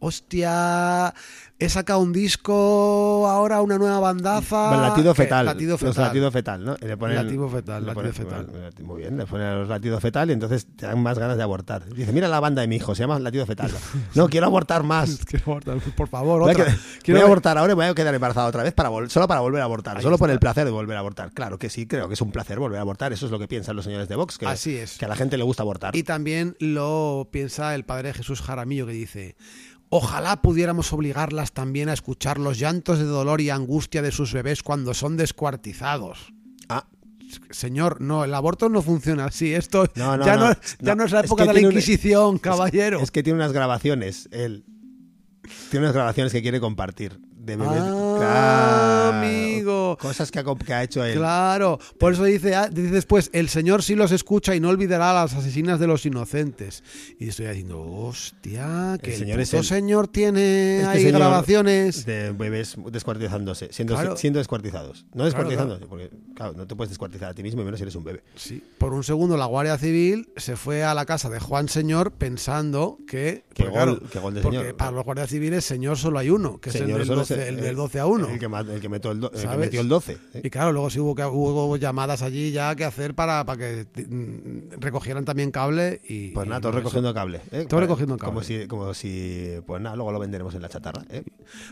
Hostia, 0.00 1.14
he 1.58 1.68
sacado 1.68 2.00
un 2.00 2.12
disco, 2.12 3.26
ahora 3.28 3.62
una 3.62 3.78
nueva 3.78 4.00
bandaza. 4.00 4.76
Latido 4.76 5.14
fetal. 5.14 5.46
Latido 5.46 5.72
Los 5.72 5.80
fetal. 5.80 6.04
latido 6.04 6.30
fetal, 6.30 6.64
¿no? 6.64 6.76
Y 6.80 6.84
le 6.86 6.96
ponen- 6.98 7.14
Latido 7.16 7.48
fetal, 7.48 7.82
le 7.82 7.86
latido 7.94 8.02
ponen- 8.04 8.12
fetal. 8.14 8.72
Muy 8.82 9.00
bien, 9.00 9.16
le 9.16 9.26
ponen 9.26 9.60
los 9.60 9.68
latidos 9.68 10.02
fetal 10.02 10.30
y 10.30 10.32
entonces 10.34 10.66
te 10.76 10.86
dan 10.86 11.02
más 11.02 11.18
ganas 11.18 11.36
de 11.36 11.42
abortar. 11.42 11.84
Dice, 11.94 12.12
mira 12.12 12.28
la 12.28 12.40
banda 12.40 12.60
de 12.62 12.68
mi 12.68 12.76
hijo, 12.76 12.94
se 12.94 13.02
llama 13.02 13.18
latido 13.18 13.46
fetal. 13.46 13.70
No, 14.14 14.28
quiero 14.28 14.46
abortar 14.46 14.82
más. 14.82 15.20
Quiero 15.26 15.44
abortar, 15.46 15.78
por 15.96 16.08
favor, 16.08 16.40
Voy 16.40 16.50
a, 16.50 16.52
otra. 16.52 16.64
Quiero 16.66 16.76
voy 17.06 17.12
a 17.12 17.14
ver- 17.14 17.24
abortar 17.24 17.58
ahora 17.58 17.72
y 17.72 17.76
voy 17.76 17.84
a 17.86 17.94
quedar 17.94 18.14
embarazada 18.14 18.46
otra 18.46 18.62
vez 18.62 18.72
para 18.74 18.90
solo 19.08 19.26
para 19.28 19.40
volver 19.40 19.60
a 19.62 19.64
abortar. 19.64 19.96
Ahí 19.96 20.02
solo 20.02 20.18
por 20.18 20.30
el 20.30 20.38
placer 20.38 20.64
de 20.64 20.70
volver 20.70 20.96
a 20.96 21.00
abortar. 21.00 21.32
Claro 21.32 21.58
que 21.58 21.70
sí, 21.70 21.86
creo 21.86 22.08
que 22.08 22.14
es 22.14 22.20
un 22.20 22.30
placer 22.30 22.58
volver 22.58 22.78
a 22.78 22.82
abortar. 22.82 23.12
Eso 23.12 23.26
es 23.26 23.32
lo 23.32 23.38
que 23.38 23.48
piensan 23.48 23.74
los 23.76 23.84
señores 23.84 24.08
de 24.08 24.16
Vox, 24.16 24.38
que, 24.38 24.46
Así 24.46 24.76
es. 24.76 24.98
que 24.98 25.04
a 25.04 25.08
la 25.08 25.16
gente 25.16 25.36
le 25.38 25.44
gusta 25.44 25.62
abortar. 25.62 25.96
Y 25.96 26.02
también 26.02 26.56
lo 26.60 27.28
piensa 27.30 27.74
el 27.74 27.84
padre 27.84 28.12
Jesús 28.12 28.40
Jaramillo 28.42 28.86
que 28.86 28.92
dice, 28.92 29.36
ojalá 29.96 30.42
pudiéramos 30.42 30.92
obligarlas 30.92 31.52
también 31.52 31.88
a 31.88 31.92
escuchar 31.92 32.38
los 32.40 32.58
llantos 32.58 32.98
de 32.98 33.04
dolor 33.04 33.40
y 33.40 33.50
angustia 33.50 34.02
de 34.02 34.10
sus 34.10 34.32
bebés 34.32 34.64
cuando 34.64 34.92
son 34.92 35.16
descuartizados. 35.16 36.32
Ah, 36.68 36.88
Señor, 37.50 38.00
no, 38.00 38.24
el 38.24 38.34
aborto 38.34 38.68
no 38.68 38.82
funciona 38.82 39.26
así. 39.26 39.54
Esto 39.54 39.86
No, 39.94 40.16
no, 40.16 40.26
ya, 40.26 40.36
no. 40.36 40.52
ya 40.80 40.92
es 41.04 41.12
la 41.12 41.20
es 41.20 41.26
época 41.26 41.44
que 41.44 41.52
de 41.52 41.60
la 41.62 41.68
un- 41.68 41.72
Inquisición, 41.72 42.38
caballero. 42.38 42.98
es 43.00 43.12
que 43.12 43.22
tiene 43.22 43.36
unas 43.38 43.52
grabaciones, 43.52 44.28
él. 44.32 44.64
Tiene 45.70 45.86
unas 45.86 45.94
grabaciones 45.94 46.32
que 46.32 46.42
quiere 46.42 46.58
compartir 46.58 47.20
de 47.44 47.56
bebés, 47.56 47.78
Ah. 47.80 48.16
Claro. 48.18 49.18
amigo. 49.18 49.96
Cosas 50.00 50.30
que 50.30 50.38
ha, 50.38 50.44
co- 50.44 50.56
que 50.56 50.72
ha 50.72 50.82
hecho 50.82 51.04
él. 51.04 51.16
Claro, 51.16 51.78
por 51.98 52.12
eso 52.12 52.24
dice, 52.24 52.54
ah, 52.54 52.68
dice 52.68 52.90
después, 52.90 53.30
el 53.32 53.48
Señor 53.48 53.82
sí 53.82 53.94
los 53.94 54.12
escucha 54.12 54.54
y 54.54 54.60
no 54.60 54.68
olvidará 54.68 55.10
a 55.10 55.14
las 55.14 55.34
asesinas 55.34 55.78
de 55.80 55.86
los 55.86 56.04
inocentes. 56.06 56.82
Y 57.18 57.28
estoy 57.28 57.46
diciendo, 57.46 57.82
hostia, 57.82 58.98
que 59.02 59.10
El 59.10 59.12
el, 59.14 59.18
Señor 59.20 59.40
es 59.40 59.48
puto 59.50 59.58
el- 59.60 59.64
Señor 59.64 60.08
tiene 60.08 60.76
Este 60.78 60.86
ahí 60.88 61.02
señor 61.04 61.20
grabaciones. 61.20 62.06
de 62.06 62.32
bebés 62.32 62.76
descuartizándose, 62.90 63.68
siendo, 63.72 63.94
Claro. 63.94 64.16
siendo 64.16 64.38
descuartizados. 64.38 65.04
No 65.06 65.10
Claro, 65.12 65.24
descuartizándose, 65.26 65.86
porque 65.86 66.10
claro, 66.34 66.52
no 66.54 66.66
te 66.66 66.74
puedes 66.74 66.90
descuartizar 66.90 67.30
a 67.30 67.34
ti 67.34 67.42
mismo 67.42 67.62
y 67.62 67.64
menos 67.64 67.78
si 67.78 67.82
eres 67.84 67.94
un 67.94 68.04
bebé. 68.04 68.22
Sí. 68.36 68.62
Por 68.78 68.92
un 68.94 69.04
segundo 69.04 69.36
la 69.36 69.46
Guardia 69.46 69.78
Civil 69.78 70.28
se 70.36 70.56
fue 70.56 70.84
a 70.84 70.94
la 70.94 71.04
casa 71.04 71.28
de 71.30 71.40
Juan 71.40 71.68
Señor 71.68 72.12
pensando 72.12 72.98
que... 73.06 73.44
Qué 73.54 73.64
porque, 73.64 73.78
gol- 73.78 73.98
claro, 73.98 74.10
qué 74.10 74.18
gol 74.18 74.34
de 74.34 74.40
porque 74.40 74.58
señor. 74.58 74.76
para 74.76 74.90
los 74.90 75.04
guardias 75.04 75.30
civiles 75.30 75.64
Señor 75.64 75.96
solo 75.96 76.18
hay 76.18 76.30
uno, 76.30 76.58
que 76.60 76.70
Señor, 76.70 76.88
es 76.88 76.92
el 76.92 76.98
del, 76.98 77.06
solo 77.06 77.22
es 77.22 77.30
12, 77.36 77.48
el 77.48 77.60
del 77.60 77.76
12 77.76 78.00
a 78.00 78.06
1. 78.06 78.28
El 78.30 78.38
que, 78.38 78.46
el 78.46 78.80
que 78.80 78.88
metió 78.88 79.10
el, 79.12 79.20
do- 79.20 79.30
el 79.34 79.48
que 79.48 79.56
metió 79.56 79.80
el 79.80 79.88
12. 79.88 80.18
¿eh? 80.34 80.40
Y 80.44 80.50
claro, 80.50 80.72
luego 80.72 80.90
sí 80.90 80.98
hubo, 81.00 81.12
hubo 81.28 81.76
llamadas 81.76 82.22
allí 82.22 82.52
ya 82.52 82.74
que 82.76 82.84
hacer 82.84 83.14
para, 83.14 83.44
para 83.44 83.58
que 83.58 83.86
mm, 84.08 84.80
recogieran 84.80 85.24
también 85.24 85.50
cable 85.50 86.00
y... 86.08 86.28
Pues 86.30 86.46
nada, 86.48 86.60
todos 86.60 86.74
recogiendo 86.76 87.08
eso- 87.10 87.14
cable. 87.14 87.40
¿eh? 87.52 87.66
Todos 87.68 87.82
recogiendo 87.82 88.16
cable. 88.16 88.32
Como 88.32 88.42
si, 88.44 88.66
como 88.66 88.94
si, 88.94 89.56
pues 89.66 89.80
nada, 89.82 89.96
luego 89.96 90.12
lo 90.12 90.18
venderemos 90.18 90.54
en 90.54 90.62
la 90.62 90.68
chatarra. 90.68 91.02
¿eh? 91.10 91.22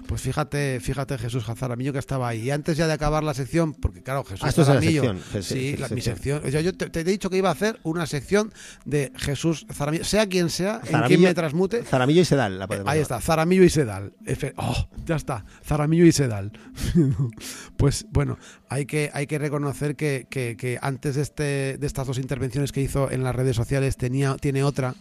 Pues 0.06 0.20
fíjate, 0.20 0.80
fíjate 0.80 1.18
Jesús 1.18 1.44
Jazaramillo 1.44 1.92
que 1.92 1.98
estaba 1.98 2.28
ahí. 2.28 2.42
Y 2.42 2.50
antes 2.50 2.76
ya 2.76 2.86
de 2.86 2.92
acabar 2.92 3.22
la 3.24 3.34
sección, 3.34 3.74
porque 3.74 4.02
claro, 4.02 4.24
Jesús 4.24 4.42
Ah, 4.44 4.48
esto 4.48 4.62
es 4.62 4.68
la 4.68 4.80
sección. 4.80 5.18
Sí, 5.18 5.24
sí, 5.32 5.42
Sí, 5.42 5.70
sí, 5.72 5.76
la- 5.76 5.88
sí, 5.88 5.94
mi 5.94 6.00
sección. 6.00 6.42
Yo 6.42 6.74
te, 6.76 6.90
te 6.90 7.00
he 7.00 7.04
dicho 7.04 7.30
que 7.30 7.36
iba 7.36 7.48
a 7.48 7.52
hacer 7.52 7.78
una 7.82 8.06
sección 8.06 8.52
de 8.84 9.12
Jesús 9.16 9.66
Zaramillo, 9.72 10.04
sea 10.04 10.26
quien 10.28 10.50
sea, 10.50 10.80
en 10.86 11.02
quien 11.02 11.20
me 11.22 11.34
transmute. 11.34 11.82
Zaramillo 11.84 12.20
y 12.20 12.24
Sedal. 12.24 12.58
La 12.58 12.66
podemos 12.66 12.88
Ahí 12.88 12.98
llamar. 12.98 13.02
está, 13.02 13.20
Zaramillo 13.20 13.64
y 13.64 13.68
Sedal. 13.70 14.12
Oh, 14.56 14.88
ya 15.04 15.16
está, 15.16 15.44
Zaramillo 15.64 16.04
y 16.06 16.12
Sedal. 16.12 16.52
pues 17.76 18.06
bueno, 18.10 18.38
hay 18.68 18.86
que, 18.86 19.10
hay 19.12 19.26
que 19.26 19.38
reconocer 19.38 19.96
que, 19.96 20.26
que- 20.30 20.56
que 20.56 20.78
antes 20.80 21.14
de, 21.16 21.22
este, 21.22 21.42
de 21.78 21.86
estas 21.86 22.06
dos 22.06 22.18
intervenciones 22.18 22.72
que 22.72 22.80
hizo 22.80 23.10
en 23.10 23.22
las 23.24 23.34
redes 23.34 23.56
sociales 23.56 23.96
tenía, 23.96 24.36
tiene 24.36 24.64
otra 24.64 24.94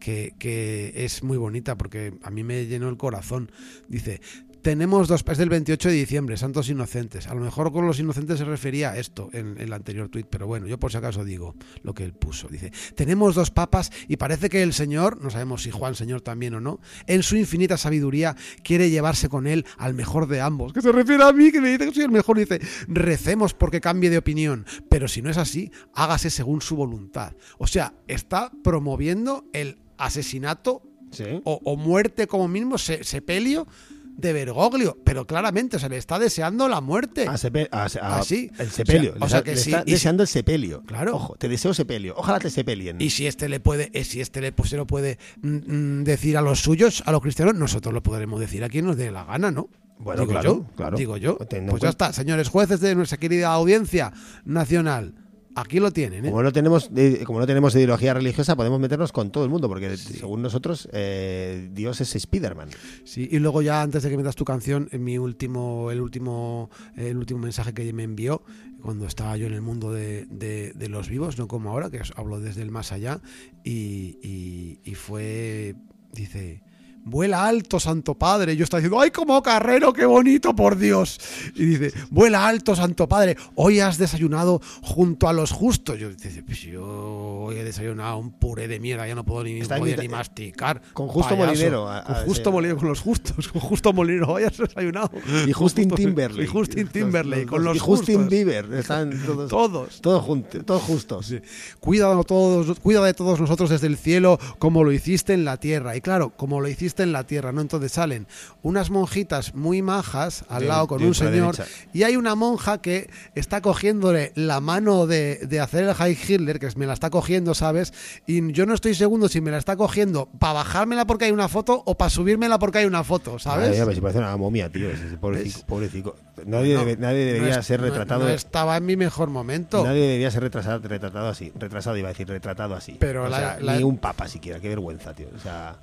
que, 0.00 0.34
que 0.38 0.92
es 1.04 1.22
muy 1.22 1.36
bonita 1.38 1.76
porque 1.76 2.14
a 2.22 2.30
mí 2.30 2.44
me 2.44 2.66
llenó 2.66 2.88
el 2.88 2.96
corazón. 2.96 3.50
Dice, 3.88 4.20
tenemos 4.66 5.06
dos, 5.06 5.22
es 5.30 5.38
del 5.38 5.48
28 5.48 5.90
de 5.90 5.94
diciembre, 5.94 6.36
Santos 6.36 6.68
Inocentes. 6.68 7.28
A 7.28 7.34
lo 7.36 7.40
mejor 7.40 7.70
con 7.70 7.86
los 7.86 8.00
inocentes 8.00 8.38
se 8.40 8.44
refería 8.44 8.90
a 8.90 8.98
esto 8.98 9.28
en, 9.32 9.50
en 9.52 9.60
el 9.60 9.72
anterior 9.72 10.08
tuit, 10.08 10.26
pero 10.28 10.48
bueno, 10.48 10.66
yo 10.66 10.76
por 10.76 10.90
si 10.90 10.96
acaso 10.96 11.24
digo 11.24 11.54
lo 11.84 11.94
que 11.94 12.02
él 12.02 12.12
puso. 12.14 12.48
Dice, 12.48 12.72
tenemos 12.96 13.36
dos 13.36 13.52
papas 13.52 13.92
y 14.08 14.16
parece 14.16 14.48
que 14.48 14.64
el 14.64 14.72
Señor, 14.72 15.22
no 15.22 15.30
sabemos 15.30 15.62
si 15.62 15.70
Juan 15.70 15.94
Señor 15.94 16.20
también 16.20 16.52
o 16.54 16.60
no, 16.60 16.80
en 17.06 17.22
su 17.22 17.36
infinita 17.36 17.76
sabiduría 17.76 18.34
quiere 18.64 18.90
llevarse 18.90 19.28
con 19.28 19.46
él 19.46 19.64
al 19.78 19.94
mejor 19.94 20.26
de 20.26 20.40
ambos. 20.40 20.72
Que 20.72 20.82
se 20.82 20.90
refiere 20.90 21.22
a 21.22 21.30
mí, 21.32 21.52
que 21.52 21.60
me 21.60 21.68
dice 21.68 21.86
que 21.86 21.94
soy 21.94 22.02
el 22.02 22.10
mejor. 22.10 22.36
Dice, 22.36 22.60
recemos 22.88 23.54
porque 23.54 23.80
cambie 23.80 24.10
de 24.10 24.18
opinión, 24.18 24.66
pero 24.88 25.06
si 25.06 25.22
no 25.22 25.30
es 25.30 25.36
así, 25.36 25.70
hágase 25.94 26.28
según 26.28 26.60
su 26.60 26.74
voluntad. 26.74 27.34
O 27.58 27.68
sea, 27.68 27.94
está 28.08 28.50
promoviendo 28.64 29.44
el 29.52 29.78
asesinato 29.96 30.82
Sí. 31.12 31.22
o, 31.44 31.60
o 31.64 31.76
muerte 31.76 32.26
como 32.26 32.48
mismo, 32.48 32.78
se- 32.78 33.04
sepelio 33.04 33.68
de 34.16 34.32
Bergoglio, 34.32 34.98
pero 35.04 35.26
claramente 35.26 35.78
se 35.78 35.88
le 35.88 35.96
está 35.98 36.18
deseando 36.18 36.68
la 36.68 36.80
muerte. 36.80 37.26
A 37.28 37.34
sepe- 37.36 37.68
a 37.70 37.88
se- 37.88 38.00
a- 38.00 38.16
Ah. 38.18 38.22
El 38.58 38.70
sepelio. 38.70 39.12
O 39.12 39.18
sea- 39.18 39.26
o 39.26 39.28
sea 39.28 39.42
que 39.42 39.56
sí, 39.56 39.70
le 39.70 39.76
está 39.76 39.84
si- 39.86 39.92
deseando 39.92 40.22
el 40.22 40.28
sepelio. 40.28 40.82
Claro. 40.86 41.16
Ojo, 41.16 41.36
te 41.36 41.48
deseo 41.48 41.74
sepelio. 41.74 42.14
Ojalá 42.16 42.38
te 42.38 42.50
sepelien. 42.50 43.00
Y 43.00 43.10
si 43.10 43.26
este 43.26 43.48
le 43.48 43.60
puede, 43.60 43.90
eh, 43.92 44.04
si 44.04 44.20
este 44.20 44.40
le 44.40 44.52
pues, 44.52 44.70
se 44.70 44.76
lo 44.76 44.86
puede 44.86 45.18
mm, 45.42 46.00
mm, 46.00 46.04
decir 46.04 46.36
a 46.36 46.40
los 46.40 46.60
suyos, 46.60 47.02
a 47.06 47.12
los 47.12 47.20
cristianos, 47.20 47.54
nosotros 47.54 47.92
lo 47.92 48.02
podremos 48.02 48.40
decir 48.40 48.64
a 48.64 48.68
quien 48.68 48.86
nos 48.86 48.96
dé 48.96 49.10
la 49.10 49.24
gana, 49.24 49.50
¿no? 49.50 49.68
Bueno, 49.98 50.20
digo 50.22 50.32
claro, 50.32 50.50
yo, 50.68 50.76
claro. 50.76 50.96
digo 50.98 51.16
yo. 51.16 51.38
Pues 51.38 51.52
en 51.52 51.74
ya 51.78 51.88
está, 51.88 52.12
señores 52.12 52.48
jueces 52.48 52.80
de 52.80 52.94
nuestra 52.94 53.16
querida 53.18 53.48
audiencia 53.52 54.12
nacional, 54.44 55.14
aquí 55.56 55.80
lo 55.80 55.90
tienen, 55.90 56.24
¿eh? 56.26 56.28
Como 56.30 56.42
no 56.42 56.52
tenemos 56.52 56.90
como 57.24 57.40
no 57.40 57.46
tenemos 57.46 57.74
ideología 57.74 58.14
religiosa, 58.14 58.54
podemos 58.54 58.78
meternos 58.78 59.10
con 59.10 59.30
todo 59.32 59.42
el 59.44 59.50
mundo, 59.50 59.68
porque 59.68 59.96
según 59.96 60.42
nosotros, 60.42 60.88
eh, 60.92 61.68
Dios 61.72 62.00
es 62.00 62.10
Spiderman. 62.16 62.68
Sí, 63.04 63.28
y 63.30 63.38
luego 63.40 63.62
ya 63.62 63.82
antes 63.82 64.02
de 64.04 64.10
que 64.10 64.16
metas 64.16 64.36
tu 64.36 64.44
canción, 64.44 64.88
en 64.92 65.02
mi 65.02 65.18
último, 65.18 65.90
el 65.90 66.00
último, 66.00 66.70
el 66.96 67.16
último 67.16 67.40
mensaje 67.40 67.74
que 67.74 67.92
me 67.92 68.04
envió, 68.04 68.42
cuando 68.82 69.06
estaba 69.06 69.36
yo 69.36 69.46
en 69.46 69.54
el 69.54 69.62
mundo 69.62 69.92
de, 69.92 70.26
de- 70.26 70.72
de 70.74 70.88
los 70.88 71.08
vivos, 71.08 71.38
no 71.38 71.48
como 71.48 71.70
ahora, 71.70 71.90
que 71.90 71.98
os 72.00 72.12
hablo 72.16 72.38
desde 72.40 72.62
el 72.62 72.70
más 72.70 72.92
allá, 72.92 73.20
y, 73.64 74.18
y- 74.22 74.78
y 74.84 74.94
fue, 74.94 75.74
dice, 76.12 76.62
vuela 77.06 77.46
alto, 77.46 77.80
Santo 77.80 78.14
Padre. 78.14 78.56
Yo 78.56 78.64
estaba 78.64 78.80
diciendo, 78.80 79.00
¡ay, 79.00 79.10
como 79.10 79.42
carrero, 79.42 79.92
qué 79.92 80.04
bonito, 80.04 80.54
por 80.54 80.76
Dios! 80.76 81.18
Y 81.54 81.64
dice, 81.64 81.92
vuela 82.10 82.46
alto, 82.46 82.76
Santo 82.76 83.08
Padre, 83.08 83.36
hoy 83.54 83.80
has 83.80 83.96
desayunado 83.96 84.60
junto 84.82 85.28
a 85.28 85.32
los 85.32 85.52
justos. 85.52 85.98
Yo 85.98 86.10
dice, 86.10 86.42
pues 86.42 86.60
yo 86.62 86.84
hoy 86.84 87.56
he 87.56 87.64
desayunado 87.64 88.18
un 88.18 88.32
puré 88.32 88.68
de 88.68 88.80
mierda, 88.80 89.06
ya 89.06 89.14
no 89.14 89.24
puedo 89.24 89.44
ni, 89.44 89.62
podía 89.62 89.96
ni 89.96 90.08
masticar. 90.08 90.82
con 90.92 91.06
Justo 91.08 91.30
payaso. 91.30 91.46
Molinero, 91.52 91.88
a- 91.88 91.98
a 92.00 92.04
Con 92.04 92.24
Justo. 92.26 92.52
Molinero, 92.52 92.78
con 92.78 92.88
los 92.88 93.00
justos, 93.00 93.48
con 93.48 93.60
Justo 93.62 93.92
Molinero, 93.92 94.32
hoy 94.32 94.42
has 94.44 94.56
desayunado. 94.58 95.10
Y 95.46 95.52
Justin 95.52 95.88
Con 95.88 95.96
justos- 95.96 95.96
Timberlake. 95.96 96.42
Y 96.44 96.46
Justin 96.46 96.88
Timberlake, 96.88 97.46
con 97.46 97.64
los 97.64 97.76
Y 97.76 97.78
Justin 97.78 98.14
justos. 98.16 98.30
Bieber. 98.30 98.72
Están 98.74 99.10
todos, 99.26 99.48
Todos. 99.48 100.00
todos, 100.00 100.22
juntos, 100.24 100.62
todos 100.66 100.82
justos. 100.82 101.32
Cuida, 101.80 102.14
de 102.14 102.24
todos, 102.24 102.80
cuida 102.80 103.02
de 103.04 103.14
todos 103.14 103.40
nosotros 103.40 103.70
desde 103.70 103.86
el 103.86 103.96
cielo 103.96 104.38
como 104.58 104.82
lo 104.82 104.90
hiciste 104.92 105.34
en 105.34 105.44
la 105.44 105.56
tierra. 105.58 105.96
Y 105.96 106.00
claro, 106.00 106.30
como 106.36 106.60
lo 106.60 106.68
hiciste 106.68 106.95
en 107.02 107.12
la 107.12 107.24
tierra, 107.24 107.52
¿no? 107.52 107.60
Entonces 107.60 107.92
salen 107.92 108.26
unas 108.62 108.90
monjitas 108.90 109.54
muy 109.54 109.82
majas 109.82 110.44
al 110.48 110.62
De- 110.62 110.68
lado 110.68 110.86
con 110.86 111.02
un 111.02 111.14
señor 111.14 111.56
y 111.92 112.02
hay 112.02 112.16
una 112.16 112.34
monja 112.34 112.78
que 112.78 113.10
está 113.34 113.60
cogiéndole 113.60 114.32
la 114.34 114.60
mano 114.60 115.06
de, 115.06 115.36
de 115.46 115.60
hacer 115.60 115.84
el 115.84 115.94
high 115.94 116.16
Hitler, 116.28 116.58
que 116.58 116.68
me 116.76 116.86
la 116.86 116.92
está 116.92 117.10
cogiendo, 117.10 117.54
¿sabes? 117.54 117.92
Y 118.26 118.52
yo 118.52 118.66
no 118.66 118.74
estoy 118.74 118.94
seguro 118.94 119.28
si 119.28 119.40
me 119.40 119.50
la 119.50 119.58
está 119.58 119.76
cogiendo 119.76 120.26
para 120.38 120.54
bajármela 120.54 121.06
porque 121.06 121.26
hay 121.26 121.32
una 121.32 121.48
foto 121.48 121.82
o 121.86 121.96
para 121.96 122.10
subírmela 122.10 122.58
porque 122.58 122.78
hay 122.78 122.86
una 122.86 123.04
foto, 123.04 123.38
¿sabes? 123.38 123.80
Ay, 123.80 123.94
si 123.94 124.00
parece 124.00 124.18
una 124.18 124.36
momia, 124.36 124.70
tío. 124.70 124.90
ese 124.90 125.16
Pobrecito. 125.16 125.58
¿Ves? 125.58 125.64
pobrecito. 125.64 126.16
Nadie, 126.44 126.74
No, 126.74 126.80
debe- 126.84 126.96
nadie 126.98 127.24
debería 127.24 127.54
no 127.54 127.60
es- 127.60 127.66
ser 127.66 127.80
retratado. 127.80 128.24
No, 128.24 128.28
estaba 128.30 128.76
en 128.76 128.84
mi 128.84 128.96
mejor 128.96 129.30
momento. 129.30 129.82
Nadie 129.84 130.02
debería 130.02 130.30
ser 130.30 130.42
retrasado, 130.42 130.80
retratado 130.86 131.28
así. 131.28 131.50
Retrasado, 131.58 131.96
iba 131.96 132.08
a 132.08 132.12
decir, 132.12 132.28
retratado 132.28 132.74
así. 132.74 132.96
Pero 133.00 133.24
O 133.24 133.28
la- 133.28 133.38
sea, 133.38 133.58
la- 133.60 133.76
Ni 133.76 133.82
un 133.84 133.96
papa 133.98 134.28
siquiera, 134.28 134.60
qué 134.60 134.68
vergüenza, 134.68 135.14
tío. 135.14 135.28
O 135.34 135.38
sea. 135.38 135.76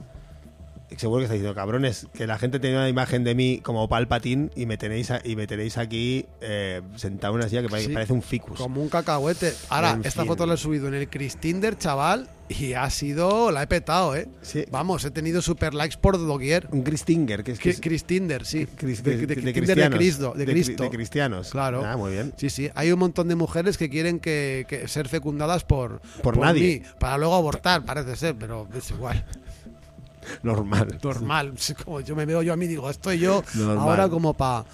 Seguro 0.98 1.20
que 1.20 1.24
está 1.26 1.34
diciendo, 1.34 1.56
cabrones, 1.56 2.08
que 2.14 2.28
la 2.28 2.38
gente 2.38 2.60
tenía 2.60 2.78
una 2.78 2.90
imagen 2.90 3.24
de 3.24 3.36
mí 3.36 3.60
como 3.64 3.88
palpatín 3.90 4.52
y 4.56 4.66
me 4.66 4.78
tenéis, 4.78 5.12
a- 5.12 5.22
y 5.24 5.36
me 5.36 5.48
tenéis 5.48 5.78
aquí 5.78 6.26
eh, 6.42 6.82
sentado 6.96 7.34
en 7.34 7.40
una 7.42 7.50
silla 7.50 7.62
que 7.62 7.80
Sí. 7.82 7.90
parece 7.90 8.14
un 8.14 8.22
ficus. 8.22 8.58
Como 8.60 8.82
un 8.82 8.90
cacahuete. 8.90 9.54
Ahora, 9.70 9.92
En 9.92 10.06
esta 10.06 10.22
fin. 10.22 10.28
foto 10.28 10.46
la 10.46 10.54
he 10.56 10.58
subido 10.58 10.88
en 10.88 10.94
el 10.96 11.10
Christinder, 11.10 11.78
chaval, 11.78 12.30
y 12.50 12.74
ha 12.74 12.90
sido. 12.90 13.52
La 13.52 13.64
he 13.64 13.68
petado, 13.68 14.16
¿eh? 14.16 14.28
Sí. 14.42 14.66
Vamos, 14.70 15.04
he 15.06 15.12
tenido 15.12 15.42
super 15.42 15.74
likes 15.74 15.98
por 16.00 16.18
doquier. 16.18 16.68
Un 16.72 16.84
Christinger, 16.84 17.44
que 17.44 17.54
es 17.54 17.60
que 17.60 17.70
es- 17.72 17.78
sí. 17.78 17.82
cris- 17.82 19.02
de, 19.02 19.18
de- 19.18 19.26
de- 19.26 19.54
cristianos. 19.54 19.92
de 19.92 19.98
Cristo. 19.98 20.34
De, 20.36 20.46
cri- 20.46 20.52
Cristo. 20.52 20.84
de 20.84 20.90
cristianos. 20.90 21.50
Claro. 21.52 21.84
Ah, 21.86 21.96
muy 21.98 22.12
bien. 22.12 22.34
Sí, 22.38 22.50
sí. 22.50 22.70
Hay 22.76 22.92
un 22.92 23.00
montón 23.00 23.28
de 23.30 23.36
mujeres 23.36 23.78
que 23.78 23.90
quieren 23.90 24.20
que, 24.20 24.66
que 24.68 24.88
ser 24.88 25.08
fecundadas 25.08 25.64
por, 25.64 26.02
Por 26.22 26.38
nadie. 26.38 26.82
mí, 26.82 26.86
para 27.00 27.18
luego 27.18 27.36
abortar, 27.36 27.84
parece 27.86 28.16
ser, 28.16 28.36
pero 28.36 28.68
es 28.76 28.92
igual. 28.92 29.26
Normal. 30.44 31.00
Normal. 31.02 31.54
Como 31.84 32.02
yo 32.02 32.16
me 32.16 32.26
veo 32.26 32.42
yo 32.42 32.54
a 32.54 32.56
mí, 32.56 32.68
digo, 32.68 32.90
estoy 32.90 33.20
yo 33.20 33.44
Normal. 33.56 33.78
ahora 33.80 34.10
como 34.10 34.34
para 34.34 34.66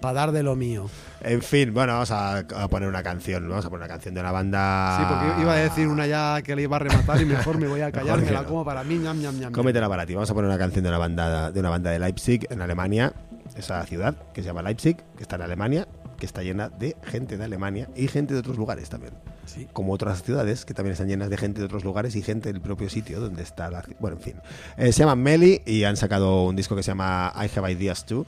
dar 0.00 0.32
de 0.32 0.42
lo 0.42 0.56
mío. 0.56 0.88
En 1.22 1.42
fin, 1.42 1.74
bueno, 1.74 1.92
vamos 1.92 2.10
a, 2.10 2.38
a 2.38 2.68
poner 2.68 2.88
una 2.88 3.02
canción. 3.02 3.46
Vamos 3.48 3.64
a 3.66 3.68
poner 3.68 3.84
una 3.84 3.92
canción 3.92 4.14
de 4.14 4.20
una 4.20 4.32
banda. 4.32 4.96
Sí, 4.98 5.04
porque 5.08 5.42
iba 5.42 5.52
a 5.52 5.56
decir 5.56 5.86
una 5.88 6.06
ya 6.06 6.40
que 6.42 6.56
le 6.56 6.62
iba 6.62 6.76
a 6.76 6.78
rematar 6.78 7.20
y 7.20 7.26
mejor 7.26 7.58
me 7.58 7.68
voy 7.68 7.82
a 7.82 7.92
callar, 7.92 8.20
me 8.22 8.30
la 8.30 8.42
no. 8.42 8.48
como 8.48 8.64
para 8.64 8.82
mí, 8.84 8.96
ñam, 8.96 9.20
ñam, 9.20 9.38
ñam. 9.38 9.52
Cómetela 9.52 9.88
para 9.88 10.06
ti. 10.06 10.14
Vamos 10.14 10.30
a 10.30 10.34
poner 10.34 10.48
una 10.48 10.58
canción 10.58 10.82
de 10.82 10.88
una 10.88 10.98
banda 10.98 11.52
de 11.52 11.60
una 11.60 11.68
banda 11.68 11.90
de 11.90 11.98
Leipzig 11.98 12.46
en 12.50 12.62
Alemania, 12.62 13.12
esa 13.54 13.84
ciudad 13.84 14.14
que 14.32 14.40
se 14.42 14.46
llama 14.48 14.62
Leipzig, 14.62 14.96
que 15.16 15.22
está 15.22 15.36
en 15.36 15.42
Alemania, 15.42 15.86
que 16.18 16.24
está 16.24 16.42
llena 16.42 16.70
de 16.70 16.96
gente 17.04 17.36
de 17.36 17.44
Alemania 17.44 17.88
y 17.94 18.08
gente 18.08 18.32
de 18.32 18.40
otros 18.40 18.56
lugares 18.56 18.88
también. 18.88 19.12
Sí. 19.54 19.66
Como 19.72 19.92
otras 19.92 20.22
ciudades 20.22 20.64
que 20.64 20.74
también 20.74 20.92
están 20.92 21.08
llenas 21.08 21.30
de 21.30 21.36
gente 21.36 21.60
de 21.60 21.66
otros 21.66 21.84
lugares 21.84 22.16
y 22.16 22.22
gente 22.22 22.52
del 22.52 22.60
propio 22.60 22.88
sitio 22.88 23.20
donde 23.20 23.42
está 23.42 23.70
la. 23.70 23.84
Bueno, 23.98 24.16
en 24.16 24.22
fin. 24.22 24.34
Eh, 24.76 24.92
se 24.92 25.00
llaman 25.00 25.22
Meli 25.22 25.62
y 25.66 25.84
han 25.84 25.96
sacado 25.96 26.44
un 26.44 26.56
disco 26.56 26.76
que 26.76 26.82
se 26.82 26.88
llama 26.90 27.32
I 27.36 27.58
Have 27.58 27.72
Ideas 27.72 28.06
Too. 28.06 28.26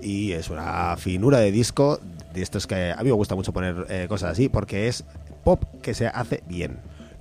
Y 0.00 0.32
es 0.32 0.50
una 0.50 0.96
finura 0.96 1.38
de 1.38 1.52
disco 1.52 2.00
de 2.32 2.42
estos 2.42 2.66
que 2.66 2.92
a 2.92 2.96
mí 2.98 3.04
me 3.04 3.12
gusta 3.12 3.34
mucho 3.34 3.52
poner 3.52 3.86
eh, 3.88 4.06
cosas 4.08 4.32
así 4.32 4.48
porque 4.48 4.88
es 4.88 5.04
pop 5.44 5.62
que 5.82 5.94
se 5.94 6.08
hace 6.08 6.42
bien. 6.48 6.78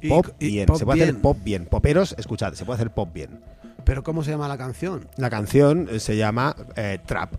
Pop 0.09 0.27
y 0.39 0.47
bien. 0.47 0.65
pop 0.65 0.77
se 0.77 0.85
puede 0.85 1.03
hacer 1.03 1.21
pop 1.21 1.37
bien. 1.43 1.65
Poperos, 1.65 2.15
escuchad, 2.17 2.53
se 2.53 2.65
puede 2.65 2.77
hacer 2.77 2.91
pop 2.91 3.09
bien. 3.13 3.39
Pero 3.85 4.03
¿cómo 4.03 4.23
se 4.23 4.31
llama 4.31 4.47
la 4.47 4.57
canción? 4.57 5.07
La 5.17 5.29
canción 5.29 5.87
eh, 5.91 5.99
se 5.99 6.17
llama 6.17 6.55
eh, 6.75 6.99
Trap. 7.05 7.33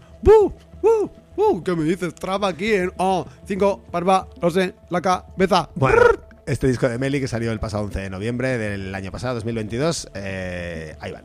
¡Bu! 1.37 1.63
¿Qué 1.65 1.75
me 1.75 1.85
dices? 1.85 2.15
Trapa 2.15 2.49
aquí 2.49 2.73
en 2.73 2.93
Oh, 2.97 3.27
5, 3.47 3.85
barba, 3.91 4.29
no 4.41 4.51
sé, 4.51 4.75
la 4.91 5.01
cabeza. 5.01 5.69
Bueno, 5.75 6.03
este 6.47 6.67
disco 6.69 6.89
de 6.89 6.99
Meli 6.99 7.21
que 7.21 7.29
salió 7.29 7.51
el 7.53 7.59
pasado 7.61 7.85
11 7.85 8.01
de 8.01 8.11
noviembre 8.11 8.59
del 8.59 8.95
año 8.95 9.11
pasado, 9.11 9.35
2022, 9.35 10.11
eh, 10.15 10.97
ahí 11.01 11.13
van. 11.13 11.25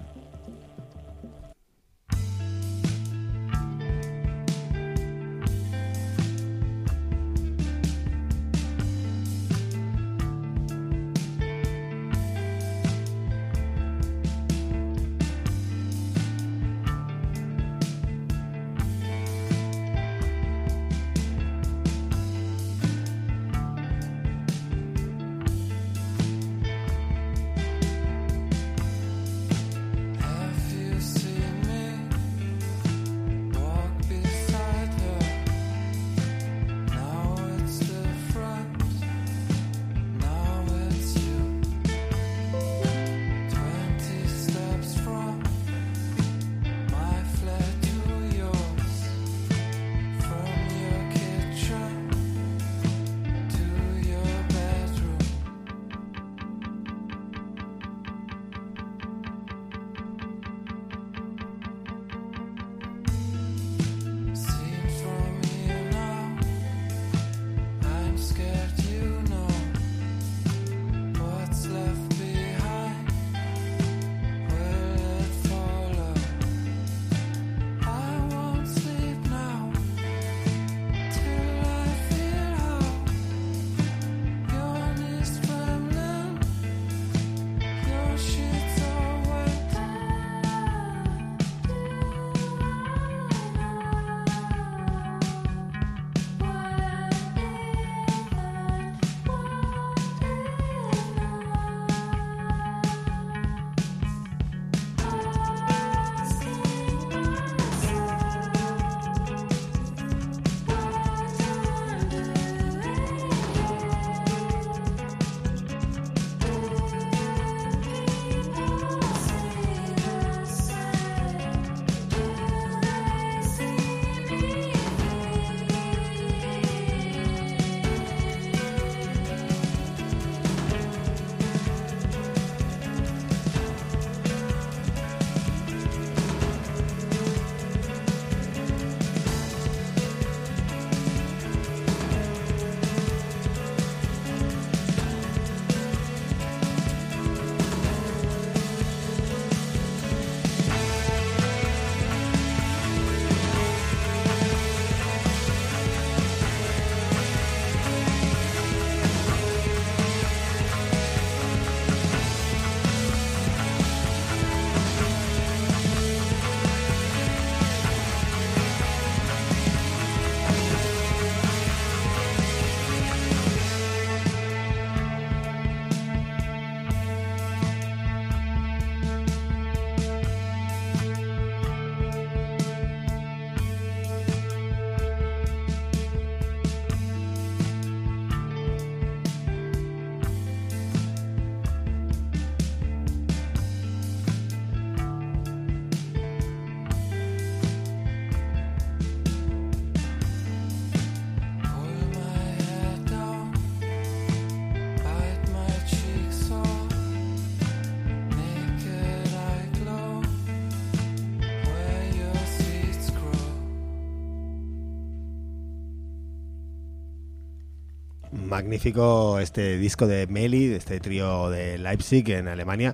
Magnífico 218.60 219.40
este 219.40 219.78
disco 219.78 220.06
de 220.06 220.28
Meli, 220.28 220.68
de 220.68 220.76
este 220.76 221.00
trío 221.00 221.50
de 221.50 221.78
Leipzig 221.78 222.30
en 222.32 222.50
Alemania, 222.50 222.94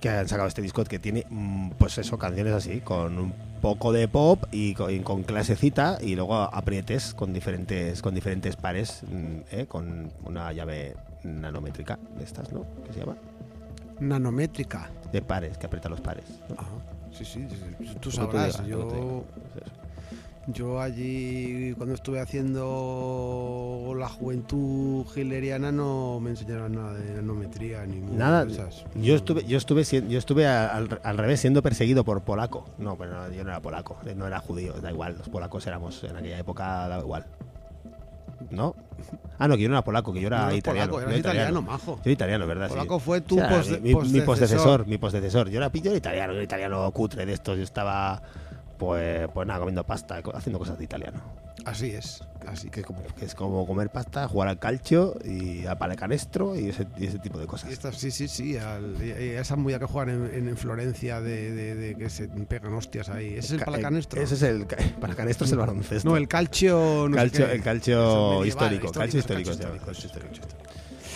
que 0.00 0.08
han 0.08 0.26
sacado 0.28 0.48
este 0.48 0.62
disco 0.62 0.82
que 0.84 0.98
tiene, 0.98 1.26
mm, 1.28 1.72
pues 1.72 1.98
eso, 1.98 2.16
canciones 2.16 2.54
así, 2.54 2.80
con 2.80 3.18
un 3.18 3.34
poco 3.60 3.92
de 3.92 4.08
pop 4.08 4.44
y 4.50 4.72
con, 4.72 4.90
y 4.90 5.00
con 5.00 5.22
clasecita 5.22 5.98
y 6.00 6.14
luego 6.14 6.36
aprietes 6.36 7.12
con 7.12 7.34
diferentes 7.34 8.00
con 8.00 8.14
diferentes 8.14 8.56
pares, 8.56 9.02
mm, 9.06 9.36
¿eh? 9.50 9.66
con 9.66 10.10
una 10.24 10.50
llave 10.54 10.96
nanométrica 11.22 11.98
de 12.16 12.24
estas, 12.24 12.50
¿no? 12.50 12.64
¿Qué 12.86 12.94
se 12.94 13.00
llama? 13.00 13.16
Nanométrica. 14.00 14.90
De 15.12 15.20
pares, 15.20 15.58
que 15.58 15.66
aprieta 15.66 15.90
los 15.90 16.00
pares. 16.00 16.24
¿no? 16.48 16.54
Ajá. 16.58 16.70
Sí, 17.12 17.26
sí, 17.26 17.46
tú 18.00 18.10
sabrás. 18.10 18.64
digas, 18.64 18.78
tú 18.80 19.22
yo, 20.46 20.80
allí, 20.80 21.72
cuando 21.76 21.94
estuve 21.94 22.20
haciendo 22.20 23.94
la 23.98 24.08
juventud 24.08 25.04
hileriana, 25.16 25.72
no 25.72 26.20
me 26.20 26.30
enseñaron 26.30 26.74
nada 26.74 26.94
de 26.94 27.14
nanometría 27.14 27.86
ni 27.86 28.00
Nada. 28.00 28.44
de 28.44 28.52
esas. 28.52 28.84
Yo 28.94 29.14
estuve, 29.14 29.44
yo 29.44 29.56
estuve, 29.56 29.84
yo 29.84 30.18
estuve 30.18 30.46
al, 30.46 31.00
al 31.02 31.18
revés 31.18 31.40
siendo 31.40 31.62
perseguido 31.62 32.04
por 32.04 32.22
polaco. 32.22 32.66
No, 32.78 32.96
pero 32.96 33.12
no, 33.12 33.30
yo 33.32 33.42
no 33.44 33.50
era 33.50 33.60
polaco, 33.60 33.96
no 34.16 34.26
era 34.26 34.38
judío, 34.40 34.74
da 34.74 34.90
igual. 34.90 35.16
Los 35.18 35.28
polacos 35.28 35.66
éramos 35.66 36.02
en 36.04 36.16
aquella 36.16 36.38
época 36.38 36.88
da 36.88 36.98
igual. 36.98 37.24
¿No? 38.50 38.74
Ah, 39.38 39.48
no, 39.48 39.56
que 39.56 39.62
yo 39.62 39.68
no 39.68 39.74
era 39.76 39.82
polaco, 39.84 40.12
que 40.12 40.20
yo 40.20 40.26
era 40.26 40.46
No 40.46 40.54
italiano. 40.54 40.92
polaco, 40.92 41.00
eras 41.10 41.10
era 41.12 41.18
italiano, 41.20 41.62
majo. 41.62 41.94
Yo 41.96 42.02
era 42.04 42.12
italiano, 42.12 42.46
¿verdad? 42.46 42.66
Sí. 42.68 42.74
Polaco 42.74 42.98
fue 42.98 43.20
tu 43.22 43.36
posde- 43.36 43.80
mi, 43.80 43.94
mi- 43.94 44.20
postecesor, 44.20 44.86
mi 44.86 44.98
postecesor. 44.98 45.48
Yo 45.48 45.56
era, 45.58 45.72
yo 45.72 45.88
era 45.90 45.96
italiano, 45.96 46.32
yo 46.32 46.36
era 46.38 46.44
italiano 46.44 46.90
cutre 46.92 47.24
de 47.24 47.32
estos. 47.32 47.56
Yo 47.56 47.62
estaba, 47.62 48.22
pues, 48.78 49.28
pues 49.32 49.46
nada, 49.46 49.60
comiendo 49.60 49.84
pasta, 49.84 50.20
haciendo 50.34 50.58
cosas 50.58 50.78
de 50.78 50.84
italiano. 50.84 51.20
Así 51.64 51.92
es, 51.92 52.22
así 52.48 52.68
Que 52.68 52.80
es 52.80 52.86
como, 52.86 53.02
que 53.16 53.24
es 53.24 53.34
como 53.34 53.66
comer 53.66 53.88
pasta, 53.88 54.28
jugar 54.28 54.48
al 54.48 54.58
calcio 54.58 55.14
y 55.24 55.64
a 55.66 55.76
palecanestro 55.78 56.56
y 56.56 56.68
ese, 56.70 56.86
y 56.98 57.06
ese 57.06 57.18
tipo 57.20 57.38
de 57.38 57.44
Y 57.44 57.46
cosas. 57.46 57.70
esta- 57.70 57.92
sí, 57.92 58.10
sí, 58.10 58.28
sí. 58.28 58.58
al- 58.58 59.00
esa 59.00 59.56
movida 59.56 59.78
que 59.78 59.86
juegan 59.86 60.26
en, 60.26 60.34
en- 60.34 60.48
en 60.48 60.56
Florencia 60.56 61.20
de, 61.20 61.52
de- 61.52 61.74
de 61.76 61.94
que 61.94 62.10
se 62.10 62.28
pegan 62.28 62.74
hostias 62.74 63.08
ahí. 63.08 63.28
¿Ese 63.34 63.38
es 63.38 63.50
el 63.52 63.58
Ca- 63.60 63.64
palacanestro? 63.66 64.20
Ese 64.20 64.34
es 64.34 64.42
el 64.42 64.66
ca- 64.66 64.76
palacanestro 65.00 65.46
es 65.46 65.52
el 65.52 65.58
baloncesto. 65.58 66.08
No, 66.10 66.16
el 66.16 66.28
calcio. 66.28 67.06
No 67.08 67.14
sé 67.16 67.22
calcio, 67.22 67.46
qué. 67.46 67.52
el 67.54 67.62
calcio 67.62 67.96
medieval, 68.40 68.46
histórico, 68.48 68.92
calcio 68.92 69.20
histórico, 69.20 69.50
calcio 69.50 69.52
histórico, 69.52 69.86
calcio 69.86 70.10
calcio 70.10 70.30
histórico. 70.32 70.64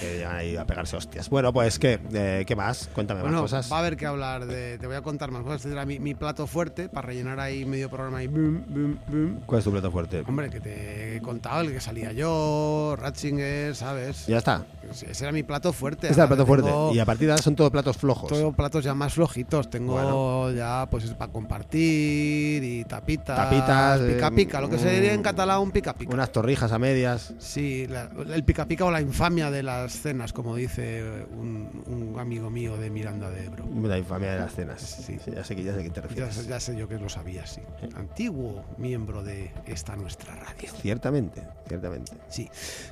Que 0.01 0.17
llegan 0.19 0.37
ahí 0.37 0.57
a 0.57 0.65
pegarse 0.65 0.97
hostias. 0.97 1.29
Bueno, 1.29 1.53
pues 1.53 1.79
¿qué? 1.79 1.99
Eh, 2.13 2.45
¿Qué 2.47 2.55
más? 2.55 2.89
Cuéntame 2.95 3.21
Bueno, 3.23 3.37
más 3.43 3.51
cosas. 3.51 3.73
va 3.73 3.77
a 3.77 3.81
haber 3.81 3.97
que 3.97 4.07
hablar 4.07 4.47
de. 4.47 4.79
Te 4.79 4.87
voy 4.87 4.95
a 4.97 5.03
contar 5.03 5.31
más 5.33 5.43
cosas. 5.43 5.57
Este 5.63 5.73
era 5.73 5.85
mi, 5.85 5.99
mi 5.99 6.15
plato 6.15 6.47
fuerte 6.47 6.89
para 6.89 7.07
rellenar 7.09 7.41
ahí 7.41 7.65
medio 7.65 7.89
programa 7.91 8.23
y 8.23 8.29
boom, 8.29 8.65
boom, 8.69 8.99
boom. 9.09 9.41
¿Cuál 9.47 9.59
es 9.59 9.65
tu 9.65 9.73
plato 9.73 9.91
fuerte? 9.91 10.23
Hombre, 10.27 10.51
que 10.51 10.61
te 10.61 11.17
he 11.17 11.21
contado 11.21 11.63
el 11.63 11.73
que 11.73 11.81
salía 11.81 12.13
yo, 12.13 12.95
Ratzinger, 12.99 13.75
¿sabes? 13.75 14.27
Ya 14.29 14.39
está. 14.39 14.65
Ese 14.91 15.25
era 15.25 15.33
mi 15.33 15.43
plato 15.43 15.73
fuerte. 15.73 16.07
Este 16.07 16.13
es 16.13 16.19
el 16.23 16.29
plato 16.29 16.47
fuerte. 16.47 16.71
Y 16.93 16.99
a 16.99 17.05
partir 17.05 17.27
de 17.27 17.33
ahora 17.33 17.43
son 17.43 17.57
todos 17.57 17.71
platos 17.71 17.97
flojos. 17.97 18.29
Todo 18.29 18.53
platos 18.53 18.85
ya 18.85 18.95
más 18.95 19.15
flojitos. 19.15 19.69
Tengo 19.69 19.95
Bueno. 19.95 20.53
ya, 20.53 20.87
pues, 20.91 21.05
para 21.15 21.31
compartir 21.33 22.63
y 22.65 22.85
tapitas. 22.85 23.37
Tapitas, 23.37 24.01
eh, 24.01 24.15
Pica 24.15 24.31
pica, 24.31 24.61
lo 24.61 24.69
que 24.71 24.79
se 24.79 24.91
diría 24.91 25.13
en 25.13 25.23
catalán 25.23 25.61
un 25.61 25.71
pica 25.71 25.93
pica. 25.95 26.13
Unas 26.15 26.31
torrijas 26.33 26.73
a 26.73 26.79
medias. 26.79 27.35
Sí, 27.39 27.87
la- 27.89 28.11
el 28.33 28.45
pica 28.45 28.67
pica 28.67 28.85
o 28.85 28.91
la 28.91 29.01
infamia 29.01 29.51
de 29.51 29.63
las 29.63 29.88
cenas, 29.93 30.33
como 30.33 30.55
dice 30.57 31.27
un, 31.37 31.83
un 31.87 32.19
amigo 32.19 32.51
mío 32.51 32.77
de 32.77 32.91
Miranda 32.91 33.31
de 33.31 33.45
Ebro. 33.47 33.65
La 33.83 33.99
infamia 33.99 34.33
de 34.33 34.39
las 34.41 34.55
cenas. 34.55 34.81
Sí. 34.81 35.19
Sí, 35.25 35.31
ya 35.35 35.45
sé 35.45 35.55
que 35.57 35.63
ya 35.63 35.75
sé 35.75 35.81
a 35.81 35.83
qué 35.83 35.91
te 35.91 36.01
refieres. 36.01 36.47
ya 36.47 36.61
sé 36.61 36.77
yo 36.77 36.89
que 36.89 36.99
lo 36.99 37.09
sabía, 37.09 37.47
sí. 37.47 37.61
Antiguo 37.97 38.65
miembro 38.79 39.23
de 39.23 39.53
esta 39.67 39.97
nuestra 39.97 40.35
radio. 40.37 40.71
Ciertamente, 40.81 41.43
ciertamente. 41.67 42.13
Sí. 42.29 42.49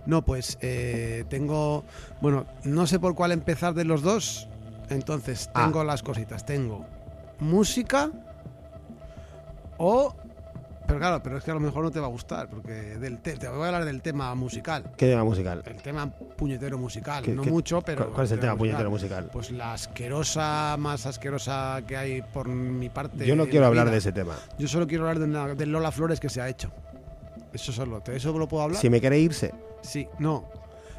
No, 0.06 0.22
pues 0.24 0.58
eh, 0.60 1.24
tengo. 1.28 1.84
Bueno, 2.20 2.46
no 2.64 2.86
sé 2.86 2.98
por 2.98 3.14
cuál 3.14 3.32
empezar 3.32 3.74
de 3.74 3.84
los 3.84 4.02
dos. 4.02 4.48
Entonces, 4.88 5.50
Ah. 5.54 5.64
tengo 5.64 5.82
las 5.84 6.02
cositas. 6.02 6.44
Tengo 6.46 6.86
música 7.40 8.10
o. 9.78 10.14
Pero 10.86 10.98
claro, 11.00 11.22
pero 11.22 11.38
es 11.38 11.44
que 11.44 11.50
a 11.50 11.54
lo 11.54 11.60
mejor 11.60 11.82
no 11.84 11.90
te 11.90 11.98
va 12.00 12.06
a 12.06 12.10
gustar, 12.10 12.48
porque 12.48 12.72
del 12.72 13.18
te, 13.18 13.36
te 13.36 13.48
voy 13.48 13.62
a 13.62 13.66
hablar 13.66 13.84
del 13.84 14.02
tema 14.02 14.34
musical. 14.34 14.84
¿Qué 14.96 15.08
tema 15.08 15.24
musical? 15.24 15.62
El 15.66 15.76
tema 15.82 16.08
puñetero 16.10 16.78
musical. 16.78 17.24
¿Qué- 17.24 17.32
no 17.32 17.42
qué- 17.42 17.50
mucho, 17.50 17.82
pero. 17.82 18.04
¿Cuál- 18.04 18.14
cuál 18.14 18.26
es 18.26 18.32
el 18.32 18.40
tema 18.40 18.56
puñetero 18.56 18.90
musical? 18.90 19.28
Pues 19.32 19.50
la 19.50 19.72
asquerosa, 19.72 20.76
más 20.78 21.06
asquerosa 21.06 21.82
que 21.86 21.96
hay 21.96 22.22
por 22.22 22.48
mi 22.48 22.88
parte. 22.88 23.26
Yo 23.26 23.34
no 23.36 23.44
quiero 23.46 23.62
la 23.62 23.66
hablar 23.68 23.86
vida. 23.86 23.92
de 23.92 23.98
ese 23.98 24.12
tema. 24.12 24.36
Yo 24.58 24.68
solo 24.68 24.86
quiero 24.86 25.04
hablar 25.04 25.18
de, 25.18 25.24
una- 25.24 25.54
de 25.54 25.66
Lola 25.66 25.90
Flores 25.90 26.20
que 26.20 26.28
se 26.28 26.40
ha 26.40 26.48
hecho. 26.48 26.70
Eso 27.52 27.72
solo. 27.72 28.00
¿De 28.00 28.16
eso 28.16 28.36
lo 28.38 28.46
puedo 28.48 28.62
hablar? 28.64 28.80
Si 28.80 28.88
me 28.90 29.00
quiere 29.00 29.18
irse, 29.18 29.52
Sí, 29.82 30.06
no. 30.18 30.44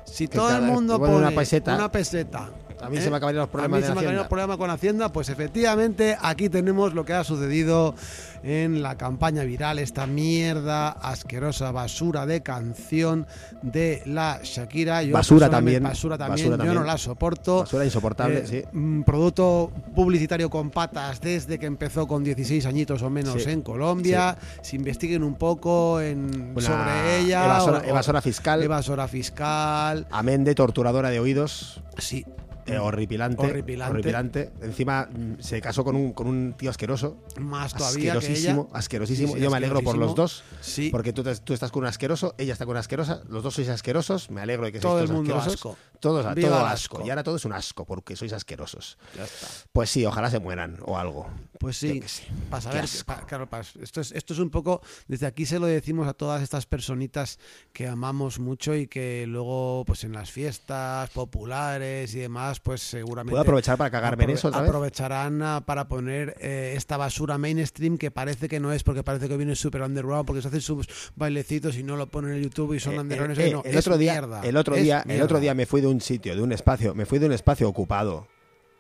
Si 0.06 0.28
Que 0.28 0.38
todo 0.38 0.56
el 0.56 0.62
mundo 0.64 0.98
pone 1.00 1.16
una 1.16 1.32
peseta. 1.32 1.76
una 1.76 1.92
peseta, 1.92 2.50
a 2.82 2.90
mí 2.90 2.98
¿eh? 2.98 3.02
se 3.02 3.10
me 3.10 3.18
acabarían 3.18 3.42
los 3.42 3.50
a 3.50 3.52
problemas 3.52 3.78
mí 3.78 3.82
de 3.82 3.88
se 3.88 3.94
me 3.94 4.00
acabaría 4.00 4.10
el 4.12 4.16
Hacienda. 4.26 4.30
problema 4.30 4.58
con 4.58 4.70
Hacienda, 4.70 5.12
pues 5.14 5.30
efectivamente 5.30 6.18
aquí 6.22 6.50
tenemos 6.50 6.94
lo 6.94 7.06
que 7.06 7.14
ha 7.14 7.24
sucedido 7.24 7.96
en 8.44 8.82
la 8.84 8.98
campaña 8.98 9.44
viral, 9.44 9.80
esta 9.80 10.06
mierda 10.08 10.90
asquerosa 10.90 11.72
basura 11.72 12.26
de 12.26 12.42
canción 12.44 13.26
de 13.62 14.04
la 14.06 14.40
Shakira. 14.44 15.02
Yo 15.04 15.14
Basura 15.14 15.50
también, 15.50 15.84
Basura 15.84 16.18
también, 16.18 16.52
basura 16.52 16.66
yo 16.66 16.74
no 16.80 16.86
la 16.86 16.98
soporto. 16.98 17.60
Basura 17.60 17.84
insoportable, 17.86 18.40
Eh, 18.40 18.48
sí. 18.48 18.64
mm, 18.72 19.02
Producto 19.02 19.72
publicitario 19.96 20.50
con 20.50 20.70
patas 20.70 21.20
desde 21.20 21.58
que 21.58 21.66
empezó 21.66 22.08
con 22.08 22.24
16 22.24 22.66
añitos 22.68 23.02
o 23.02 23.10
menos 23.10 23.42
Sí. 23.44 23.50
en 23.50 23.62
Colombia. 23.64 24.38
Se 24.62 24.76
investiguen 24.76 25.24
un 25.24 25.36
poco 25.36 26.00
en, 26.00 26.54
Una 26.56 26.62
sobre 26.66 27.20
ella. 27.20 27.46
evasora- 27.46 27.80
o- 27.80 27.84
evasora 27.90 28.22
fiscal. 28.22 28.62
Evasora 28.64 29.08
fiscal. 29.08 30.06
Amén 30.12 30.44
de 30.44 30.54
torturadora 30.56 31.10
de 31.10 31.20
oídos. 31.20 31.82
Sí. 31.98 32.26
Eh, 32.68 32.78
horripilante, 32.78 33.46
Horripilante. 33.46 33.92
horripilante. 33.94 34.52
Encima 34.62 35.08
mm, 35.12 35.40
se 35.40 35.62
casó 35.62 35.84
con 35.84 35.96
un, 35.96 36.14
con 36.14 36.28
un 36.28 36.54
tío 36.58 36.70
asqueroso. 36.70 37.18
Más 37.40 37.74
todavía 37.74 37.96
que 37.98 38.08
ella. 38.08 38.18
Asquerosísimo, 38.18 38.70
asquerosísimo. 38.74 39.28
Sí, 39.30 39.34
sí, 39.36 39.40
Yo 39.44 39.50
me 39.52 39.58
alegro 39.58 39.82
por 39.82 39.98
los 39.98 40.16
dos. 40.16 40.44
Sí. 40.62 40.90
Porque 40.92 41.14
tú, 41.14 41.28
estás 41.54 41.72
con 41.72 41.84
un 41.84 41.88
asqueroso, 41.88 42.36
ella 42.38 42.54
está 42.54 42.66
con 42.66 42.72
una 42.74 42.82
asquerosa, 42.82 43.22
los 43.30 43.44
dos 43.44 43.54
sois 43.56 43.70
asquerosos. 43.70 44.30
Me 44.30 44.42
alegro 44.42 44.66
de 44.66 44.72
que 44.72 44.80
Todo 44.80 44.98
seáis 44.98 45.10
el 45.10 45.16
todos 45.16 45.18
mundo 45.24 45.36
asquerosos. 45.36 45.54
asco. 45.66 45.78
Todos, 46.00 46.22
todo 46.24 46.36
el 46.36 46.54
asco. 46.54 46.66
asco. 46.98 47.02
Y 47.06 47.10
ahora 47.10 47.24
todo 47.24 47.38
es 47.38 47.46
un 47.46 47.54
asco 47.54 47.86
porque 47.86 48.16
sois 48.16 48.32
asquerosos. 48.34 48.98
Ya 49.16 49.24
está. 49.24 49.48
Pues 49.74 49.90
sí, 49.90 50.06
ojalá 50.06 50.30
se 50.30 50.40
mueran 50.40 50.78
o 50.86 50.98
algo. 50.98 51.28
Pues 51.60 51.78
sí, 51.78 52.02
para 52.50 52.62
saber, 52.62 52.86
pa- 53.06 53.26
claro, 53.26 53.48
pa- 53.50 53.62
esto, 53.82 54.02
es, 54.02 54.12
esto 54.12 54.34
es 54.34 54.40
un 54.40 54.50
poco, 54.50 54.82
desde 55.08 55.26
aquí 55.26 55.46
se 55.46 55.58
lo 55.60 55.66
decimos 55.66 56.08
a 56.08 56.14
todas 56.14 56.42
estas 56.44 56.66
personitas 56.66 57.40
que 57.74 57.88
amamos 57.88 58.40
mucho 58.40 58.76
y 58.76 58.88
que 58.88 59.26
luego, 59.28 59.84
pues 59.86 60.04
en 60.04 60.14
las 60.14 60.32
fiestas 60.32 61.10
populares 61.10 62.14
y 62.14 62.20
demás, 62.20 62.60
pues 62.60 62.82
seguramente... 62.82 63.32
¿Puedo 63.32 63.42
aprovechar 63.42 63.78
para 63.78 63.90
cagarme 63.90 64.26
en 64.26 64.30
eso 64.32 64.50
otra 64.50 64.62
vez? 64.62 64.70
aprovecharán 64.70 65.42
ah, 65.42 65.64
para 65.66 65.88
poner 65.88 66.36
eh, 66.40 66.74
esta 66.78 66.98
basura 66.98 67.38
mainstream 67.38 67.98
que 67.98 68.12
parece 68.12 68.48
que 68.48 68.60
no 68.60 68.72
es, 68.72 68.84
porque 68.84 69.04
parece 69.04 69.28
que 69.28 69.38
viene 69.38 69.56
super 69.56 69.82
underground, 69.82 70.26
porque 70.26 70.42
se 70.42 70.50
hacen 70.50 70.62
sus 70.62 70.88
bailecitos 71.16 71.76
y 71.78 71.84
no 71.84 71.96
lo 71.96 72.08
ponen 72.08 72.34
en 72.36 72.44
YouTube 72.44 72.74
y 72.74 72.80
son 72.80 72.94
Eh, 72.96 73.00
underground. 73.00 73.40
eh, 73.40 73.52
no, 73.52 73.62
el 73.66 73.72
es 73.76 73.78
otro 73.88 73.98
día, 73.98 74.14
mierda, 74.14 74.42
el 74.44 74.58
otro 74.58 74.76
día, 74.76 75.04
el 75.08 75.22
otro 75.22 75.40
día 75.40 75.54
me 75.54 75.66
fui 75.66 75.82
de 75.82 75.88
un 75.88 76.02
sitio, 76.02 76.36
de 76.36 76.42
un 76.42 76.52
espacio, 76.52 76.94
me 76.94 77.06
fui 77.06 77.18
de 77.20 77.26
un 77.26 77.32
espacio 77.34 77.68
ocupado, 77.68 78.28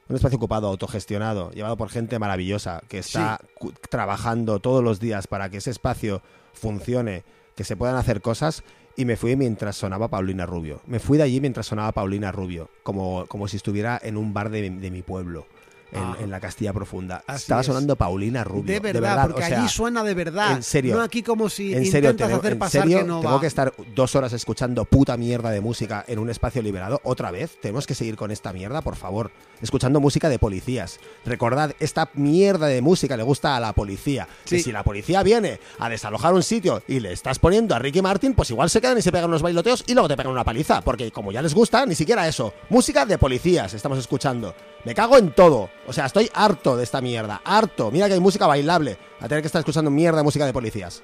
un 0.09 0.15
espacio 0.15 0.37
ocupado, 0.37 0.67
autogestionado, 0.67 1.51
llevado 1.51 1.77
por 1.77 1.89
gente 1.89 2.19
maravillosa 2.19 2.81
que 2.87 2.99
está 2.99 3.39
trabajando 3.89 4.59
todos 4.59 4.83
los 4.83 4.99
días 4.99 5.27
para 5.27 5.49
que 5.49 5.57
ese 5.57 5.71
espacio 5.71 6.21
funcione, 6.53 7.23
que 7.55 7.63
se 7.63 7.75
puedan 7.75 7.95
hacer 7.95 8.21
cosas. 8.21 8.63
Y 8.95 9.05
me 9.05 9.15
fui 9.15 9.35
mientras 9.35 9.75
sonaba 9.75 10.07
Paulina 10.07 10.47
Rubio. 10.47 10.81
Me 10.87 10.99
fui 10.99 11.19
de 11.19 11.23
allí 11.23 11.39
mientras 11.39 11.67
sonaba 11.67 11.91
Paulina 11.91 12.31
Rubio, 12.31 12.69
como, 12.81 13.25
como 13.27 13.47
si 13.47 13.57
estuviera 13.57 13.99
en 14.01 14.17
un 14.17 14.33
bar 14.33 14.49
de 14.49 14.71
mi 14.71 15.01
pueblo, 15.03 15.45
en, 15.91 16.01
Ah. 16.03 16.17
en 16.19 16.29
la 16.31 16.39
Castilla 16.39 16.73
Profunda. 16.73 17.23
Así 17.27 17.43
Estaba 17.43 17.61
es. 17.61 17.67
sonando 17.67 17.95
Paulina 17.95 18.43
Rubio. 18.43 18.73
De 18.73 18.79
verdad, 18.79 19.27
porque 19.27 19.43
o 19.43 19.47
sea, 19.47 19.59
allí 19.59 19.69
suena 19.69 20.03
de 20.03 20.13
verdad. 20.13 20.51
en 20.57 20.63
serio. 20.63 20.95
No 20.95 21.01
aquí 21.01 21.23
como 21.23 21.49
si 21.49 21.73
en 21.73 21.85
serio, 21.85 22.11
intentas 22.11 22.27
tengo, 22.27 22.39
hacer 22.39 22.51
en 22.53 22.59
pasar 22.59 22.81
serio, 22.83 22.97
que 22.99 23.03
no 23.05 23.21
tengo 23.21 23.35
va. 23.35 23.41
que 23.41 23.47
estar 23.47 23.73
dos 23.95 24.15
horas 24.15 24.33
escuchando 24.33 24.85
puta 24.85 25.15
mierda 25.17 25.49
de 25.51 25.61
música 25.61 26.03
en 26.07 26.19
un 26.19 26.29
espacio 26.29 26.61
liberado. 26.61 26.99
Otra 27.03 27.31
vez, 27.31 27.57
tenemos 27.61 27.87
que 27.87 27.95
seguir 27.95 28.15
con 28.17 28.31
esta 28.31 28.51
mierda, 28.53 28.81
por 28.81 28.95
favor. 28.95 29.31
Escuchando 29.61 29.99
música 29.99 30.29
de 30.29 30.39
policías. 30.39 30.99
Recordad, 31.25 31.73
esta 31.79 32.09
mierda 32.13 32.67
de 32.67 32.81
música 32.81 33.15
le 33.17 33.23
gusta 33.23 33.55
a 33.55 33.59
la 33.59 33.73
policía. 33.73 34.27
Sí. 34.45 34.59
si 34.61 34.71
la 34.71 34.83
policía 34.83 35.23
viene 35.23 35.59
a 35.79 35.89
desalojar 35.89 36.33
un 36.33 36.43
sitio 36.43 36.81
y 36.87 36.99
le 36.99 37.13
estás 37.13 37.39
poniendo 37.39 37.75
a 37.75 37.79
Ricky 37.79 38.01
Martin, 38.01 38.33
pues 38.33 38.49
igual 38.49 38.69
se 38.69 38.81
quedan 38.81 38.97
y 38.97 39.01
se 39.01 39.11
pegan 39.11 39.29
unos 39.29 39.41
bailoteos 39.41 39.83
y 39.87 39.93
luego 39.93 40.07
te 40.09 40.17
pegan 40.17 40.31
una 40.31 40.43
paliza. 40.43 40.81
Porque 40.81 41.11
como 41.11 41.31
ya 41.31 41.41
les 41.41 41.53
gusta, 41.53 41.85
ni 41.85 41.95
siquiera 41.95 42.27
eso. 42.27 42.53
Música 42.69 43.05
de 43.05 43.17
policías 43.17 43.73
estamos 43.73 43.97
escuchando. 43.97 44.53
Me 44.85 44.95
cago 44.95 45.17
en 45.17 45.31
todo. 45.31 45.69
O 45.87 45.93
sea, 45.93 46.05
estoy 46.05 46.29
harto 46.33 46.77
de 46.77 46.83
esta 46.83 47.01
mierda. 47.01 47.41
Harto. 47.43 47.91
Mira 47.91 48.07
que 48.07 48.13
hay 48.13 48.19
música 48.19 48.47
bailable. 48.47 48.97
A 49.19 49.27
tener 49.27 49.41
que 49.41 49.47
estar 49.47 49.59
escuchando 49.59 49.91
mierda 49.91 50.19
de 50.19 50.23
música 50.23 50.45
de 50.45 50.53
policías. 50.53 51.01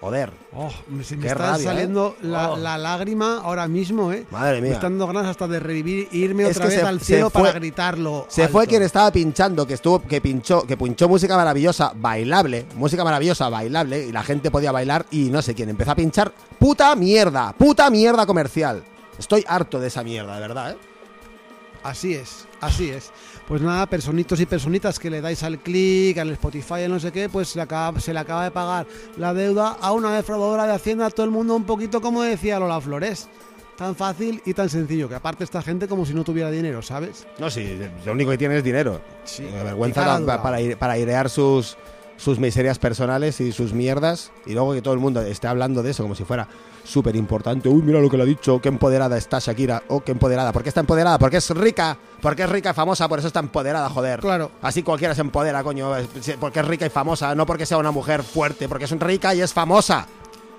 Joder. 0.00 0.32
Oh, 0.56 0.70
me, 0.88 1.04
se 1.04 1.14
me 1.16 1.22
Qué 1.24 1.28
está 1.28 1.50
rabia, 1.52 1.64
saliendo 1.66 2.16
¿eh? 2.22 2.26
la, 2.26 2.52
Oh. 2.52 2.56
la 2.56 2.78
lágrima 2.78 3.40
ahora 3.44 3.68
mismo, 3.68 4.10
¿eh? 4.14 4.26
Madre 4.30 4.62
Me 4.62 4.68
mía. 4.68 4.72
están 4.76 4.92
dando 4.92 5.08
ganas 5.08 5.26
hasta 5.26 5.46
de 5.46 5.60
revivir 5.60 6.08
irme 6.12 6.44
Es 6.48 6.56
otra 6.56 6.70
vez 6.70 6.80
se- 6.80 6.86
al 6.86 7.00
cielo 7.02 7.28
fue- 7.28 7.42
para 7.42 7.52
gritarlo. 7.52 8.24
Se 8.30 8.44
alto. 8.44 8.52
fue 8.52 8.66
quien 8.66 8.82
estaba 8.82 9.12
pinchando, 9.12 9.66
que 9.66 9.74
estuvo, 9.74 10.00
que 10.00 10.22
pinchó, 10.22 10.62
que 10.66 10.78
pinchó 10.78 11.06
música 11.06 11.36
maravillosa, 11.36 11.92
bailable, 11.94 12.64
música 12.76 13.04
maravillosa, 13.04 13.50
bailable, 13.50 14.06
y 14.06 14.10
la 14.12 14.22
gente 14.22 14.50
podía 14.50 14.72
bailar 14.72 15.04
y 15.10 15.24
no 15.28 15.42
sé 15.42 15.54
quién 15.54 15.68
empezó 15.68 15.90
a 15.90 15.96
pinchar 15.96 16.32
puta 16.58 16.96
mierda, 16.96 17.52
puta 17.52 17.90
mierda 17.90 18.24
comercial. 18.24 18.82
Estoy 19.18 19.44
harto 19.46 19.78
de 19.78 19.88
esa 19.88 20.02
mierda, 20.02 20.34
de 20.36 20.40
verdad, 20.40 20.70
¿eh? 20.70 20.76
Así 21.82 22.14
es, 22.14 22.46
así 22.60 22.90
es. 22.90 23.10
Pues 23.48 23.62
nada, 23.62 23.86
personitos 23.86 24.38
y 24.40 24.46
personitas 24.46 24.98
que 24.98 25.08
le 25.10 25.20
dais 25.20 25.42
al 25.42 25.58
clic, 25.60 26.18
al 26.18 26.30
Spotify, 26.30 26.86
no 26.88 27.00
sé 27.00 27.10
qué, 27.10 27.28
pues 27.28 27.48
se 27.48 27.58
le, 27.58 27.62
acaba, 27.62 27.98
se 28.00 28.12
le 28.12 28.18
acaba 28.20 28.44
de 28.44 28.50
pagar 28.50 28.86
la 29.16 29.32
deuda 29.32 29.76
a 29.80 29.92
una 29.92 30.14
defraudadora 30.14 30.66
de 30.66 30.74
Hacienda, 30.74 31.06
a 31.06 31.10
todo 31.10 31.24
el 31.24 31.32
mundo 31.32 31.56
un 31.56 31.64
poquito 31.64 32.00
como 32.00 32.22
decía 32.22 32.58
Lola 32.60 32.80
Flores. 32.80 33.28
Tan 33.78 33.96
fácil 33.96 34.42
y 34.44 34.52
tan 34.52 34.68
sencillo, 34.68 35.08
que 35.08 35.14
aparte 35.14 35.42
esta 35.42 35.62
gente 35.62 35.88
como 35.88 36.04
si 36.04 36.12
no 36.12 36.22
tuviera 36.22 36.50
dinero, 36.50 36.82
¿sabes? 36.82 37.26
No, 37.38 37.48
sí, 37.48 37.78
lo 38.04 38.12
único 38.12 38.30
que 38.30 38.36
tiene 38.36 38.58
es 38.58 38.62
dinero. 38.62 39.00
Sí. 39.24 39.42
Vergüenza 39.64 40.20
para, 40.26 40.58
aire- 40.58 40.76
para 40.76 40.92
airear 40.92 41.30
sus, 41.30 41.78
sus 42.20 42.38
miserias 42.38 42.78
personales 42.78 43.40
y 43.40 43.52
sus 43.52 43.72
mierdas. 43.72 44.30
Y 44.46 44.52
luego 44.52 44.74
que 44.74 44.82
todo 44.82 44.94
el 44.94 45.00
mundo 45.00 45.20
esté 45.22 45.46
hablando 45.48 45.82
de 45.82 45.90
eso 45.90 46.02
como 46.02 46.14
si 46.14 46.24
fuera 46.24 46.46
súper 46.84 47.16
importante. 47.16 47.68
Uy, 47.68 47.82
mira 47.82 48.00
lo 48.00 48.10
que 48.10 48.16
le 48.16 48.24
ha 48.24 48.26
dicho, 48.26 48.60
qué 48.60 48.68
empoderada 48.68 49.16
está 49.16 49.38
Shakira. 49.38 49.82
Oh, 49.88 50.00
qué 50.00 50.12
empoderada. 50.12 50.52
¿Por 50.52 50.62
qué 50.62 50.68
está 50.68 50.80
empoderada? 50.80 51.18
Porque 51.18 51.38
es 51.38 51.50
rica. 51.50 51.96
Porque 52.20 52.42
es 52.42 52.50
rica 52.50 52.70
y 52.70 52.74
famosa, 52.74 53.08
por 53.08 53.18
eso 53.18 53.28
está 53.28 53.40
empoderada, 53.40 53.88
joder. 53.88 54.20
Claro. 54.20 54.50
Así 54.60 54.82
cualquiera 54.82 55.14
se 55.14 55.22
empodera, 55.22 55.62
coño. 55.62 55.92
Porque 56.38 56.60
es 56.60 56.66
rica 56.66 56.84
y 56.86 56.90
famosa, 56.90 57.34
no 57.34 57.46
porque 57.46 57.64
sea 57.64 57.78
una 57.78 57.90
mujer 57.90 58.22
fuerte, 58.22 58.68
porque 58.68 58.84
es 58.84 58.90
rica 58.90 59.34
y 59.34 59.40
es 59.40 59.54
famosa. 59.54 60.06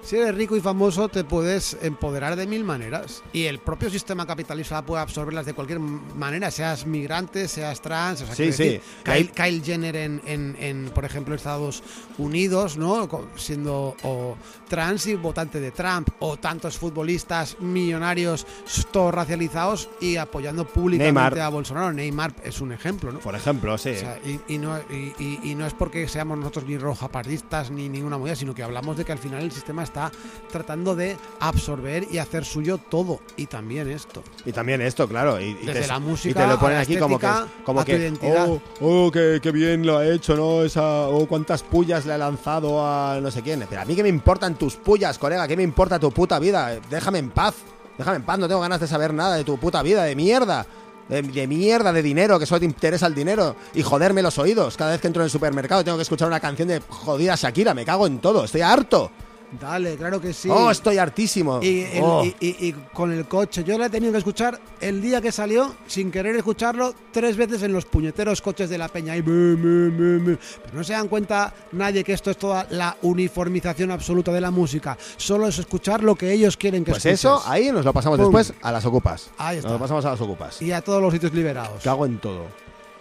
Si 0.03 0.17
eres 0.17 0.33
rico 0.35 0.57
y 0.57 0.61
famoso, 0.61 1.09
te 1.09 1.23
puedes 1.23 1.77
empoderar 1.81 2.35
de 2.35 2.47
mil 2.47 2.63
maneras. 2.63 3.23
Y 3.33 3.43
el 3.45 3.59
propio 3.59 3.89
sistema 3.89 4.25
capitalista 4.25 4.81
puede 4.83 5.01
absorberlas 5.03 5.45
de 5.45 5.53
cualquier 5.53 5.79
manera, 5.79 6.49
seas 6.51 6.85
migrante, 6.87 7.47
seas 7.47 7.81
trans. 7.81 8.21
O 8.23 8.25
sea, 8.25 8.35
Sí, 8.35 8.51
sí. 8.51 8.63
decir, 8.63 8.81
ahí- 9.05 9.25
Kyle, 9.27 9.31
Kyle 9.31 9.63
Jenner 9.63 9.95
en, 9.95 10.21
en- 10.25 10.55
en, 10.59 10.89
por 10.93 11.05
ejemplo, 11.05 11.35
Estados 11.35 11.83
Unidos, 12.17 12.77
¿no? 12.77 13.07
Siendo 13.35 13.95
o 14.03 14.35
trans 14.67 15.05
y 15.07 15.13
votante 15.15 15.59
de 15.59 15.71
Trump, 15.71 16.09
o 16.19 16.35
tantos 16.37 16.77
futbolistas 16.77 17.57
millonarios, 17.59 18.45
todos 18.91 19.13
racializados 19.13 19.89
y 20.01 20.15
apoyando 20.17 20.65
públicamente 20.65 21.13
Neymar. 21.13 21.39
a 21.39 21.49
Bolsonaro. 21.49 21.93
Neymar 21.93 22.33
es 22.43 22.59
un 22.59 22.71
ejemplo, 22.71 23.11
¿no? 23.11 23.19
Por 23.19 23.35
ejemplo, 23.35 23.77
sí. 23.77 23.91
O 23.91 23.99
sea, 23.99 24.19
y, 24.25 24.39
y 24.55 24.57
no, 24.57 24.77
y, 24.89 25.13
y- 25.43 25.55
no 25.55 25.65
es 25.67 25.73
porque 25.73 26.07
seamos 26.07 26.37
nosotros 26.39 26.65
ni 26.65 26.77
rojapartistas 26.77 27.69
ni 27.71 27.87
ninguna 27.87 28.17
movida, 28.17 28.35
sino 28.35 28.55
que 28.55 28.63
hablamos 28.63 28.97
de 28.97 29.05
que 29.05 29.11
al 29.11 29.19
final 29.19 29.43
el 29.43 29.51
sistema 29.51 29.83
está 29.91 30.11
tratando 30.51 30.95
de 30.95 31.17
absorber 31.39 32.07
y 32.09 32.17
hacer 32.17 32.45
suyo 32.45 32.77
todo. 32.77 33.19
Y 33.35 33.47
también 33.47 33.89
esto. 33.89 34.23
Y 34.45 34.53
también 34.53 34.81
esto, 34.81 35.07
claro. 35.07 35.39
Y, 35.39 35.49
y 35.49 35.65
Desde 35.65 35.81
te, 35.81 35.87
la 35.87 35.97
y 35.97 35.99
música 35.99 36.41
te 36.41 36.47
lo 36.47 36.59
ponen 36.59 36.77
aquí 36.77 36.97
como 36.97 37.19
que, 37.19 37.27
como 37.65 37.83
que 37.83 38.13
oh, 38.23 38.61
oh, 38.79 39.11
qué, 39.11 39.39
qué 39.41 39.51
bien 39.51 39.85
lo 39.85 39.97
ha 39.97 40.07
hecho, 40.07 40.35
¿no? 40.35 40.63
Esa, 40.63 41.09
oh, 41.09 41.27
cuántas 41.27 41.61
pullas 41.63 42.05
le 42.05 42.13
ha 42.13 42.17
lanzado 42.17 42.85
a 42.85 43.19
no 43.21 43.29
sé 43.29 43.41
quién. 43.41 43.65
Pero 43.69 43.81
a 43.81 43.85
mí 43.85 43.95
que 43.95 44.03
me 44.03 44.09
importan 44.09 44.55
tus 44.55 44.75
pullas, 44.75 45.17
colega, 45.17 45.47
¿qué 45.47 45.57
me 45.57 45.63
importa 45.63 45.99
tu 45.99 46.11
puta 46.11 46.39
vida? 46.39 46.79
Déjame 46.89 47.19
en 47.19 47.29
paz. 47.31 47.55
Déjame 47.97 48.17
en 48.17 48.23
paz, 48.23 48.39
no 48.39 48.47
tengo 48.47 48.61
ganas 48.61 48.79
de 48.79 48.87
saber 48.87 49.13
nada 49.13 49.35
de 49.35 49.43
tu 49.43 49.57
puta 49.57 49.83
vida, 49.83 50.03
de 50.03 50.15
mierda. 50.15 50.65
De, 51.09 51.21
de 51.21 51.45
mierda, 51.45 51.91
de 51.91 52.01
dinero, 52.01 52.39
que 52.39 52.45
solo 52.45 52.59
te 52.59 52.65
interesa 52.65 53.05
el 53.05 53.13
dinero. 53.13 53.57
Y 53.73 53.81
joderme 53.81 54.21
los 54.21 54.37
oídos. 54.37 54.77
Cada 54.77 54.91
vez 54.91 55.01
que 55.01 55.07
entro 55.07 55.21
en 55.21 55.25
el 55.25 55.29
supermercado 55.31 55.83
tengo 55.83 55.97
que 55.97 56.03
escuchar 56.03 56.29
una 56.29 56.39
canción 56.39 56.69
de 56.69 56.81
jodida 56.87 57.35
Shakira. 57.35 57.73
Me 57.73 57.83
cago 57.83 58.07
en 58.07 58.19
todo. 58.19 58.45
Estoy 58.45 58.61
harto. 58.61 59.11
Dale, 59.59 59.95
claro 59.97 60.21
que 60.21 60.31
sí. 60.33 60.47
Oh, 60.49 60.71
estoy 60.71 60.97
hartísimo. 60.97 61.59
Y, 61.61 61.81
el- 61.81 62.01
Oh. 62.03 62.23
y- 62.23 62.35
y- 62.39 62.67
y 62.69 62.73
con 62.93 63.11
el 63.11 63.27
coche, 63.27 63.63
yo 63.65 63.77
la 63.77 63.87
he 63.87 63.89
tenido 63.89 64.11
que 64.13 64.19
escuchar 64.19 64.59
el 64.79 65.01
día 65.01 65.19
que 65.21 65.31
salió, 65.31 65.75
sin 65.87 66.09
querer 66.09 66.35
escucharlo, 66.37 66.93
tres 67.11 67.35
veces 67.35 67.61
en 67.63 67.73
los 67.73 67.83
puñeteros 67.85 68.41
coches 68.41 68.69
de 68.69 68.77
la 68.77 68.87
peña. 68.87 69.15
Y. 69.17 69.21
Pero 69.21 70.37
no 70.73 70.83
se 70.83 70.93
dan 70.93 71.07
cuenta 71.09 71.53
nadie 71.73 72.03
que 72.03 72.13
esto 72.13 72.31
es 72.31 72.37
toda 72.37 72.65
la 72.69 72.95
uniformización 73.01 73.91
absoluta 73.91 74.31
de 74.31 74.41
la 74.41 74.51
música. 74.51 74.97
Solo 75.17 75.47
es 75.47 75.59
escuchar 75.59 76.01
lo 76.03 76.15
que 76.15 76.31
ellos 76.31 76.55
quieren 76.55 76.83
que 76.85 76.91
Pues 76.91 77.05
escuches. 77.05 77.19
eso, 77.19 77.43
ahí 77.45 77.71
nos 77.71 77.83
lo 77.85 77.91
pasamos 77.93 78.17
Pum. 78.19 78.27
después 78.27 78.53
a 78.61 78.71
las 78.71 78.85
ocupas. 78.85 79.31
Ahí 79.37 79.57
está. 79.57 79.69
Nos 79.69 79.79
lo 79.79 79.83
pasamos 79.83 80.05
a 80.05 80.11
las 80.11 80.21
ocupas. 80.21 80.61
Y 80.61 80.71
a 80.71 80.81
todos 80.81 81.01
los 81.01 81.11
sitios 81.13 81.33
liberados. 81.33 81.83
Cago 81.83 82.05
en 82.05 82.19
todo. 82.19 82.45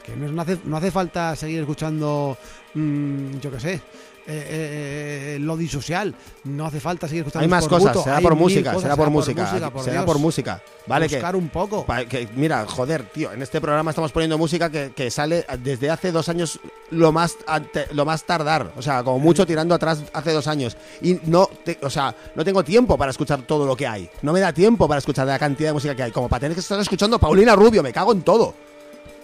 Que 0.04 0.16
no, 0.16 0.32
no 0.32 0.42
hace, 0.42 0.58
no 0.64 0.76
hace 0.78 0.90
falta 0.90 1.36
seguir 1.36 1.60
escuchando, 1.60 2.36
mm, 2.74 3.38
yo 3.38 3.50
qué 3.50 3.60
sé, 3.60 3.80
eh, 4.26 5.34
eh, 5.36 5.38
lo 5.40 5.56
disocial. 5.56 6.14
No 6.44 6.66
hace 6.66 6.80
falta 6.80 7.06
seguir 7.08 7.22
escuchando 7.22 7.42
Hay 7.44 7.48
más 7.48 7.66
cosas, 7.68 8.02
será 8.04 8.20
por 8.20 8.34
música, 8.34 8.70
cosas, 8.72 8.82
será 8.82 8.96
por 8.96 9.10
música, 9.10 9.70
por 9.70 9.84
será 9.84 10.04
por 10.06 10.18
música. 10.18 10.62
Vale 10.86 11.08
que, 11.08 11.16
Buscar 11.16 11.36
un 11.36 11.48
poco. 11.48 11.84
pa- 11.84 12.04
que- 12.04 12.28
mira, 12.34 12.64
joder, 12.66 13.04
tío, 13.04 13.32
en 13.32 13.42
este 13.42 13.60
programa 13.60 13.90
estamos 13.90 14.10
poniendo 14.12 14.38
música 14.38 14.70
que, 14.70 14.92
que 14.94 15.10
sale 15.10 15.44
desde 15.62 15.90
hace 15.90 16.10
dos 16.12 16.28
años 16.28 16.58
lo 16.90 17.12
más 17.12 17.36
ante- 17.46 17.86
lo 17.92 18.04
más 18.04 18.24
tardar, 18.24 18.72
o 18.76 18.82
sea, 18.82 19.02
como 19.04 19.18
mucho 19.18 19.46
tirando 19.46 19.74
atrás 19.74 20.02
hace 20.12 20.32
dos 20.32 20.46
años. 20.48 20.76
Y 21.02 21.18
no, 21.26 21.48
te- 21.64 21.78
o 21.82 21.90
sea, 21.90 22.14
no 22.34 22.44
tengo 22.44 22.64
tiempo 22.64 22.96
para 22.96 23.10
escuchar 23.10 23.42
todo 23.42 23.66
lo 23.66 23.76
que 23.76 23.86
hay, 23.86 24.08
no 24.22 24.32
me 24.32 24.40
da 24.40 24.52
tiempo 24.52 24.88
para 24.88 24.98
escuchar 24.98 25.26
la 25.26 25.38
cantidad 25.38 25.68
de 25.70 25.74
música 25.74 25.94
que 25.94 26.02
hay, 26.04 26.10
como 26.12 26.28
para 26.28 26.40
tener 26.40 26.54
que 26.54 26.60
estar 26.60 26.80
escuchando 26.80 27.18
Paulina 27.18 27.54
Rubio, 27.54 27.82
me 27.82 27.92
cago 27.92 28.12
en 28.12 28.22
todo, 28.22 28.54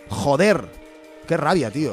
joder, 0.09 0.65
qué 1.27 1.37
rabia, 1.37 1.71
tío, 1.71 1.93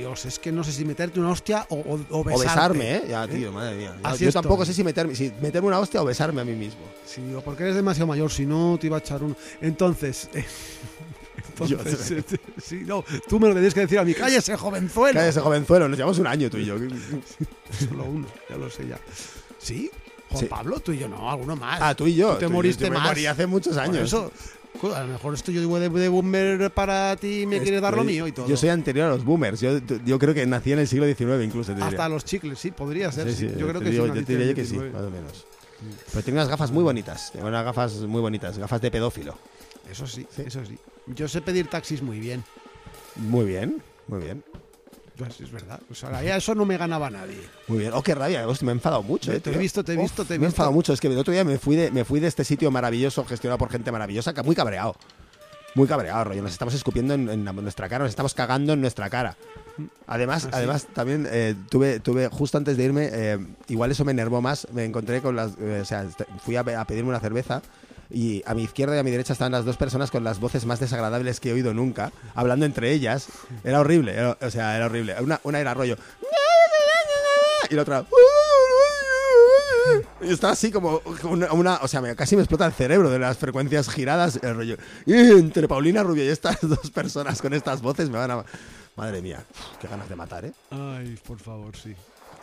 Dios, 0.00 0.24
es 0.26 0.38
que 0.38 0.50
no 0.52 0.64
sé 0.64 0.72
si 0.72 0.84
meterte 0.84 1.20
una 1.20 1.30
hostia 1.30 1.66
o, 1.70 1.76
o, 1.76 2.00
o 2.10 2.24
besarme, 2.24 2.96
eh, 2.96 3.02
ya, 3.08 3.26
tío, 3.28 3.52
madre 3.52 3.76
mía, 3.76 3.94
Yo- 4.02 4.08
yo 4.08 4.14
estoy. 4.28 4.32
tampoco 4.32 4.64
sé 4.64 4.74
si 4.74 4.82
meterme, 4.84 5.14
si 5.14 5.32
meterme 5.40 5.68
una 5.68 5.78
hostia 5.78 6.02
o 6.02 6.04
besarme 6.04 6.40
a 6.40 6.44
mí 6.44 6.52
mismo. 6.54 6.80
Sí, 7.06 7.20
o 7.34 7.40
porque 7.40 7.62
eres 7.64 7.76
demasiado 7.76 8.06
mayor, 8.06 8.30
si 8.30 8.46
no 8.46 8.76
te 8.80 8.86
iba 8.88 8.96
a 8.96 9.00
echar 9.00 9.22
uno. 9.22 9.36
Entonces, 9.60 10.28
eh, 10.34 10.44
entonces 11.48 12.08
Yo- 12.10 12.16
eh, 12.16 12.22
sí, 12.62 12.82
no, 12.86 13.04
tú 13.28 13.38
me 13.40 13.48
lo 13.48 13.54
tenías 13.54 13.74
que 13.74 13.80
decir 13.80 13.98
a 13.98 14.04
mí, 14.04 14.14
cállese, 14.14 14.56
jovenzuelo. 14.56 15.20
Cállate, 15.20 15.40
jovenzuelo, 15.40 15.88
nos 15.88 15.96
llevamos 15.98 16.18
un 16.18 16.26
año 16.26 16.50
tú 16.50 16.56
y 16.58 16.64
yo. 16.66 16.76
Solo 17.88 18.04
uno, 18.04 18.26
ya 18.48 18.56
lo 18.56 18.70
sé 18.70 18.86
ya. 18.88 18.98
¿Sí? 19.58 19.90
Juan 20.30 20.40
Sí. 20.42 20.46
Pablo, 20.48 20.78
tú 20.80 20.92
y 20.92 20.98
yo 20.98 21.08
no, 21.08 21.28
alguno 21.30 21.56
más. 21.56 21.80
Ah, 21.82 21.94
tú 21.94 22.06
y 22.06 22.14
yo. 22.14 22.34
Tú 22.34 22.38
te 22.40 22.46
Tú 22.46 22.52
moriste 22.52 22.84
yo 22.84 22.90
me 22.90 22.98
más. 22.98 23.08
morí 23.08 23.26
hace 23.26 23.46
muchos 23.46 23.74
Por 23.74 23.82
años. 23.82 24.04
eso, 24.04 24.30
a 24.94 25.02
lo 25.02 25.08
mejor 25.08 25.34
esto 25.34 25.50
yo 25.52 25.60
digo 25.60 25.78
de, 25.78 25.88
de 25.88 26.08
boomer 26.08 26.70
para 26.70 27.14
ti 27.16 27.42
y 27.42 27.46
me 27.46 27.60
quieres 27.60 27.82
dar 27.82 27.94
lo 27.96 28.04
mío 28.04 28.26
y 28.26 28.32
todo. 28.32 28.46
Yo 28.48 28.56
soy 28.56 28.68
anterior 28.70 29.06
a 29.06 29.10
los 29.10 29.24
boomers. 29.24 29.60
Yo, 29.60 29.78
yo 30.04 30.18
creo 30.18 30.32
que 30.34 30.46
nací 30.46 30.72
en 30.72 30.78
el 30.78 30.88
siglo 30.88 31.06
XIX 31.06 31.44
incluso. 31.44 31.74
te 31.74 31.82
Hasta 31.82 32.08
los 32.08 32.24
chicles, 32.24 32.58
sí, 32.58 32.70
podría 32.70 33.10
ser. 33.12 33.32
Sí, 33.32 33.50
Yo 33.58 33.68
creo 33.68 33.80
que 33.80 33.90
digo- 33.90 34.04
sí. 34.04 34.08
yo 34.08 34.14
te 34.14 34.20
naciste 34.20 34.32
diría 34.32 34.48
en 34.50 34.54
que 34.54 34.64
sí, 34.64 34.72
19. 34.78 34.92
más 34.92 35.02
o 35.02 35.10
menos. 35.10 35.46
Pero 36.12 36.24
tenía 36.24 36.40
unas 36.40 36.48
gafas 36.50 36.70
muy 36.70 36.82
bonitas. 36.84 37.32
Tenía 37.32 37.46
unas 37.48 37.64
gafas 37.64 37.94
muy 38.00 38.20
bonitas. 38.20 38.58
Gafas 38.58 38.80
de 38.80 38.90
pedófilo. 38.90 39.36
Eso 39.90 40.06
sí, 40.06 40.26
Sí. 40.34 40.42
eso 40.46 40.64
sí. 40.64 40.78
Yo 41.06 41.26
sé 41.28 41.40
pedir 41.40 41.66
taxis 41.68 42.02
muy 42.02 42.20
bien. 42.20 42.44
Muy 43.16 43.44
bien, 43.46 43.82
muy 44.06 44.20
bien. 44.20 44.44
Pues 45.26 45.40
es 45.40 45.50
verdad. 45.52 45.80
O 45.90 45.94
sea, 45.94 46.22
ya 46.22 46.36
eso 46.36 46.54
no 46.54 46.64
me 46.64 46.76
ganaba 46.76 47.10
nadie. 47.10 47.38
Muy 47.68 47.78
bien. 47.78 47.92
Oh, 47.94 48.02
qué 48.02 48.14
rabia. 48.14 48.46
Hostia, 48.48 48.66
me 48.66 48.72
he 48.72 48.74
enfadado 48.74 49.02
mucho. 49.02 49.30
Te- 49.30 49.36
eh, 49.36 49.40
te 49.40 49.52
he 49.52 49.58
visto, 49.58 49.84
te 49.84 49.92
he 49.92 49.96
Uf, 49.96 50.02
visto, 50.02 50.24
te 50.24 50.34
he 50.34 50.38
Me 50.38 50.44
he 50.44 50.48
visto. 50.48 50.54
enfadado 50.54 50.72
mucho. 50.72 50.92
Es 50.92 51.00
que 51.00 51.08
el 51.08 51.18
otro 51.18 51.32
día 51.32 51.44
me 51.44 51.58
fui 51.58 51.76
de, 51.76 51.90
me 51.90 52.04
fui 52.04 52.20
de 52.20 52.26
este 52.28 52.44
sitio 52.44 52.70
maravilloso 52.70 53.24
gestionado 53.24 53.58
por 53.58 53.70
gente 53.70 53.92
maravillosa, 53.92 54.32
muy 54.44 54.54
cabreado. 54.56 54.96
Muy 55.74 55.86
cabreado, 55.86 56.24
rollo. 56.24 56.42
Nos 56.42 56.52
estamos 56.52 56.74
escupiendo 56.74 57.14
en, 57.14 57.44
nuestra 57.44 57.88
cara, 57.88 58.02
nos 58.04 58.10
estamos 58.10 58.34
cagando 58.34 58.72
en 58.72 58.80
nuestra 58.80 59.08
cara. 59.08 59.36
Además, 60.06 60.44
¿Ah, 60.46 60.48
sí? 60.48 60.54
además 60.54 60.86
también 60.92 61.28
eh, 61.30 61.54
tuve, 61.68 62.00
tuve, 62.00 62.28
justo 62.28 62.58
antes 62.58 62.76
de 62.76 62.84
irme, 62.84 63.08
eh, 63.12 63.38
igual 63.68 63.90
eso 63.92 64.04
me 64.04 64.10
enervó 64.10 64.42
más, 64.42 64.66
me 64.72 64.84
encontré 64.84 65.22
con 65.22 65.36
las, 65.36 65.52
o 65.52 65.84
sea, 65.84 66.06
fui 66.44 66.56
a 66.56 66.64
pedirme 66.64 67.10
una 67.10 67.20
cerveza 67.20 67.62
y 68.10 68.42
a 68.46 68.54
mi 68.54 68.64
izquierda 68.64 68.96
y 68.96 68.98
a 68.98 69.02
mi 69.02 69.10
derecha 69.10 69.32
estaban 69.32 69.52
las 69.52 69.64
dos 69.64 69.76
personas 69.76 70.10
con 70.10 70.24
las 70.24 70.40
voces 70.40 70.66
más 70.66 70.80
desagradables 70.80 71.40
que 71.40 71.50
he 71.50 71.52
oído 71.52 71.72
nunca, 71.74 72.12
hablando 72.34 72.66
entre 72.66 72.92
ellas. 72.92 73.28
Era 73.64 73.80
horrible, 73.80 74.20
o 74.24 74.50
sea, 74.50 74.76
era 74.76 74.86
horrible. 74.86 75.14
Una, 75.20 75.40
una 75.44 75.60
era 75.60 75.74
rollo... 75.74 75.96
Y 77.70 77.74
la 77.76 77.82
otra... 77.82 78.04
Y 80.20 80.32
estaba 80.32 80.52
así 80.52 80.70
como 80.70 81.00
una, 81.24 81.76
o 81.76 81.88
sea, 81.88 82.14
casi 82.14 82.36
me 82.36 82.42
explota 82.42 82.66
el 82.66 82.72
cerebro 82.72 83.10
de 83.10 83.18
las 83.18 83.38
frecuencias 83.38 83.88
giradas, 83.88 84.38
el 84.42 84.54
rollo. 84.54 84.76
Entre 85.06 85.66
Paulina 85.68 86.02
Rubio 86.02 86.24
y 86.24 86.28
estas 86.28 86.58
dos 86.62 86.90
personas 86.90 87.40
con 87.40 87.54
estas 87.54 87.80
voces 87.80 88.10
me 88.10 88.18
van 88.18 88.30
a... 88.30 88.44
Madre 88.96 89.22
mía, 89.22 89.42
qué 89.80 89.88
ganas 89.88 90.08
de 90.08 90.16
matar, 90.16 90.44
¿eh? 90.44 90.52
Ay, 90.70 91.18
por 91.26 91.38
favor, 91.38 91.74
sí. 91.76 91.94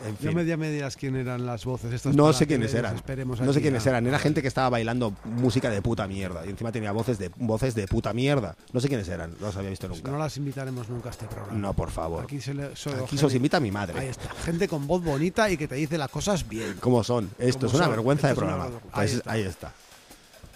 En 0.06 0.16
fin. 0.16 0.34
me, 0.34 0.44
ya 0.46 0.56
me 0.56 0.70
dirás 0.70 0.96
quién 0.96 1.16
eran 1.16 1.44
las 1.44 1.64
voces. 1.64 1.92
Estas 1.92 2.14
No 2.14 2.32
sé 2.32 2.46
quiénes 2.46 2.72
eran. 2.74 2.94
Esperemos 2.96 3.40
No 3.40 3.52
sé 3.52 3.60
quiénes 3.60 3.84
a- 3.86 3.90
eran. 3.90 4.06
Era 4.06 4.18
gente 4.18 4.42
que 4.42 4.48
estaba 4.48 4.68
bailando 4.70 5.12
música 5.24 5.70
de 5.70 5.82
puta 5.82 6.06
mierda. 6.06 6.46
Y 6.46 6.50
encima 6.50 6.70
tenía 6.70 6.92
voces 6.92 7.18
de 7.18 7.30
voces 7.36 7.74
de 7.74 7.86
puta 7.88 8.12
mierda. 8.12 8.56
No 8.72 8.80
sé 8.80 8.88
quiénes 8.88 9.08
eran. 9.08 9.32
No 9.40 9.46
los 9.46 9.56
había 9.56 9.70
visto 9.70 9.88
nunca. 9.88 10.10
No 10.10 10.18
las 10.18 10.36
invitaremos 10.36 10.88
nunca 10.88 11.08
a 11.08 11.12
este 11.12 11.26
programa. 11.26 11.58
No, 11.58 11.72
por 11.74 11.90
favor. 11.90 12.22
Aquí 12.24 12.40
se 12.40 12.54
le, 12.54 12.76
solo 12.76 13.04
Aquí 13.04 13.16
os 13.22 13.34
invita 13.34 13.56
a 13.56 13.60
mi 13.60 13.68
Ahí 13.68 13.72
madre. 13.72 14.08
está. 14.08 14.30
Gente 14.44 14.68
con 14.68 14.86
voz 14.86 15.02
bonita 15.02 15.50
y 15.50 15.56
que 15.56 15.66
te 15.66 15.74
dice 15.74 15.98
las 15.98 16.10
cosas 16.10 16.48
bien. 16.48 16.76
¿Cómo 16.80 17.02
son? 17.02 17.30
Esto 17.38 17.58
Como 17.60 17.68
es 17.68 17.74
una 17.74 17.84
son. 17.84 17.90
vergüenza 17.92 18.26
de 18.28 18.32
Esto 18.34 18.44
una 18.44 18.54
programa. 18.56 18.80
Pues 18.80 18.94
Ahí 19.10 19.16
está. 19.18 19.32
ahí 19.32 19.42
está. 19.42 19.72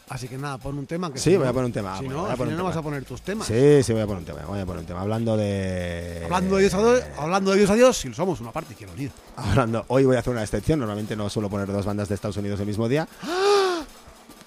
Así 0.08 0.28
que 0.28 0.36
nada, 0.36 0.58
pon 0.58 0.76
un 0.78 0.86
tema. 0.86 1.10
Que 1.12 1.18
Sí, 1.18 1.30
si 1.30 1.36
voy 1.36 1.44
no- 1.44 1.50
a 1.50 1.52
poner 1.52 1.66
un 1.66 1.72
tema. 1.72 1.96
Si 1.98 2.04
Bueno, 2.04 2.16
no, 2.20 2.22
voy 2.24 2.32
a 2.32 2.36
poner 2.36 2.54
no 2.56 2.64
vas 2.64 2.76
a 2.76 2.82
poner 2.82 3.04
tus 3.04 3.22
temas. 3.22 3.46
Sí, 3.46 3.82
sí, 3.82 3.92
voy 3.92 4.02
a 4.02 4.06
poner 4.06 4.18
un 4.20 4.24
tema. 4.26 4.40
Voy 4.46 4.60
a 4.60 4.66
poner 4.66 4.80
un 4.80 4.86
tema. 4.86 5.00
Hablando 5.00 5.36
de. 5.36 6.22
Hablando 6.24 6.56
de 6.56 6.60
Dios 6.62 6.74
a 6.74 6.78
Dios, 6.78 7.02
hablando 7.16 7.50
de 7.52 7.56
Dios 7.58 7.70
a 7.70 7.74
Dios, 7.74 7.96
si 7.96 8.12
somos 8.12 8.40
una 8.40 8.52
parte, 8.52 8.74
quiero 8.74 8.92
unir. 8.92 9.10
Hablando, 9.36 9.84
hoy 9.88 10.04
voy 10.04 10.16
a 10.16 10.18
hacer 10.18 10.32
una 10.32 10.42
excepción. 10.42 10.78
Normalmente 10.80 11.16
no 11.16 11.30
suelo 11.30 11.48
poner 11.48 11.70
dos 11.72 11.86
bandas 11.86 12.08
de 12.08 12.14
Estados 12.14 12.36
Unidos 12.36 12.60
el 12.60 12.66
mismo 12.66 12.88
día. 12.88 13.08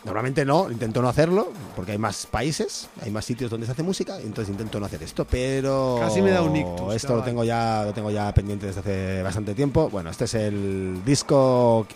Normalmente 0.04 0.46
no, 0.46 0.70
intento 0.70 1.02
no 1.02 1.10
hacerlo, 1.10 1.52
porque 1.76 1.94
hay 1.94 1.98
más 1.98 2.28
países, 2.28 2.90
hay 3.02 3.10
más 3.10 3.26
sitios 3.26 3.50
donde 3.50 3.66
se 3.66 3.72
hace 3.72 3.82
música, 3.82 4.22
y 4.22 4.26
entonces 4.28 4.52
intento 4.52 4.80
no 4.80 4.86
hacer 4.86 5.02
esto, 5.02 5.26
pero 5.26 5.98
Casi 6.00 6.22
me 6.22 6.30
da 6.30 6.44
un 6.44 6.56
ictus, 6.56 6.94
Esto 6.94 7.16
lo 7.16 7.24
tengo 7.24 7.44
ya, 7.44 7.82
lo 7.86 7.92
tengo 7.92 8.12
ya 8.12 8.32
pendiente 8.32 8.68
desde 8.68 8.82
hace 8.82 9.24
bastante 9.24 9.56
tiempo. 9.56 9.90
Bueno, 9.90 10.12
este 10.12 10.26
es 10.26 10.36
el 10.36 11.02
disco 11.04 11.88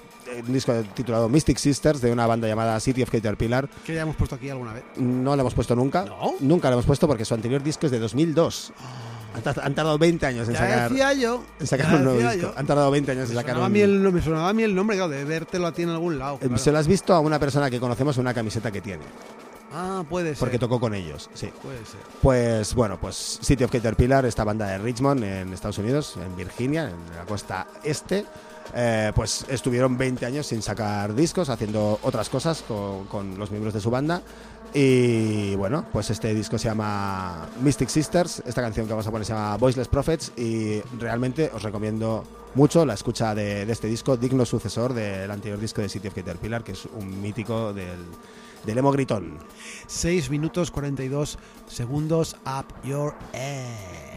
un 0.45 0.53
disco 0.53 0.73
titulado 0.93 1.27
Mystic 1.29 1.57
Sisters 1.57 2.01
de 2.01 2.11
una 2.11 2.25
banda 2.27 2.47
llamada 2.47 2.79
City 2.79 3.03
of 3.03 3.09
Caterpillar. 3.11 3.67
Que 3.85 3.95
ya 3.95 4.01
hemos 4.01 4.15
puesto 4.15 4.35
aquí 4.35 4.49
alguna 4.49 4.73
vez. 4.73 4.83
No 4.97 5.35
lo 5.35 5.41
hemos 5.41 5.53
puesto 5.53 5.75
nunca. 5.75 6.05
¿No? 6.05 6.33
Nunca 6.39 6.69
lo 6.69 6.73
hemos 6.75 6.85
puesto 6.85 7.07
porque 7.07 7.25
su 7.25 7.33
anterior 7.33 7.61
disco 7.63 7.85
es 7.85 7.91
de 7.91 7.99
2002. 7.99 8.73
Han, 9.35 9.41
tar- 9.43 9.61
han 9.63 9.75
tardado 9.75 9.97
20 9.99 10.25
años 10.25 10.47
en 10.47 10.55
Ya 10.55 10.59
sacar, 10.59 10.89
decía 10.89 11.13
yo. 11.13 11.43
en 11.59 11.67
sacar 11.67 11.93
un 11.95 12.03
nuevo 12.03 12.19
disco. 12.19 12.35
yo. 12.47 12.53
Han 12.57 12.65
tardado 12.65 12.89
20 12.91 13.11
años 13.11 13.29
en 13.29 13.35
sacar 13.35 13.57
un... 13.59 13.75
el, 13.75 13.99
me 14.11 14.21
sonaba 14.23 14.49
a 14.49 14.53
mí 14.53 14.63
el 14.63 14.73
nombre, 14.73 14.95
claro, 14.97 15.11
de 15.11 15.23
vértelo 15.23 15.67
a 15.67 15.71
ti 15.71 15.83
en 15.83 15.89
algún 15.89 16.17
lado. 16.17 16.35
Eh, 16.37 16.39
claro. 16.47 16.57
Se 16.57 16.71
lo 16.71 16.79
has 16.79 16.87
visto 16.87 17.13
a 17.13 17.19
una 17.19 17.37
persona 17.39 17.69
que 17.69 17.79
conocemos 17.79 18.17
en 18.17 18.21
una 18.21 18.33
camiseta 18.33 18.71
que 18.71 18.81
tiene, 18.81 19.03
Ah, 19.71 20.03
puede 20.09 20.29
ser. 20.29 20.39
porque 20.39 20.57
tocó 20.57 20.79
con 20.79 20.95
ellos, 20.95 21.29
sí. 21.35 21.51
Puede 21.61 21.77
ser. 21.85 21.99
Pues 22.23 22.73
bueno, 22.73 22.99
pues 22.99 23.37
City 23.43 23.63
of 23.63 23.71
Caterpillar, 23.71 24.25
esta 24.25 24.43
banda 24.43 24.65
de 24.65 24.79
Richmond 24.79 25.23
en 25.23 25.53
Estados 25.53 25.77
Unidos, 25.77 26.15
en 26.17 26.35
Virginia, 26.35 26.89
en 26.89 27.15
la 27.15 27.23
costa 27.25 27.67
este, 27.83 28.25
eh, 28.75 29.11
pues 29.15 29.45
estuvieron 29.49 29.97
20 29.97 30.25
años 30.25 30.47
sin 30.47 30.61
sacar 30.61 31.13
discos, 31.15 31.49
haciendo 31.49 31.99
otras 32.03 32.29
cosas 32.29 32.63
con, 32.67 33.05
con 33.05 33.37
los 33.37 33.51
miembros 33.51 33.73
de 33.73 33.81
su 33.81 33.89
banda. 33.89 34.21
Y 34.73 35.55
bueno, 35.55 35.85
pues 35.91 36.11
este 36.11 36.33
disco 36.33 36.57
se 36.59 36.67
llama 36.67 37.47
Mystic 37.61 37.89
Sisters, 37.89 38.43
esta 38.45 38.61
canción 38.61 38.85
que 38.85 38.93
vamos 38.93 39.07
a 39.07 39.11
poner 39.11 39.25
se 39.25 39.33
llama 39.33 39.57
Voiceless 39.57 39.87
Prophets 39.87 40.31
y 40.37 40.81
realmente 40.99 41.49
os 41.53 41.63
recomiendo 41.63 42.23
mucho 42.53 42.85
la 42.85 42.93
escucha 42.93 43.33
de, 43.33 43.65
de 43.65 43.71
este 43.71 43.87
disco, 43.87 44.15
digno 44.15 44.45
sucesor 44.45 44.93
del 44.93 45.31
anterior 45.31 45.59
disco 45.59 45.81
de 45.81 45.89
City 45.89 46.07
of 46.07 46.13
Caterpillar, 46.13 46.63
que 46.63 46.73
es 46.73 46.85
un 46.85 47.19
mítico 47.19 47.73
del, 47.73 47.97
del 48.65 48.77
emo 48.77 48.91
gritón. 48.91 49.39
6 49.87 50.29
minutos 50.29 50.71
42 50.71 51.37
segundos 51.67 52.35
up 52.45 52.65
your 52.83 53.13
ass. 53.33 54.08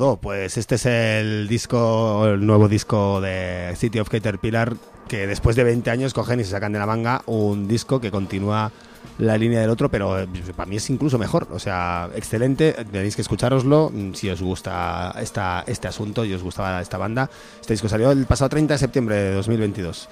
Pues 0.00 0.56
este 0.56 0.76
es 0.76 0.86
el 0.86 1.46
disco, 1.46 2.26
el 2.26 2.46
nuevo 2.46 2.68
disco 2.68 3.20
de 3.20 3.74
City 3.76 3.98
of 3.98 4.08
Caterpillar, 4.08 4.74
que 5.08 5.26
después 5.26 5.56
de 5.56 5.64
20 5.64 5.90
años 5.90 6.14
cogen 6.14 6.40
y 6.40 6.44
se 6.44 6.52
sacan 6.52 6.72
de 6.72 6.78
la 6.78 6.86
manga 6.86 7.20
un 7.26 7.68
disco 7.68 8.00
que 8.00 8.10
continúa 8.10 8.72
la 9.18 9.36
línea 9.36 9.60
del 9.60 9.68
otro, 9.68 9.90
pero 9.90 10.18
eh, 10.18 10.26
para 10.56 10.66
mí 10.66 10.76
es 10.76 10.88
incluso 10.88 11.18
mejor. 11.18 11.48
O 11.50 11.58
sea, 11.58 12.08
excelente. 12.14 12.72
Tenéis 12.90 13.14
que 13.14 13.20
escucharoslo 13.20 13.90
mm, 13.92 14.14
si 14.14 14.30
os 14.30 14.40
gusta 14.40 15.14
esta, 15.20 15.64
este 15.66 15.88
asunto 15.88 16.24
y 16.24 16.32
os 16.32 16.42
gustaba 16.42 16.80
esta 16.80 16.96
banda. 16.96 17.28
Este 17.60 17.74
disco 17.74 17.90
salió 17.90 18.10
el 18.10 18.24
pasado 18.24 18.48
30 18.48 18.72
de 18.72 18.78
septiembre 18.78 19.16
de 19.16 19.34
2022. 19.34 20.08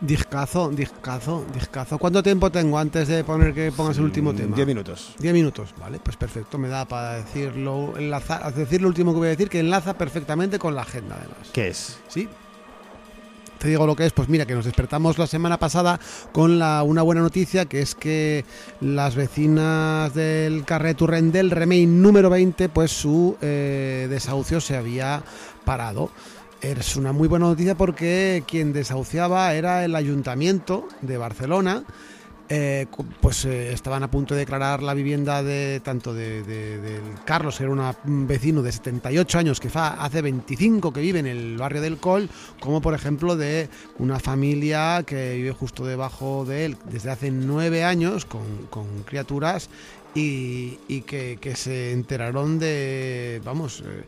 Discazo, 0.00 0.70
discazo, 0.70 1.44
discazo. 1.52 1.98
¿Cuánto 1.98 2.22
tiempo 2.22 2.50
tengo 2.50 2.78
antes 2.78 3.08
de 3.08 3.24
poner 3.24 3.52
que 3.52 3.72
pongas 3.72 3.98
el 3.98 4.04
último 4.04 4.32
tema? 4.32 4.54
10 4.54 4.66
minutos. 4.66 5.14
10 5.18 5.34
minutos, 5.34 5.74
vale, 5.76 5.98
pues 5.98 6.16
perfecto, 6.16 6.56
me 6.56 6.68
da 6.68 6.84
para 6.84 7.14
decirlo, 7.14 7.94
enlazar, 7.96 8.54
decir 8.54 8.80
lo 8.80 8.88
último 8.88 9.12
que 9.12 9.18
voy 9.18 9.26
a 9.26 9.30
decir, 9.30 9.48
que 9.48 9.58
enlaza 9.58 9.98
perfectamente 9.98 10.60
con 10.60 10.76
la 10.76 10.82
agenda 10.82 11.16
además. 11.18 11.50
¿Qué 11.52 11.68
es? 11.68 11.98
¿Sí? 12.06 12.28
Te 13.58 13.66
digo 13.66 13.88
lo 13.88 13.96
que 13.96 14.06
es, 14.06 14.12
pues 14.12 14.28
mira, 14.28 14.46
que 14.46 14.54
nos 14.54 14.66
despertamos 14.66 15.18
la 15.18 15.26
semana 15.26 15.58
pasada 15.58 15.98
con 16.30 16.60
la, 16.60 16.84
una 16.84 17.02
buena 17.02 17.22
noticia, 17.22 17.64
que 17.64 17.80
es 17.80 17.96
que 17.96 18.44
las 18.80 19.16
vecinas 19.16 20.14
del 20.14 20.64
Carré 20.64 20.94
Turren 20.94 21.32
del 21.32 21.50
Remey 21.50 21.86
número 21.86 22.30
20, 22.30 22.68
pues 22.68 22.92
su 22.92 23.36
eh, 23.40 24.06
desahucio 24.08 24.60
se 24.60 24.76
había 24.76 25.24
parado. 25.64 26.12
Es 26.60 26.96
una 26.96 27.12
muy 27.12 27.28
buena 27.28 27.46
noticia 27.46 27.76
porque 27.76 28.42
quien 28.48 28.72
desahuciaba 28.72 29.54
era 29.54 29.84
el 29.84 29.94
ayuntamiento 29.94 30.88
de 31.02 31.16
Barcelona. 31.16 31.84
Eh, 32.50 32.86
pues 33.20 33.44
eh, 33.44 33.72
estaban 33.72 34.02
a 34.02 34.10
punto 34.10 34.34
de 34.34 34.40
declarar 34.40 34.82
la 34.82 34.94
vivienda 34.94 35.42
de 35.42 35.80
tanto 35.80 36.14
de, 36.14 37.00
Carlos, 37.26 37.58
que 37.58 37.64
era 37.64 37.94
un 38.06 38.26
vecino 38.26 38.62
de 38.62 38.72
78 38.72 39.38
años 39.38 39.60
que 39.60 39.68
hace 39.74 40.22
25 40.22 40.92
que 40.92 41.00
vive 41.00 41.18
en 41.18 41.26
el 41.26 41.58
barrio 41.58 41.82
del 41.82 41.98
Col, 41.98 42.28
como 42.58 42.80
por 42.80 42.94
ejemplo 42.94 43.36
de 43.36 43.68
una 43.98 44.18
familia 44.18 45.04
que 45.06 45.34
vive 45.36 45.52
justo 45.52 45.84
debajo 45.84 46.46
de 46.46 46.64
él 46.64 46.76
desde 46.90 47.10
hace 47.10 47.30
nueve 47.30 47.84
años 47.84 48.24
con, 48.24 48.42
criaturas 49.04 49.68
y, 50.14 51.02
que, 51.02 51.52
se 51.54 51.92
enteraron 51.92 52.58
de, 52.58 53.42
vamos, 53.44 53.84
eh, 53.86 54.04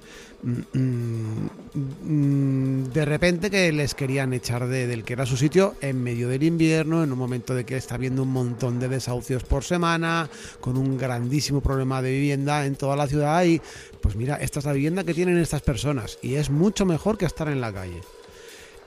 de 2.92 3.04
repente 3.04 3.50
que 3.50 3.70
les 3.72 3.94
querían 3.94 4.32
echar 4.32 4.66
de- 4.66 4.86
del 4.86 5.04
que 5.04 5.12
era 5.12 5.26
su 5.26 5.36
sitio 5.36 5.74
en 5.80 6.02
medio 6.02 6.28
del 6.28 6.42
invierno, 6.42 7.02
en 7.04 7.12
un 7.12 7.18
momento 7.18 7.54
de 7.54 7.64
que 7.64 7.76
está 7.76 7.96
habiendo 7.96 8.22
un 8.22 8.30
montón 8.32 8.80
de 8.80 8.88
desahucios 8.88 9.44
por 9.44 9.64
semana, 9.64 10.28
con 10.60 10.76
un 10.76 10.96
grandísimo 10.96 11.60
problema 11.60 12.00
de 12.02 12.12
vivienda 12.12 12.64
en 12.66 12.74
toda 12.76 12.96
la 12.96 13.06
ciudad 13.06 13.44
y 13.44 13.60
pues 14.00 14.16
mira, 14.16 14.36
esta 14.36 14.60
es 14.60 14.64
la 14.64 14.72
vivienda 14.72 15.04
que 15.04 15.14
tienen 15.14 15.36
estas 15.38 15.62
personas 15.62 16.18
y 16.22 16.34
es 16.34 16.48
mucho 16.50 16.86
mejor 16.86 17.18
que 17.18 17.26
estar 17.26 17.48
en 17.48 17.60
la 17.60 17.72
calle. 17.72 18.00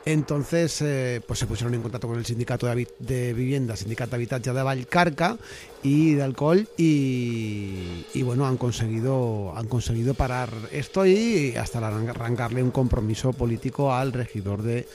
Entonces, 0.05 0.81
eh, 0.81 1.21
pues 1.25 1.39
se 1.39 1.47
pusieron 1.47 1.73
en 1.75 1.81
contacto 1.81 2.09
con 2.09 2.17
el 2.17 2.25
sindicato 2.25 2.67
de, 2.67 2.87
de 2.99 3.33
vivienda, 3.33 3.77
sindicato 3.77 4.15
Habitatge 4.15 4.51
de 4.51 4.61
Valcarca 4.61 5.37
y 5.81 6.13
de 6.15 6.23
alcohol 6.23 6.67
y, 6.77 8.05
y 8.13 8.21
bueno, 8.23 8.45
han 8.45 8.57
conseguido, 8.57 9.53
han 9.55 9.67
conseguido 9.69 10.13
parar 10.13 10.49
esto 10.73 11.05
y 11.05 11.55
hasta 11.55 11.79
arran- 11.79 12.09
arrancarle 12.09 12.61
un 12.61 12.71
compromiso 12.71 13.31
político 13.31 13.93
al 13.93 14.11
regidor 14.11 14.61
de, 14.61 14.87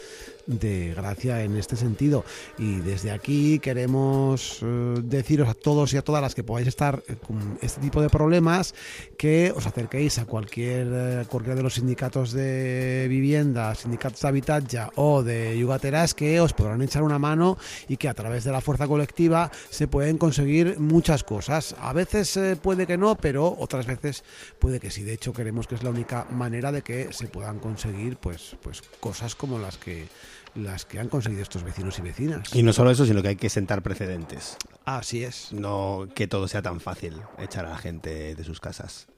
de 0.48 0.94
Gracia 0.96 1.44
en 1.44 1.56
este 1.56 1.76
sentido. 1.76 2.24
Y 2.58 2.76
desde 2.76 3.12
aquí 3.12 3.58
queremos 3.60 4.60
eh, 4.62 4.94
deciros 5.04 5.48
a 5.48 5.54
todos 5.54 5.92
y 5.92 5.98
a 5.98 6.02
todas 6.02 6.22
las 6.22 6.34
que 6.34 6.42
podáis 6.42 6.66
estar 6.66 7.02
eh, 7.06 7.14
con 7.24 7.58
este 7.62 7.80
tipo 7.80 8.02
de 8.02 8.08
problemas 8.08 8.74
que 9.16 9.52
os 9.54 9.66
acerquéis 9.66 10.18
a 10.18 10.24
cualquier 10.24 10.88
eh, 10.90 11.24
cualquiera 11.28 11.54
de 11.54 11.62
los 11.62 11.74
sindicatos 11.74 12.32
de 12.32 13.06
vivienda, 13.08 13.74
sindicatos 13.74 14.20
de 14.20 14.28
habitatge 14.28 14.78
o 14.96 15.22
de 15.22 15.56
yugateras 15.58 16.14
que 16.14 16.40
os 16.40 16.54
podrán 16.54 16.82
echar 16.82 17.02
una 17.02 17.18
mano 17.18 17.58
y 17.86 17.98
que 17.98 18.08
a 18.08 18.14
través 18.14 18.44
de 18.44 18.52
la 18.52 18.60
fuerza 18.60 18.88
colectiva 18.88 19.50
se 19.70 19.86
pueden 19.86 20.16
conseguir 20.16 20.80
muchas 20.80 21.24
cosas. 21.24 21.76
A 21.80 21.92
veces 21.92 22.38
puede 22.62 22.86
que 22.86 22.96
no, 22.96 23.16
pero 23.16 23.54
otras 23.58 23.86
veces 23.86 24.24
puede 24.58 24.80
que 24.80 24.90
sí. 24.90 25.02
De 25.02 25.12
hecho, 25.12 25.32
creemos 25.32 25.66
que 25.66 25.74
es 25.74 25.82
la 25.82 25.90
única 25.90 26.26
manera 26.30 26.72
de 26.72 26.82
que 26.82 27.12
se 27.12 27.26
puedan 27.26 27.58
conseguir 27.58 28.16
pues, 28.16 28.56
pues 28.62 28.82
cosas 29.00 29.34
como 29.34 29.58
las 29.58 29.76
que 29.76 30.06
las 30.54 30.84
que 30.84 30.98
han 30.98 31.08
conseguido 31.08 31.42
estos 31.42 31.62
vecinos 31.62 31.98
y 31.98 32.02
vecinas. 32.02 32.54
Y 32.54 32.62
no 32.62 32.72
solo 32.72 32.90
eso, 32.90 33.06
sino 33.06 33.22
que 33.22 33.28
hay 33.28 33.36
que 33.36 33.50
sentar 33.50 33.82
precedentes. 33.82 34.56
Así 34.84 35.24
es. 35.24 35.52
No 35.52 36.08
que 36.14 36.26
todo 36.26 36.48
sea 36.48 36.62
tan 36.62 36.80
fácil 36.80 37.14
echar 37.38 37.66
a 37.66 37.70
la 37.70 37.78
gente 37.78 38.34
de 38.34 38.44
sus 38.44 38.60
casas. 38.60 39.08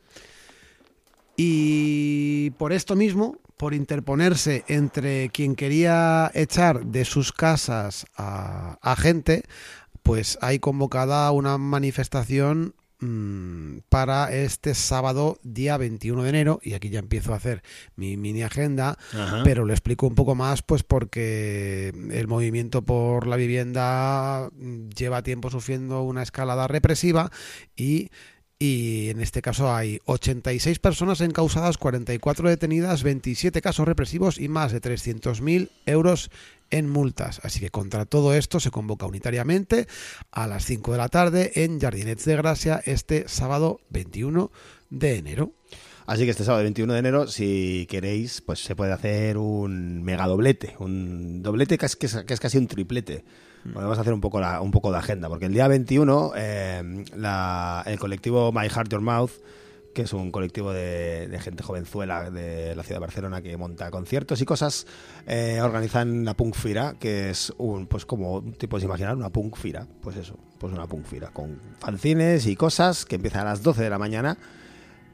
Y 1.36 2.50
por 2.58 2.72
esto 2.72 2.96
mismo, 2.96 3.38
por 3.56 3.72
interponerse 3.72 4.64
entre 4.68 5.30
quien 5.30 5.54
quería 5.54 6.30
echar 6.34 6.84
de 6.84 7.04
sus 7.04 7.32
casas 7.32 8.06
a, 8.16 8.78
a 8.82 8.96
gente, 8.96 9.44
pues 10.02 10.38
hay 10.42 10.58
convocada 10.58 11.30
una 11.30 11.56
manifestación 11.56 12.74
mm, 13.00 13.78
para 13.88 14.32
este 14.32 14.74
sábado, 14.74 15.38
día 15.42 15.76
21 15.76 16.22
de 16.22 16.28
enero, 16.28 16.60
y 16.62 16.74
aquí 16.74 16.90
ya 16.90 16.98
empiezo 16.98 17.32
a 17.32 17.36
hacer 17.36 17.62
mi 17.96 18.16
mini 18.16 18.42
agenda, 18.42 18.98
Ajá. 19.12 19.42
pero 19.44 19.64
lo 19.64 19.72
explico 19.72 20.06
un 20.06 20.14
poco 20.14 20.34
más, 20.34 20.62
pues 20.62 20.82
porque 20.82 21.92
el 22.10 22.28
movimiento 22.28 22.82
por 22.82 23.26
la 23.26 23.36
vivienda 23.36 24.50
lleva 24.96 25.22
tiempo 25.22 25.50
sufriendo 25.50 26.02
una 26.02 26.22
escalada 26.22 26.68
represiva 26.68 27.30
y, 27.76 28.10
y 28.58 29.08
en 29.10 29.20
este 29.20 29.42
caso 29.42 29.74
hay 29.74 30.00
86 30.04 30.78
personas 30.78 31.20
encausadas, 31.20 31.78
44 31.78 32.48
detenidas, 32.48 33.02
27 33.02 33.62
casos 33.62 33.86
represivos 33.86 34.38
y 34.38 34.48
más 34.48 34.72
de 34.72 34.80
300.000 34.80 35.70
euros 35.86 36.30
en 36.70 36.88
multas. 36.88 37.40
Así 37.44 37.60
que 37.60 37.70
contra 37.70 38.04
todo 38.06 38.34
esto 38.34 38.60
se 38.60 38.70
convoca 38.70 39.06
unitariamente 39.06 39.86
a 40.30 40.46
las 40.46 40.64
5 40.64 40.92
de 40.92 40.98
la 40.98 41.08
tarde 41.08 41.52
en 41.56 41.80
Jardinets 41.80 42.24
de 42.24 42.36
Gracia 42.36 42.80
este 42.84 43.28
sábado 43.28 43.80
21 43.90 44.50
de 44.90 45.16
enero. 45.18 45.52
Así 46.06 46.24
que 46.24 46.30
este 46.30 46.42
sábado 46.44 46.64
21 46.64 46.92
de 46.92 46.98
enero, 46.98 47.26
si 47.28 47.86
queréis, 47.88 48.40
pues 48.40 48.58
se 48.64 48.74
puede 48.74 48.92
hacer 48.92 49.38
un 49.38 50.02
mega 50.02 50.26
doblete. 50.26 50.74
Un 50.80 51.42
doblete 51.42 51.78
que 51.78 51.86
es, 51.86 51.94
que 51.96 52.06
es- 52.06 52.40
casi 52.40 52.58
un 52.58 52.66
triplete. 52.66 53.24
Bueno, 53.62 53.82
vamos 53.82 53.98
a 53.98 54.00
hacer 54.00 54.12
un 54.14 54.20
poco, 54.20 54.40
la- 54.40 54.60
un 54.60 54.70
poco 54.72 54.90
de 54.90 54.98
agenda, 54.98 55.28
porque 55.28 55.44
el 55.46 55.52
día 55.52 55.68
21 55.68 56.32
eh, 56.34 57.04
la- 57.14 57.84
el 57.86 57.98
colectivo 57.98 58.50
My 58.52 58.68
Heart 58.68 58.90
Your 58.90 59.02
Mouth, 59.02 59.30
que 59.94 60.02
es 60.02 60.12
un 60.12 60.30
colectivo 60.30 60.72
de, 60.72 61.28
de 61.28 61.40
gente 61.40 61.62
jovenzuela 61.62 62.30
de 62.30 62.74
la 62.74 62.82
ciudad 62.82 62.96
de 62.96 63.06
Barcelona 63.06 63.42
que 63.42 63.56
monta 63.56 63.90
conciertos 63.90 64.40
y 64.40 64.44
cosas, 64.44 64.86
eh, 65.26 65.60
organizan 65.62 66.24
la 66.24 66.34
Punk 66.34 66.54
Fira, 66.54 66.94
que 66.98 67.30
es 67.30 67.52
un, 67.58 67.86
pues 67.86 68.06
como 68.06 68.42
te 68.58 68.68
puedes 68.68 68.84
imaginar, 68.84 69.16
una 69.16 69.30
Punk 69.30 69.56
Fira. 69.56 69.86
Pues 70.00 70.16
eso, 70.16 70.38
pues 70.58 70.72
una 70.72 70.86
Punk 70.86 71.06
Fira, 71.06 71.28
con 71.28 71.60
fanzines 71.78 72.46
y 72.46 72.56
cosas 72.56 73.04
que 73.04 73.16
empiezan 73.16 73.42
a 73.42 73.50
las 73.50 73.62
12 73.62 73.82
de 73.82 73.90
la 73.90 73.98
mañana. 73.98 74.38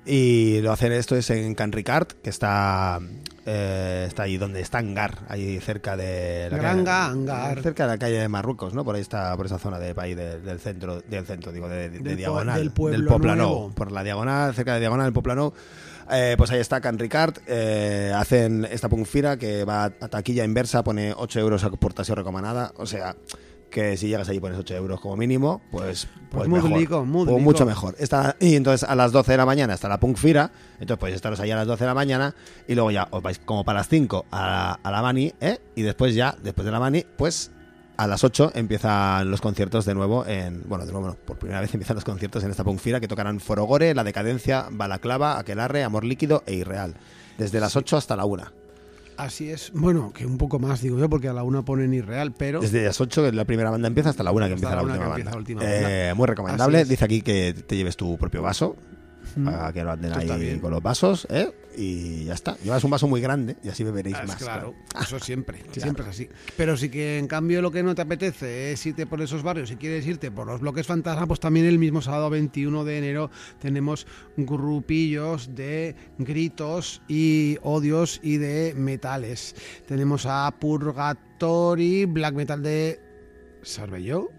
Y 0.06 0.60
lo 0.60 0.70
hacen 0.72 0.92
esto 0.92 1.16
es 1.16 1.28
en 1.30 1.54
Can 1.56 1.72
Ricard, 1.72 2.06
que 2.22 2.30
está 2.30 3.00
eh, 3.44 4.04
está 4.08 4.22
ahí 4.24 4.38
donde 4.38 4.60
está 4.60 4.78
Angar, 4.78 5.18
ahí 5.28 5.58
cerca 5.60 5.96
de 5.96 6.48
la 6.50 6.56
Granga, 6.58 6.84
calle, 6.84 7.12
Angar. 7.12 7.62
cerca 7.62 7.84
de 7.84 7.88
la 7.92 7.98
calle 7.98 8.18
de 8.20 8.28
Marruecos, 8.28 8.72
¿no? 8.74 8.84
Por 8.84 8.94
ahí 8.94 9.00
está, 9.02 9.36
por 9.36 9.46
esa 9.46 9.58
zona 9.58 9.78
de 9.78 9.94
de- 9.94 10.40
del 10.40 10.58
centro, 10.60 11.00
del 11.00 11.26
centro, 11.26 11.52
digo, 11.52 11.68
de, 11.68 11.88
Del 11.90 12.16
diagonal, 12.16 12.58
del 12.58 12.70
pueblo 12.70 13.08
Poplano, 13.10 13.42
nuevo. 13.44 13.70
por 13.74 13.90
la 13.92 14.02
diagonal, 14.04 14.54
cerca 14.54 14.74
de 14.74 14.80
diagonal 14.80 15.06
del 15.06 15.12
Poplano. 15.12 15.52
Eh, 16.10 16.34
pues 16.38 16.52
ahí 16.52 16.60
está 16.60 16.80
Can 16.80 16.98
Ricard, 17.00 17.38
eh, 17.48 18.12
hacen 18.14 18.64
esta 18.70 18.88
punfira 18.88 19.36
que 19.36 19.64
va 19.64 19.84
a 19.84 19.90
taquilla 19.90 20.44
inversa, 20.44 20.84
pone 20.84 21.12
8 21.16 21.40
euros 21.40 21.64
a 21.64 21.66
aportación 21.66 22.16
recomendada, 22.16 22.72
o 22.76 22.86
sea 22.86 23.16
que 23.76 23.94
si 23.98 24.08
llegas 24.08 24.26
allí 24.30 24.40
pones 24.40 24.58
8 24.58 24.74
euros 24.74 24.98
como 25.02 25.18
mínimo, 25.18 25.60
pues, 25.70 26.08
pues, 26.30 26.48
mejor. 26.48 26.72
rico, 26.72 27.04
muy 27.04 27.26
Pues 27.26 27.42
mucho 27.42 27.66
mejor. 27.66 27.94
Está, 27.98 28.34
y 28.40 28.54
entonces 28.54 28.88
a 28.88 28.94
las 28.94 29.12
12 29.12 29.32
de 29.32 29.36
la 29.36 29.44
mañana 29.44 29.74
está 29.74 29.86
la 29.86 30.00
Punk 30.00 30.16
Fira, 30.16 30.50
entonces 30.80 30.96
podéis 30.96 31.16
estaros 31.16 31.38
ahí 31.40 31.50
a 31.50 31.56
las 31.56 31.66
12 31.66 31.84
de 31.84 31.86
la 31.86 31.92
mañana 31.92 32.34
y 32.66 32.74
luego 32.74 32.90
ya 32.90 33.06
os 33.10 33.22
vais 33.22 33.38
como 33.38 33.66
para 33.66 33.80
las 33.80 33.88
5 33.88 34.24
a 34.30 34.40
la, 34.40 34.80
a 34.82 34.90
la 34.90 35.02
Mani, 35.02 35.30
¿eh? 35.42 35.58
Y 35.74 35.82
después 35.82 36.14
ya, 36.14 36.34
después 36.42 36.64
de 36.64 36.72
la 36.72 36.80
Mani, 36.80 37.04
pues 37.18 37.50
a 37.98 38.06
las 38.06 38.24
8 38.24 38.52
empiezan 38.54 39.30
los 39.30 39.42
conciertos 39.42 39.84
de 39.84 39.94
nuevo 39.94 40.24
en... 40.26 40.66
Bueno, 40.66 40.86
de 40.86 40.92
nuevo 40.92 41.08
no, 41.08 41.14
por 41.14 41.38
primera 41.38 41.60
vez 41.60 41.70
empiezan 41.74 41.96
los 41.96 42.04
conciertos 42.04 42.44
en 42.44 42.52
esta 42.52 42.64
Punk 42.64 42.78
Fira 42.78 42.98
que 42.98 43.08
tocarán 43.08 43.40
Forogore, 43.40 43.94
La 43.94 44.04
Decadencia, 44.04 44.68
Balaclava, 44.70 45.38
Aquelarre, 45.38 45.84
Amor 45.84 46.02
Líquido 46.02 46.42
e 46.46 46.54
Irreal. 46.54 46.94
Desde 47.36 47.60
las 47.60 47.76
8 47.76 47.98
hasta 47.98 48.16
la 48.16 48.24
1. 48.24 48.65
Así 49.16 49.50
es. 49.50 49.72
Bueno, 49.74 50.12
que 50.12 50.26
un 50.26 50.38
poco 50.38 50.58
más 50.58 50.80
digo 50.82 50.98
yo, 50.98 51.08
porque 51.08 51.28
a 51.28 51.32
la 51.32 51.42
una 51.42 51.64
ponen 51.64 51.94
irreal, 51.94 52.32
pero... 52.36 52.60
Desde 52.60 52.84
las 52.84 53.00
8 53.00 53.24
que 53.24 53.32
la 53.32 53.44
primera 53.44 53.70
banda 53.70 53.88
empieza 53.88 54.10
hasta 54.10 54.22
la 54.22 54.32
1 54.32 54.46
que 54.46 54.54
Hasta 54.54 54.54
empieza 54.54 54.76
la 54.76 54.76
la, 54.76 54.82
una 54.82 54.92
última 54.92 55.06
empieza 55.06 55.30
banda. 55.30 55.30
la 55.30 55.38
última 55.38 55.60
Eh, 56.10 56.14
muy 56.14 56.26
recomendable. 56.26 56.84
Dice 56.84 57.04
aquí 57.04 57.22
que 57.22 57.54
te 57.54 57.76
lleves 57.76 57.96
tu 57.96 58.16
propio 58.18 58.42
vaso. 58.42 58.76
Para 59.44 59.72
que 59.72 59.84
no 59.84 59.90
anden 59.92 60.12
Esto 60.12 60.32
ahí 60.32 60.40
bien. 60.40 60.60
con 60.60 60.70
los 60.70 60.82
vasos, 60.82 61.26
¿eh? 61.30 61.52
Y 61.76 62.24
ya 62.24 62.32
está. 62.34 62.56
Llevas 62.64 62.82
un 62.84 62.90
vaso 62.90 63.06
muy 63.06 63.20
grande 63.20 63.56
y 63.62 63.68
así 63.68 63.84
beberéis 63.84 64.16
Ah, 64.18 64.24
más. 64.26 64.36
claro, 64.36 64.74
claro. 64.88 65.04
eso 65.06 65.18
siempre, 65.18 65.62
siempre 65.72 66.04
es 66.04 66.08
así. 66.10 66.28
Pero 66.56 66.76
si 66.76 66.88
que 66.88 67.18
en 67.18 67.26
cambio 67.28 67.60
lo 67.60 67.70
que 67.70 67.82
no 67.82 67.94
te 67.94 68.02
apetece 68.02 68.72
es 68.72 68.86
irte 68.86 69.06
por 69.06 69.20
esos 69.20 69.42
barrios, 69.42 69.68
si 69.68 69.76
quieres 69.76 70.06
irte 70.06 70.30
por 70.30 70.46
los 70.46 70.60
bloques 70.60 70.86
fantasma, 70.86 71.26
pues 71.26 71.38
también 71.40 71.66
el 71.66 71.78
mismo 71.78 72.00
sábado 72.00 72.30
21 72.30 72.84
de 72.84 72.98
enero 72.98 73.30
tenemos 73.60 74.06
grupillos 74.38 75.54
de 75.54 75.94
gritos 76.18 77.02
y 77.08 77.58
odios 77.62 78.20
y 78.22 78.38
de 78.38 78.72
metales. 78.74 79.54
Tenemos 79.86 80.24
a 80.26 80.50
Purgatory, 80.58 82.06
black 82.06 82.34
metal 82.34 82.62
de 82.62 83.00
Cervelló. 83.62 84.30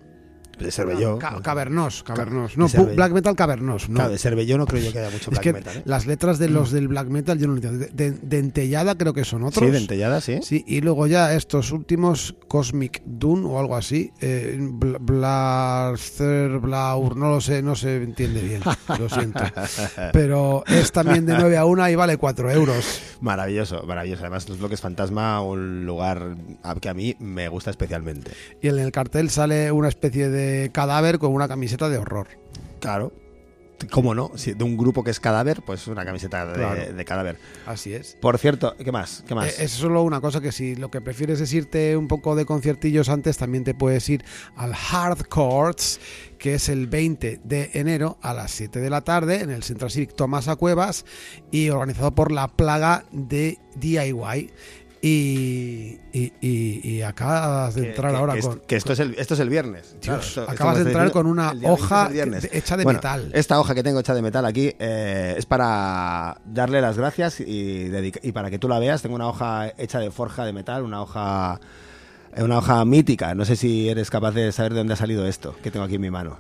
De 0.60 0.72
Cervelló. 0.72 1.20
Ca- 1.20 1.40
cavernos, 1.42 2.04
cavernos. 2.04 2.56
de 2.56 2.58
No, 2.58 2.86
black 2.96 3.12
metal 3.12 3.36
cavernos. 3.36 3.90
No. 3.90 3.96
Claro, 3.96 4.12
de 4.12 4.18
Cervelló 4.18 4.58
no 4.58 4.66
creo 4.66 4.84
yo 4.84 4.92
que 4.92 5.00
haya 5.00 5.10
mucho 5.10 5.26
es 5.26 5.30
black 5.30 5.44
que 5.44 5.54
metal. 5.54 5.78
¿eh? 5.78 5.82
las 5.86 6.06
letras 6.08 6.40
de 6.40 6.50
los 6.50 6.72
del 6.72 6.88
black 6.88 7.08
metal 7.10 7.38
yo 7.38 7.48
no 7.48 7.54
lo 7.54 7.58
entiendo. 7.58 7.86
De, 7.94 8.12
de- 8.12 8.18
Dentellada 8.22 8.98
creo 8.98 9.14
que 9.14 9.24
son 9.26 9.44
otros. 9.44 9.64
Sí, 9.66 9.72
dentellada, 9.72 10.22
sí. 10.22 10.40
Sí, 10.42 10.64
y 10.68 10.82
luego 10.82 11.08
ya 11.08 11.34
estos 11.34 11.72
últimos, 11.72 12.36
Cosmic 12.48 13.02
Dune 13.06 13.46
o 13.48 13.60
algo 13.60 13.76
así, 13.76 14.12
eh, 14.22 14.58
Bl- 14.60 14.98
Blaster, 15.00 16.60
Blaur, 16.60 17.16
no 17.18 17.30
lo 17.30 17.42
sé, 17.42 17.62
no 17.62 17.76
se 17.76 17.98
entiende 17.98 18.42
bien, 18.42 18.62
lo 19.00 19.10
siento. 19.10 19.44
Pero 20.14 20.64
es 20.68 20.92
también 20.92 21.26
de 21.26 21.34
9 21.38 21.58
a 21.58 21.66
1 21.66 21.90
y 21.90 21.96
vale 21.96 22.18
4 22.18 22.52
euros. 22.52 23.02
Maravilloso, 23.22 23.84
maravilloso. 23.84 24.22
Además, 24.24 24.48
los 24.50 24.60
bloques 24.60 24.82
fantasma, 24.82 25.42
un 25.42 25.86
lugar 25.86 26.36
que 26.82 26.90
a 26.90 26.94
mí 26.94 27.16
me 27.20 27.48
gusta 27.50 27.72
especialmente. 27.72 28.32
Y 28.62 28.68
en 28.68 28.80
el 28.80 28.92
cartel 28.92 29.30
sale 29.30 29.72
una 29.72 29.88
especie 29.90 30.30
de 30.30 30.47
cadáver 30.74 31.20
con 31.20 31.32
una 31.34 31.48
camiseta 31.48 31.90
de 31.90 31.98
horror. 31.98 32.28
Claro. 32.80 33.12
¿Cómo 33.92 34.16
no? 34.16 34.32
Si 34.36 34.54
de 34.54 34.64
un 34.64 34.76
grupo 34.76 35.04
que 35.04 35.12
es 35.12 35.20
cadáver, 35.20 35.62
pues 35.64 35.86
una 35.86 36.04
camiseta 36.04 36.48
de, 36.48 36.54
Claro. 36.56 36.94
de 36.94 37.06
cadáver. 37.06 37.38
Así 37.68 37.94
es. 37.94 38.18
Por 38.20 38.40
cierto, 38.40 38.76
¿qué 38.76 38.92
más? 38.92 39.24
¿Qué 39.28 39.36
más? 39.36 39.50
Eh, 39.60 39.66
Es 39.66 39.72
solo 39.72 40.02
una 40.02 40.20
cosa 40.20 40.42
que 40.42 40.52
si 40.52 40.76
lo 40.76 40.90
que 40.90 41.00
prefieres 41.00 41.40
es 41.42 41.54
irte 41.54 41.96
un 41.96 42.08
poco 42.08 42.36
de 42.36 42.46
conciertillos 42.48 43.08
antes, 43.08 43.38
también 43.38 43.64
te 43.64 43.76
puedes 43.76 44.10
ir 44.10 44.24
al 44.56 44.74
Hardcourts, 44.74 46.00
que 46.40 46.56
es 46.56 46.70
el 46.70 46.88
20 46.88 47.40
de 47.44 47.70
enero 47.74 48.18
a 48.24 48.34
las 48.34 48.50
7 48.50 48.80
de 48.80 48.90
la 48.90 49.02
tarde 49.02 49.42
en 49.42 49.52
el 49.52 49.62
Central 49.62 49.92
Civic 49.92 50.16
Tomás 50.16 50.48
a 50.48 50.56
Cuevas 50.56 51.06
y 51.52 51.70
organizado 51.70 52.16
por 52.16 52.32
la 52.32 52.48
plaga 52.48 53.06
de 53.12 53.60
DIY. 53.76 54.52
Y, 55.02 56.00
y, 56.12 56.34
y- 56.42 56.82
y 56.84 57.02
acabas 57.04 57.76
de 57.76 57.90
entrar 57.90 58.12
que- 58.12 58.18
ahora 58.18 58.34
que, 58.34 58.42
con... 58.42 58.52
esto, 58.54 58.66
que 58.68 58.76
esto 58.76 58.94
es 58.94 59.00
el, 59.00 59.16
esto 59.18 59.34
es 59.36 59.40
el 59.40 59.50
viernes. 59.50 59.96
Dios, 60.02 60.28
esto 60.30 60.46
acabas 60.50 60.78
de 60.78 60.84
entrar 60.86 61.12
con 61.12 61.28
una 61.28 61.52
el 61.52 61.60
día 61.60 61.70
20 61.70 61.78
es 61.78 61.92
el 61.92 62.50
hoja 62.50 62.58
hecha 62.58 62.78
de 62.78 62.84
Bueno, 62.84 62.98
metal. 62.98 63.32
Esta 63.34 63.60
hoja 63.60 63.76
que 63.76 63.84
tengo 63.84 64.00
hecha 64.00 64.14
de 64.16 64.22
metal 64.22 64.46
aquí 64.46 64.74
eh, 64.80 65.36
es 65.38 65.46
para 65.46 66.42
darle 66.46 66.82
las 66.82 66.98
gracias 66.98 67.40
y, 67.40 67.92
y 68.24 68.32
para 68.32 68.50
que 68.50 68.58
tú 68.60 68.68
la 68.68 68.80
veas. 68.80 69.02
Tengo 69.02 69.16
una 69.16 69.28
hoja 69.28 69.72
hecha 69.78 70.00
de 70.00 70.10
forja 70.12 70.46
de 70.46 70.54
metal, 70.54 70.82
una 70.84 71.02
hoja, 71.02 71.60
eh, 72.36 72.44
una 72.44 72.58
hoja 72.58 72.84
mítica. 72.86 73.36
No 73.36 73.46
sé 73.46 73.56
si 73.56 73.90
eres 73.90 74.10
capaz 74.10 74.32
de 74.32 74.52
saber 74.52 74.74
de 74.74 74.80
dónde 74.80 74.94
ha 74.94 74.98
salido 74.98 75.28
esto 75.28 75.56
que 75.62 75.70
tengo 75.72 75.86
aquí 75.86 75.96
en 75.96 76.02
mi 76.02 76.10
mano. 76.10 76.40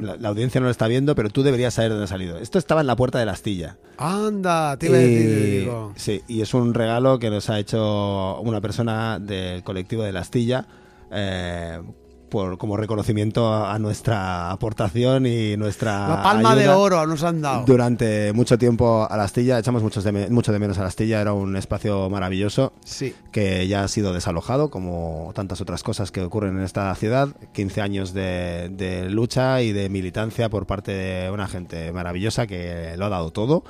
La, 0.00 0.16
la 0.16 0.28
audiencia 0.28 0.60
no 0.60 0.66
lo 0.66 0.70
está 0.70 0.86
viendo, 0.86 1.14
pero 1.14 1.30
tú 1.30 1.42
deberías 1.42 1.74
saber 1.74 1.90
de 1.90 1.94
dónde 1.94 2.04
ha 2.04 2.08
salido. 2.08 2.38
Esto 2.38 2.58
estaba 2.58 2.80
en 2.80 2.86
la 2.86 2.96
puerta 2.96 3.18
de 3.18 3.26
la 3.26 3.32
astilla. 3.32 3.76
Anda, 3.98 4.76
te 4.76 4.86
iba 4.86 4.96
a 4.96 5.00
decir, 5.00 5.60
digo. 5.60 5.92
Sí, 5.96 6.22
y 6.28 6.40
es 6.42 6.54
un 6.54 6.74
regalo 6.74 7.18
que 7.18 7.30
nos 7.30 7.48
ha 7.50 7.58
hecho 7.58 8.40
una 8.40 8.60
persona 8.60 9.18
del 9.18 9.62
colectivo 9.62 10.02
de 10.02 10.12
la 10.12 10.20
Astilla 10.20 10.66
eh, 11.10 11.80
por, 12.28 12.58
como 12.58 12.76
reconocimiento 12.76 13.52
a, 13.52 13.74
a 13.74 13.78
nuestra 13.78 14.50
aportación 14.50 15.26
y 15.26 15.56
nuestra 15.56 16.08
La 16.08 16.22
palma 16.22 16.54
de 16.54 16.68
oro 16.68 17.06
nos 17.06 17.22
han 17.22 17.40
dado. 17.42 17.64
Durante 17.66 18.32
mucho 18.32 18.58
tiempo 18.58 19.06
a 19.10 19.16
la 19.16 19.24
Astilla, 19.24 19.58
echamos 19.58 19.82
muchos 19.82 20.04
de 20.04 20.12
mucho 20.30 20.52
de 20.52 20.58
menos 20.58 20.78
a 20.78 20.82
la 20.82 20.88
Astilla, 20.88 21.20
era 21.20 21.32
un 21.32 21.56
espacio 21.56 22.08
maravilloso 22.10 22.72
Sí. 22.84 23.14
que 23.32 23.66
ya 23.68 23.84
ha 23.84 23.88
sido 23.88 24.12
desalojado, 24.12 24.70
como 24.70 25.30
tantas 25.34 25.60
otras 25.60 25.82
cosas 25.82 26.10
que 26.10 26.22
ocurren 26.22 26.56
en 26.58 26.64
esta 26.64 26.94
ciudad. 26.94 27.28
15 27.52 27.80
años 27.80 28.12
de, 28.12 28.68
de 28.72 29.08
lucha 29.10 29.62
y 29.62 29.72
de 29.72 29.88
militancia 29.88 30.48
por 30.48 30.66
parte 30.66 30.92
de 30.92 31.30
una 31.30 31.46
gente 31.48 31.92
maravillosa 31.92 32.46
que 32.46 32.94
lo 32.96 33.06
ha 33.06 33.08
dado 33.08 33.30
todo 33.30 33.64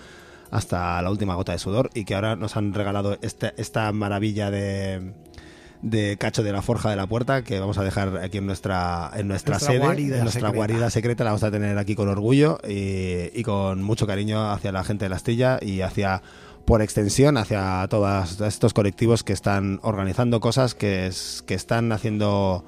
hasta 0.51 1.03
la 1.03 1.11
última 1.11 1.35
gota 1.35 1.53
de 1.53 1.59
sudor 1.59 1.91
y 1.93 2.05
que 2.05 2.15
ahora 2.15 2.37
nos 2.37 2.57
han 2.57 2.73
regalado 2.73 3.19
este- 3.21 3.53
esta 3.57 3.91
maravilla 3.93 4.51
de 4.51 5.13
de 5.91 6.17
cacho 6.19 6.43
de 6.43 6.51
la 6.53 6.63
forja 6.63 6.91
de 6.91 6.97
la 6.97 7.07
puerta 7.07 7.43
que 7.43 7.61
vamos 7.61 7.79
a 7.79 7.85
dejar 7.85 8.17
aquí 8.19 8.39
en 8.39 8.47
nuestra 8.47 9.11
en 9.17 9.29
nuestra, 9.29 9.53
Nuestra 9.55 9.59
sede 9.73 9.79
guarida 9.79 10.17
en 10.17 10.23
nuestra 10.25 10.41
secreta. 10.41 10.57
guarida 10.57 10.91
secreta 10.91 11.25
la 11.25 11.31
vamos 11.31 11.45
a 11.45 11.51
tener 11.51 11.79
aquí 11.79 11.95
con 11.95 12.09
orgullo 12.09 12.59
y, 12.69 13.31
y 13.39 13.43
con 13.45 13.83
mucho 13.83 14.07
cariño 14.07 14.51
hacia 14.51 14.73
la 14.73 14.83
gente 14.85 15.05
de 15.05 15.09
la 15.11 15.17
Astilla 15.17 15.59
y 15.63 15.83
hacia 15.83 16.23
por 16.65 16.83
extensión 16.83 17.37
hacia 17.37 17.87
todos 17.89 18.41
estos 18.41 18.75
colectivos 18.75 19.23
que 19.23 19.33
están 19.33 19.79
organizando 19.83 20.41
cosas 20.41 20.75
que, 20.75 21.07
es- 21.07 21.45
que 21.47 21.55
están 21.55 21.93
haciendo 21.93 22.65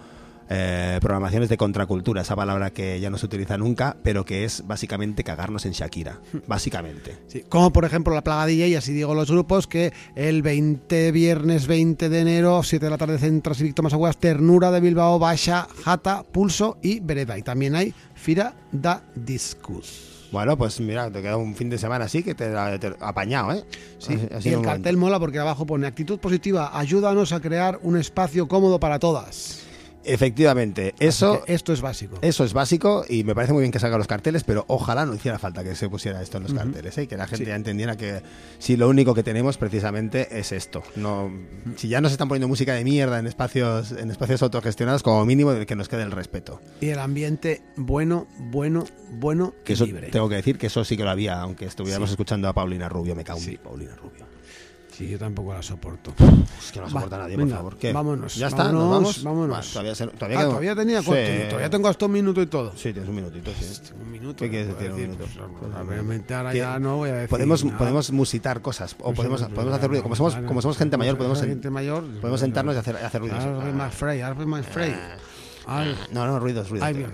eh, 0.50 0.98
programaciones 1.00 1.48
de 1.48 1.56
contracultura, 1.56 2.22
esa 2.22 2.34
palabra 2.36 2.70
que 2.70 2.98
ya 3.00 3.10
no 3.10 3.18
se 3.18 3.26
utiliza 3.26 3.58
nunca, 3.58 3.96
pero 4.02 4.24
que 4.24 4.44
es 4.44 4.66
básicamente 4.66 5.24
cagarnos 5.24 5.66
en 5.66 5.72
Shakira, 5.72 6.20
básicamente. 6.46 7.18
Sí, 7.26 7.44
como 7.48 7.72
por 7.72 7.84
ejemplo 7.84 8.14
la 8.14 8.22
plaga 8.22 8.46
DJ, 8.46 8.68
y 8.68 8.74
así 8.74 8.92
digo 8.92 9.14
los 9.14 9.30
grupos, 9.30 9.66
que 9.66 9.92
el 10.14 10.42
20, 10.42 11.12
viernes 11.12 11.66
20 11.66 12.08
de 12.08 12.20
enero, 12.20 12.62
7 12.62 12.84
de 12.86 12.90
la 12.90 12.98
tarde, 12.98 13.18
Centro 13.18 13.54
Cívico 13.54 13.76
Tomás 13.76 13.92
Aguas, 13.92 14.16
Ternura 14.18 14.70
de 14.70 14.80
Bilbao, 14.80 15.18
Baixa, 15.18 15.68
Jata, 15.84 16.22
Pulso 16.22 16.78
y 16.82 17.00
Vereda. 17.00 17.36
Y 17.38 17.42
también 17.42 17.74
hay 17.76 17.92
Fira 18.14 18.54
da 18.72 19.02
Discus. 19.14 20.28
Bueno, 20.30 20.58
pues 20.58 20.78
mira, 20.80 21.10
te 21.10 21.22
queda 21.22 21.38
un 21.38 21.54
fin 21.54 21.70
de 21.70 21.78
semana 21.78 22.04
así 22.04 22.22
que 22.22 22.34
te, 22.34 22.50
te- 22.78 22.94
apañado, 23.00 23.52
¿eh? 23.52 23.64
Sí, 23.98 24.14
Así- 24.34 24.50
y 24.50 24.52
el 24.52 24.60
cartel 24.62 24.96
mola 24.98 25.18
porque 25.18 25.38
abajo 25.38 25.64
pone 25.64 25.86
actitud 25.86 26.18
positiva, 26.18 26.78
ayúdanos 26.78 27.32
a 27.32 27.40
crear 27.40 27.78
un 27.82 27.96
espacio 27.96 28.46
cómodo 28.46 28.78
para 28.78 28.98
todas. 28.98 29.62
Efectivamente, 30.08 30.94
eso, 30.98 31.42
esto 31.46 31.72
es 31.72 31.80
básico. 31.80 32.18
eso 32.22 32.44
es 32.44 32.52
básico 32.52 33.04
y 33.08 33.24
me 33.24 33.34
parece 33.34 33.52
muy 33.52 33.60
bien 33.62 33.72
que 33.72 33.78
salga 33.78 33.98
los 33.98 34.06
carteles, 34.06 34.42
pero 34.44 34.64
ojalá 34.68 35.06
no 35.06 35.14
hiciera 35.14 35.38
falta 35.38 35.62
que 35.62 35.74
se 35.74 35.88
pusiera 35.88 36.20
esto 36.22 36.38
en 36.38 36.44
los 36.44 36.54
carteles, 36.54 36.96
¿eh? 36.98 37.02
y 37.04 37.06
que 37.06 37.16
la 37.16 37.26
gente 37.26 37.44
Sí. 37.44 37.48
ya 37.50 37.56
entendiera 37.56 37.96
que 37.96 38.22
si 38.58 38.76
lo 38.76 38.88
único 38.88 39.14
que 39.14 39.22
tenemos 39.22 39.58
precisamente 39.58 40.38
es 40.38 40.52
esto. 40.52 40.82
No, 40.96 41.30
si 41.76 41.88
ya 41.88 42.00
nos 42.00 42.12
están 42.12 42.28
poniendo 42.28 42.48
música 42.48 42.74
de 42.74 42.84
mierda 42.84 43.18
en 43.18 43.26
espacios, 43.26 43.92
en 43.92 44.10
espacios 44.10 44.42
autogestionados, 44.42 45.02
como 45.02 45.24
mínimo 45.24 45.52
que 45.66 45.76
nos 45.76 45.88
quede 45.88 46.02
el 46.02 46.12
respeto. 46.12 46.60
Y 46.80 46.88
el 46.88 46.98
ambiente 46.98 47.62
bueno, 47.76 48.26
bueno, 48.38 48.84
bueno 49.12 49.54
Que 49.64 49.72
y 49.72 49.74
eso 49.74 49.86
libre. 49.86 50.08
tengo 50.08 50.28
que 50.28 50.36
decir 50.36 50.58
que 50.58 50.68
eso 50.68 50.84
sí 50.84 50.96
que 50.96 51.04
lo 51.04 51.10
había, 51.10 51.40
aunque 51.40 51.64
estuviéramos 51.66 52.08
Sí. 52.08 52.14
escuchando 52.14 52.48
a 52.48 52.52
Paulina 52.54 52.88
Rubio, 52.88 53.14
me 53.14 53.24
cago 53.24 53.38
en 53.40 53.44
Sí. 53.44 53.56
Paulina 53.62 53.94
Rubio. 53.96 54.27
Sí, 54.98 55.06
yo 55.08 55.16
tampoco 55.16 55.54
la 55.54 55.62
soporto. 55.62 56.12
Es 56.58 56.72
que 56.72 56.80
no 56.80 56.86
Va, 56.86 56.90
soporta 56.90 57.18
nadie, 57.18 57.36
venga, 57.36 57.50
por 57.54 57.58
favor. 57.58 57.76
¿Qué? 57.78 57.92
vámonos, 57.92 58.34
¿Ya 58.34 58.48
está? 58.48 58.64
¿Nos 58.64 58.82
vámonos, 58.82 59.22
vamos? 59.22 59.22
vámonos. 59.22 59.56
Va, 59.68 59.72
todavía, 59.72 59.94
se- 59.94 60.06
todavía 60.08 60.40
Ah, 60.40 60.44
todavía 60.44 60.74
tenía 60.74 61.02
Sí. 61.02 61.10
Todavía 61.48 61.70
tengo 61.70 61.86
hasta 61.86 62.06
un 62.06 62.12
minuto 62.12 62.42
y 62.42 62.46
todo. 62.46 62.72
Sí, 62.72 62.92
tienes 62.92 63.08
un 63.08 63.14
minutito, 63.14 63.52
sí. 63.60 63.80
Un 64.02 64.10
minuto. 64.10 64.42
¿Qué 64.42 64.50
quieres 64.50 64.68
decir, 64.74 64.90
un 64.90 65.00
minuto? 65.00 65.24
pues, 65.60 65.72
obviamente 65.88 66.34
ahora 66.34 66.52
ya 66.52 66.80
no 66.80 66.96
voy 66.96 67.10
a 67.10 67.14
decir 67.14 67.28
Podemos, 67.28 67.64
nada. 67.64 67.78
podemos 67.78 68.10
musitar 68.10 68.60
cosas 68.60 68.94
o 68.98 69.04
Pues, 69.04 69.16
podemos, 69.18 69.40
pues, 69.42 69.52
podemos 69.54 69.74
hacer 69.76 69.88
ruido. 69.88 70.02
Como 70.02 70.16
somos, 70.16 70.34
como 70.34 70.60
somos 70.62 70.76
gente 70.76 70.96
mayor, 70.96 71.16
podemos, 71.16 71.40
en- 71.42 71.48
gente 71.50 71.70
mayor, 71.70 72.02
podemos 72.20 72.40
sentarnos 72.40 72.74
y 72.74 72.78
hacer, 72.78 72.96
hacer 72.96 73.20
ruidos. 73.20 73.38
Arre 73.38 73.72
más 73.72 73.94
frey, 73.94 74.20
arre 74.20 74.46
más 74.46 74.66
frey. 74.66 74.96
Ay, 75.64 75.96
No, 76.10 76.26
no, 76.26 76.40
ruidos, 76.40 76.70
ruidos. 76.70 76.88
ay, 76.88 76.94
bien. 76.94 77.08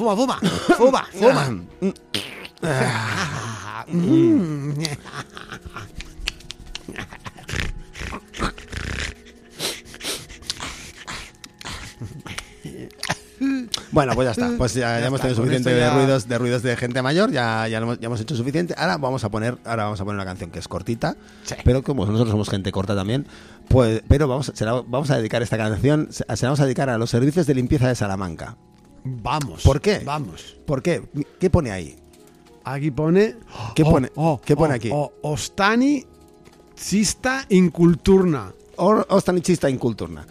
Fuma, 0.00 0.16
fuma, 0.16 0.36
fuma, 0.78 1.02
fuma. 1.12 1.44
Bueno, 13.92 14.12
pues 14.14 14.26
ya 14.26 14.30
está. 14.32 14.56
Pues 14.58 14.74
ya, 14.74 14.80
ya 14.80 15.00
Ya 15.00 15.06
hemos 15.06 15.20
tenido 15.20 15.36
suficiente 15.36 15.70
de 15.72 15.90
ruidos, 15.90 16.28
de 16.28 16.38
ruidos 16.38 16.62
de 16.62 16.76
gente 16.76 17.00
mayor. 17.02 17.30
Ya, 17.32 17.66
ya, 17.68 17.78
hemos, 17.78 17.98
ya 17.98 18.06
hemos 18.06 18.20
hecho 18.20 18.36
suficiente. 18.36 18.74
Ahora 18.76 18.98
vamos 18.98 19.24
a 19.24 19.30
poner, 19.30 19.56
ahora 19.64 19.84
vamos 19.84 20.00
a 20.00 20.04
poner 20.04 20.16
una 20.16 20.24
canción 20.26 20.50
que 20.50 20.58
es 20.58 20.68
cortita, 20.68 21.16
Sí. 21.44 21.54
pero 21.64 21.82
como 21.82 22.04
nosotros 22.04 22.30
somos 22.30 22.50
gente 22.50 22.70
corta 22.70 22.94
también, 22.94 23.26
pues, 23.68 24.02
pero 24.08 24.28
vamos, 24.28 24.52
se 24.54 24.64
la- 24.64 24.82
vamos 24.86 25.10
a 25.10 25.16
dedicar 25.16 25.42
esta 25.42 25.56
canción, 25.56 26.08
se, 26.10 26.24
se 26.36 26.42
la 26.44 26.50
vamos 26.50 26.60
a 26.60 26.64
dedicar 26.64 26.90
a 26.90 26.98
los 26.98 27.10
servicios 27.10 27.46
de 27.46 27.54
limpieza 27.54 27.88
de 27.88 27.94
Salamanca. 27.94 28.56
Vamos. 29.04 29.62
¿Por 29.62 29.80
qué? 29.80 30.00
Vamos. 30.04 30.56
¿Por 30.66 30.82
qué? 30.82 31.02
¿Qué 31.38 31.50
pone 31.50 31.70
ahí? 31.70 31.96
Aquí 32.64 32.90
pone. 32.90 33.36
¿Qué 33.74 33.84
pone- 33.84 34.10
qué 34.44 34.56
pone 34.56 34.72
oh, 34.74 34.76
aquí? 34.76 34.90
oh, 34.92 35.12
ostani 35.22 36.04
cista 36.76 37.44
inculturna. 37.48 38.52
Or- 38.76 39.06
Ostanichista 39.10 39.68
inculturna. 39.68 40.26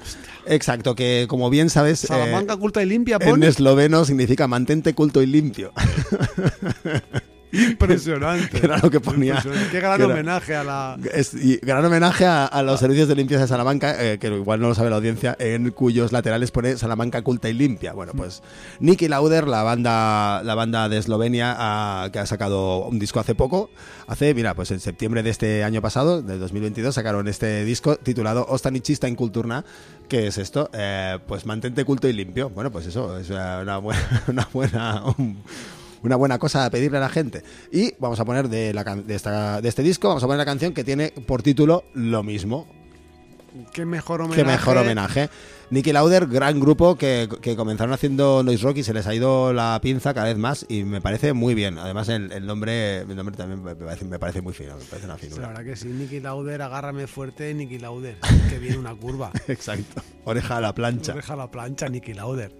Exacto, 0.47 0.95
que 0.95 1.27
como 1.29 1.51
bien 1.51 1.69
sabes, 1.69 2.03
eh, 2.03 2.07
Salamanca 2.07 2.57
culta 2.57 2.81
y 2.81 2.87
limpia 2.87 3.17
en 3.21 3.29
pone. 3.29 3.47
esloveno 3.47 4.05
significa 4.05 4.47
mantente 4.47 4.95
culto 4.95 5.21
y 5.21 5.27
limpio. 5.27 5.71
Impresionante. 7.51 8.57
Era 8.63 8.77
lo 8.77 8.89
que 8.89 8.99
ponía. 8.99 9.43
Qué 9.71 9.79
gran 9.79 9.99
era- 10.01 10.05
homenaje 10.13 10.55
a 10.55 10.63
la. 10.63 10.97
Es- 11.13 11.33
y 11.33 11.57
gran 11.57 11.83
homenaje 11.83 12.25
a, 12.25 12.45
a 12.45 12.61
los 12.63 12.79
servicios 12.79 13.07
de 13.07 13.15
limpieza 13.15 13.41
de 13.43 13.47
Salamanca, 13.47 13.95
eh, 14.03 14.17
que 14.19 14.27
igual 14.27 14.59
no 14.59 14.67
lo 14.69 14.75
sabe 14.75 14.89
la 14.89 14.97
audiencia, 14.97 15.35
en 15.39 15.71
cuyos 15.71 16.11
laterales 16.11 16.51
pone 16.51 16.77
Salamanca 16.77 17.21
culta 17.21 17.49
y 17.49 17.53
limpia. 17.53 17.93
Bueno, 17.93 18.13
pues 18.15 18.43
Nicky 18.79 19.07
Lauder, 19.07 19.47
la 19.47 19.63
banda, 19.63 20.41
la 20.43 20.55
banda 20.55 20.89
de 20.89 20.97
Eslovenia, 20.97 21.55
ha- 21.57 22.11
que 22.11 22.19
ha 22.19 22.25
sacado 22.25 22.85
un 22.85 22.99
disco 22.99 23.19
hace 23.19 23.35
poco, 23.35 23.69
hace, 24.07 24.33
mira, 24.33 24.53
pues 24.53 24.71
en 24.71 24.79
septiembre 24.79 25.23
de 25.23 25.29
este 25.31 25.63
año 25.63 25.81
pasado, 25.81 26.21
del 26.21 26.39
2022, 26.39 26.93
sacaron 26.95 27.27
este 27.27 27.63
disco 27.65 27.95
titulado 27.97 28.45
Ostanichista 28.49 29.07
in 29.07 29.15
Kulturna, 29.15 29.65
que 30.07 30.27
es 30.27 30.37
esto, 30.37 30.69
Eh, 30.73 31.17
pues 31.27 31.45
mantente 31.45 31.83
culto 31.85 32.07
y 32.07 32.13
limpio. 32.13 32.49
Bueno, 32.49 32.71
pues 32.71 32.85
eso, 32.85 33.17
es 33.17 33.29
una, 33.29 33.59
una 33.61 33.77
buena, 33.77 34.23
una 34.27 34.49
buena, 34.53 35.03
un- 35.17 35.43
una 36.03 36.15
buena 36.15 36.37
cosa 36.39 36.65
a 36.65 36.69
pedirle 36.69 36.97
a 36.97 37.01
la 37.01 37.09
gente. 37.09 37.43
Y 37.71 37.93
vamos 37.99 38.19
a 38.19 38.25
poner 38.25 38.49
de, 38.49 38.73
la 38.73 38.83
de, 38.83 39.15
esta- 39.15 39.61
de 39.61 39.69
este 39.69 39.83
disco, 39.83 40.07
vamos 40.07 40.23
a 40.23 40.27
poner 40.27 40.37
la 40.39 40.45
canción 40.45 40.73
que 40.73 40.83
tiene 40.83 41.11
por 41.25 41.41
título 41.43 41.83
lo 41.93 42.23
mismo. 42.23 42.67
Qué 43.73 43.83
mejor 43.83 44.21
homenaje. 44.21 44.41
Qué 44.43 44.47
mejor 44.47 44.77
homenaje. 44.77 45.29
Nicky 45.71 45.91
Lauder, 45.91 46.27
gran 46.27 46.59
grupo 46.59 46.95
que, 46.95 47.27
que 47.41 47.55
comenzaron 47.55 47.93
haciendo 47.93 48.43
noise 48.43 48.63
rock 48.63 48.77
y 48.77 48.83
se 48.83 48.93
les 48.93 49.05
ha 49.07 49.13
ido 49.13 49.53
la 49.53 49.79
pinza 49.81 50.13
cada 50.13 50.27
vez 50.27 50.37
más 50.37 50.65
y 50.69 50.83
me 50.83 51.01
parece 51.01 51.33
muy 51.33 51.55
bien. 51.55 51.77
Además 51.79 52.09
el, 52.09 52.31
el 52.31 52.45
nombre, 52.45 52.99
el 52.99 53.15
nombre 53.15 53.35
también 53.35 53.63
me 53.63 53.75
parece, 53.75 54.05
me 54.05 54.19
parece 54.19 54.41
muy 54.41 54.53
fino, 54.53 54.75
me 54.77 54.83
parece 54.85 55.05
una 55.07 55.17
la 55.41 55.47
verdad 55.47 55.63
que 55.63 55.75
sí, 55.75 55.87
Nicky 55.87 56.19
Lauder, 56.19 56.61
agárrame 56.61 57.07
fuerte, 57.07 57.53
Nicky 57.55 57.79
Lauder. 57.79 58.17
Que 58.49 58.59
viene 58.59 58.77
una 58.77 58.93
curva. 58.95 59.31
Exacto. 59.47 60.01
Oreja 60.25 60.57
a 60.57 60.61
la 60.61 60.73
plancha. 60.73 61.13
Deja 61.13 61.35
la 61.35 61.49
plancha, 61.49 61.87
Nicky 61.89 62.13
Lauder. 62.13 62.51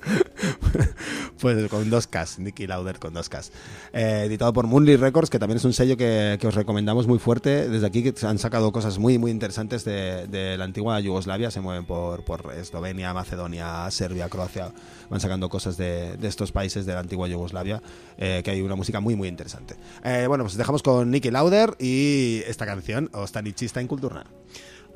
Pues 1.40 1.68
con 1.68 1.90
dos 1.90 2.06
Ks, 2.06 2.38
Nicky 2.38 2.66
Lauder 2.66 2.98
con 2.98 3.12
dos 3.12 3.28
Ks. 3.28 3.52
Eh, 3.92 4.22
editado 4.26 4.52
por 4.52 4.66
Moonly 4.66 4.96
Records, 4.96 5.28
que 5.28 5.38
también 5.38 5.58
es 5.58 5.64
un 5.64 5.74
sello 5.74 5.96
que, 5.96 6.38
os 6.42 6.54
recomendamos 6.54 7.06
muy 7.06 7.18
fuerte. 7.18 7.68
Desde 7.68 7.86
aquí 7.86 8.02
que 8.02 8.14
han 8.26 8.38
sacado 8.38 8.72
cosas 8.72 8.98
muy, 8.98 9.18
muy 9.18 9.30
interesantes 9.30 9.84
de, 9.84 10.56
la 10.56 10.64
antigua 10.64 10.98
Yugoslavia. 11.00 11.50
Se 11.50 11.60
mueven 11.60 11.84
por, 11.84 12.24
Eslovenia, 12.56 13.12
Macedonia, 13.12 13.90
Serbia, 13.90 14.28
Croacia. 14.28 14.72
Van 15.10 15.20
sacando 15.20 15.48
cosas 15.48 15.76
de, 15.76 16.16
de 16.16 16.28
estos 16.28 16.52
países 16.52 16.86
de 16.86 16.94
la 16.94 17.00
antigua 17.00 17.28
Yugoslavia, 17.28 17.82
eh, 18.16 18.40
que 18.42 18.50
hay 18.50 18.62
una 18.62 18.74
música 18.74 19.00
muy, 19.00 19.14
muy 19.14 19.28
interesante. 19.28 19.76
Eh, 20.04 20.24
bueno, 20.26 20.44
pues 20.44 20.56
dejamos 20.56 20.82
con 20.82 21.10
Nicky 21.10 21.30
Lauder 21.30 21.76
y 21.78 22.42
esta 22.46 22.66
canción, 22.66 23.10
Ostanichista 23.12 23.80
en 23.80 23.88
Culturna. 23.88 24.24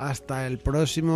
Hasta 0.01 0.47
el 0.47 0.59
próximo 0.59 1.13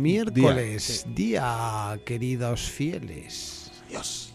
miércoles, 0.00 1.04
día, 1.14 2.00
queridos 2.06 2.62
fieles. 2.62 3.70
Adiós. 3.88 4.32